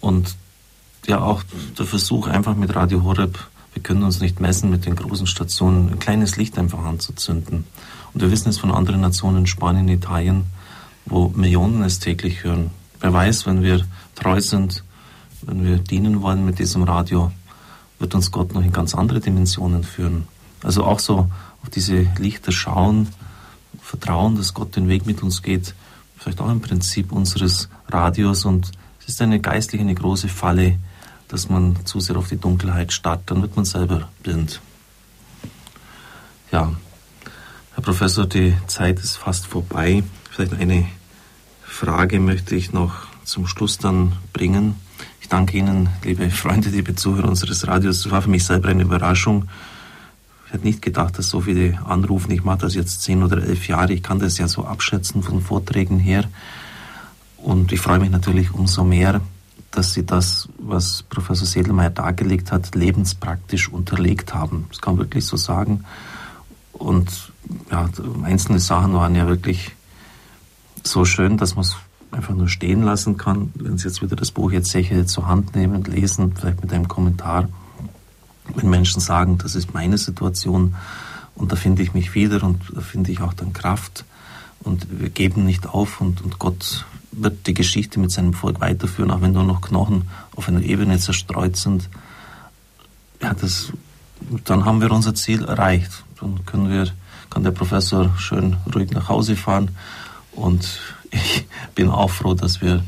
[0.00, 0.36] und
[1.06, 1.42] ja auch
[1.78, 3.38] der Versuch einfach mit Radio Horeb,
[3.72, 7.64] wir können uns nicht messen mit den großen Stationen, ein kleines Licht einfach anzuzünden.
[8.12, 10.44] Und wir wissen es von anderen Nationen, Spanien, Italien,
[11.06, 12.70] wo Millionen es täglich hören.
[13.00, 13.84] Wer weiß, wenn wir
[14.16, 14.84] treu sind,
[15.42, 17.32] wenn wir dienen wollen mit diesem Radio,
[17.98, 20.26] wird uns Gott noch in ganz andere Dimensionen führen.
[20.62, 21.30] Also auch so
[21.62, 23.08] auf diese Lichter schauen,
[23.80, 25.74] vertrauen, dass Gott den Weg mit uns geht,
[26.16, 30.78] vielleicht auch im Prinzip unseres Radios und es ist eine geistliche, eine große Falle,
[31.28, 34.60] dass man zu sehr auf die Dunkelheit starrt, dann wird man selber blind.
[36.52, 36.72] Ja,
[37.74, 40.02] Herr Professor, die Zeit ist fast vorbei.
[40.30, 40.86] Vielleicht eine
[41.62, 42.94] Frage möchte ich noch
[43.24, 44.74] zum Schluss dann bringen
[45.28, 48.06] danke Ihnen, liebe Freunde, liebe Zuhörer unseres Radios.
[48.06, 49.46] Es war für mich selber eine Überraschung.
[50.46, 52.30] Ich hätte nicht gedacht, dass so viele anrufen.
[52.32, 53.92] Ich mache das jetzt zehn oder elf Jahre.
[53.92, 56.24] Ich kann das ja so abschätzen von Vorträgen her.
[57.36, 59.20] Und ich freue mich natürlich umso mehr,
[59.70, 64.66] dass Sie das, was Professor Sedelmeier dargelegt hat, lebenspraktisch unterlegt haben.
[64.70, 65.84] Das kann man wirklich so sagen.
[66.72, 67.32] Und
[67.70, 67.88] ja,
[68.22, 69.72] einzelne Sachen waren ja wirklich
[70.82, 71.76] so schön, dass man es
[72.10, 73.52] einfach nur stehen lassen kann.
[73.54, 76.88] Wenn Sie jetzt wieder das Buch jetzt sicher zur Hand nehmen lesen, vielleicht mit einem
[76.88, 77.48] Kommentar,
[78.54, 80.74] wenn Menschen sagen, das ist meine Situation
[81.34, 84.04] und da finde ich mich wieder und da finde ich auch dann Kraft
[84.60, 89.10] und wir geben nicht auf und, und Gott wird die Geschichte mit seinem Volk weiterführen,
[89.10, 91.88] auch wenn nur noch Knochen auf einer Ebene zerstreut sind.
[93.20, 93.72] Ja, das,
[94.44, 96.04] dann haben wir unser Ziel erreicht.
[96.20, 96.86] Dann können wir,
[97.28, 99.70] kann der Professor schön ruhig nach Hause fahren
[100.32, 100.80] und
[101.10, 102.82] ich bin auch froh, dass wir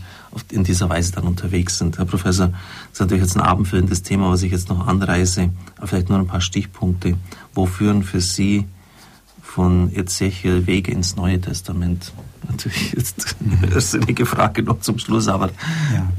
[0.50, 1.98] in dieser Weise dann unterwegs sind.
[1.98, 2.58] Herr Professor, das
[2.92, 6.26] ist natürlich jetzt ein abendfüllendes Thema, was ich jetzt noch anreiße, aber vielleicht nur ein
[6.26, 7.16] paar Stichpunkte.
[7.54, 8.66] Wo führen für Sie
[9.42, 12.12] von Ezechiel Wege ins Neue Testament?
[12.48, 15.50] Natürlich jetzt eine irrsinnige Frage noch zum Schluss, aber.
[15.92, 16.10] Ja.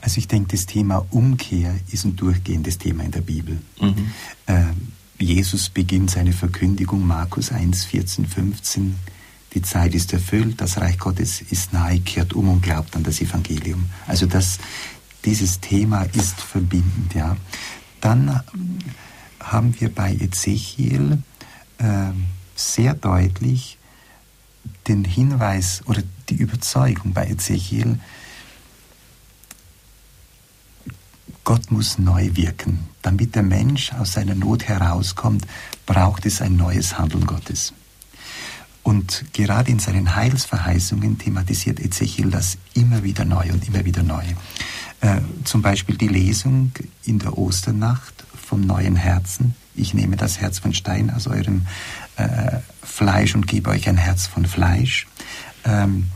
[0.00, 3.58] Also ich denke, das Thema Umkehr ist ein durchgehendes Thema in der Bibel.
[3.80, 4.12] Mhm.
[4.46, 4.64] Äh,
[5.18, 8.96] Jesus beginnt seine Verkündigung, Markus 1, 14, 15
[9.54, 13.20] die Zeit ist erfüllt, das Reich Gottes ist nahe, kehrt um und glaubt an das
[13.20, 13.90] Evangelium.
[14.06, 14.58] Also das,
[15.24, 17.14] dieses Thema ist verbindend.
[17.14, 17.36] Ja.
[18.00, 18.42] Dann
[19.40, 21.22] haben wir bei Ezechiel
[21.78, 21.84] äh,
[22.54, 23.78] sehr deutlich
[24.88, 27.98] den Hinweis oder die Überzeugung bei Ezechiel,
[31.44, 32.88] Gott muss neu wirken.
[33.02, 35.46] Damit der Mensch aus seiner Not herauskommt,
[35.86, 37.72] braucht es ein neues Handeln Gottes.
[38.82, 44.24] Und gerade in seinen Heilsverheißungen thematisiert Ezechiel das immer wieder neu und immer wieder neu.
[45.00, 46.72] Äh, zum Beispiel die Lesung
[47.04, 49.54] in der Osternacht vom neuen Herzen.
[49.74, 51.66] Ich nehme das Herz von Stein aus eurem
[52.16, 55.06] äh, Fleisch und gebe euch ein Herz von Fleisch.
[55.64, 56.08] Ähm,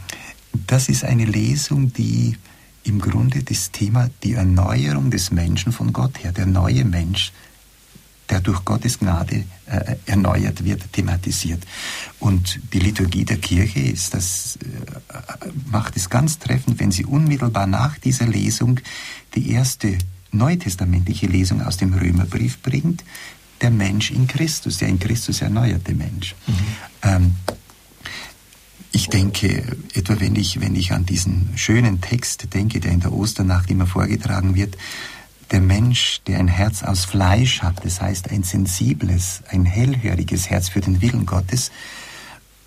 [0.67, 2.37] das ist eine Lesung, die
[2.85, 7.33] im Grunde das Thema die Erneuerung des Menschen von Gott her, der neue Mensch,
[8.31, 11.63] der durch Gottes Gnade äh, erneuert wird, thematisiert.
[12.19, 17.67] Und die Liturgie der Kirche ist das, äh, macht es ganz treffend, wenn sie unmittelbar
[17.67, 18.81] nach dieser Lesung
[19.35, 19.97] die erste
[20.33, 23.05] neutestamentliche Lesung aus dem Römerbrief bringt,
[23.61, 26.35] der Mensch in Christus, der in Christus erneuerte Mensch.
[26.47, 26.55] Mhm.
[27.03, 27.35] Ähm,
[28.93, 33.13] ich denke, etwa wenn ich, wenn ich an diesen schönen Text denke, der in der
[33.13, 34.77] Osternacht immer vorgetragen wird,
[35.51, 40.69] der Mensch, der ein Herz aus Fleisch hat, das heißt ein sensibles, ein hellhöriges Herz
[40.69, 41.71] für den Willen Gottes,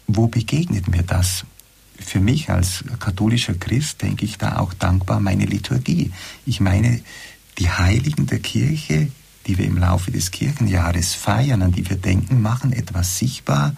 [0.08, 1.46] wo begegnet mir das?
[2.00, 6.12] Für mich als katholischer Christ denke ich da auch dankbar meine Liturgie.
[6.46, 7.02] Ich meine,
[7.58, 9.12] die Heiligen der Kirche,
[9.46, 13.76] die wir im Laufe des Kirchenjahres feiern, an die wir denken, machen etwas sichtbar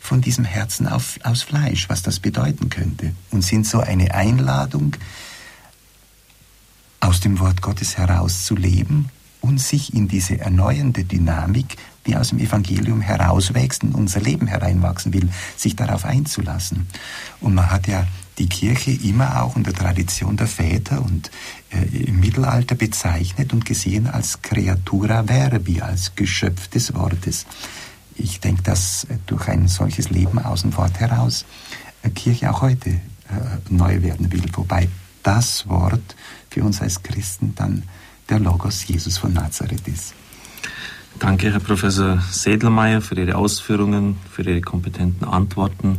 [0.00, 4.96] von diesem Herzen auf, aus Fleisch, was das bedeuten könnte, und sind so eine Einladung,
[7.04, 9.10] aus dem Wort Gottes heraus zu leben
[9.42, 11.76] und sich in diese erneuernde Dynamik,
[12.06, 16.86] die aus dem Evangelium herauswächst und unser Leben hereinwachsen will, sich darauf einzulassen.
[17.40, 18.06] Und man hat ja
[18.38, 21.30] die Kirche immer auch in der Tradition der Väter und
[21.70, 27.44] äh, im Mittelalter bezeichnet und gesehen als Creatura Verbi, als Geschöpf des Wortes.
[28.16, 31.44] Ich denke, dass äh, durch ein solches Leben aus dem Wort heraus
[32.02, 32.98] äh, Kirche auch heute äh,
[33.68, 34.88] neu werden will, wobei
[35.22, 36.16] das Wort
[36.54, 37.82] für uns als Christen dann
[38.28, 40.14] der Logos Jesus von Nazareth ist.
[41.18, 45.98] Danke, Herr Professor Sedelmeier, für Ihre Ausführungen, für Ihre kompetenten Antworten,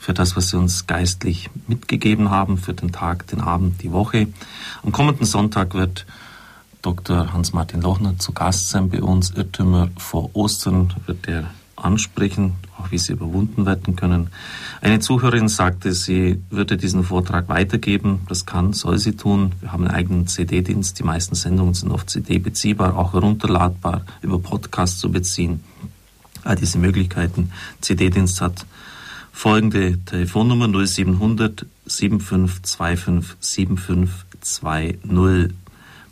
[0.00, 4.26] für das, was Sie uns geistlich mitgegeben haben, für den Tag, den Abend, die Woche.
[4.82, 6.04] Am kommenden Sonntag wird
[6.82, 7.32] Dr.
[7.32, 9.30] Hans-Martin Lochner zu Gast sein bei uns.
[9.30, 11.48] Irrtümer vor Ostern wird er
[11.82, 14.28] ansprechen, auch wie sie überwunden werden können.
[14.80, 18.20] Eine Zuhörerin sagte, sie würde diesen Vortrag weitergeben.
[18.28, 19.52] Das kann, soll sie tun.
[19.60, 20.98] Wir haben einen eigenen CD-Dienst.
[20.98, 25.60] Die meisten Sendungen sind auf CD beziehbar, auch herunterladbar, über Podcast zu beziehen.
[26.44, 27.52] All diese Möglichkeiten.
[27.80, 28.66] CD-Dienst hat
[29.32, 35.54] folgende Telefonnummer 0700 7525 7520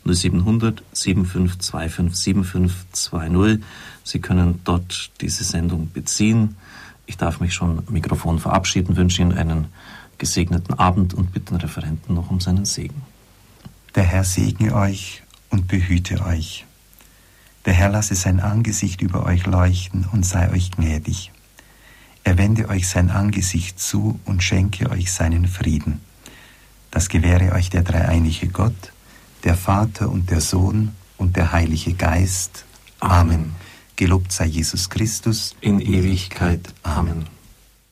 [0.03, 3.63] 0700 7525 7520.
[4.11, 6.57] Sie können dort diese Sendung beziehen.
[7.05, 9.67] Ich darf mich schon am Mikrofon verabschieden, wünsche Ihnen einen
[10.17, 13.03] gesegneten Abend und bitte den Referenten noch um seinen Segen.
[13.95, 16.65] Der Herr segne euch und behüte euch.
[17.65, 21.31] Der Herr lasse sein Angesicht über euch leuchten und sei euch gnädig.
[22.25, 26.01] Er wende euch sein Angesicht zu und schenke euch seinen Frieden.
[26.91, 28.91] Das gewähre euch der dreieinige Gott,
[29.45, 32.65] der Vater und der Sohn und der Heilige Geist.
[32.99, 33.55] Amen.
[34.01, 36.73] Gelobt sei Jesus Christus in Ewigkeit.
[36.81, 37.27] Amen.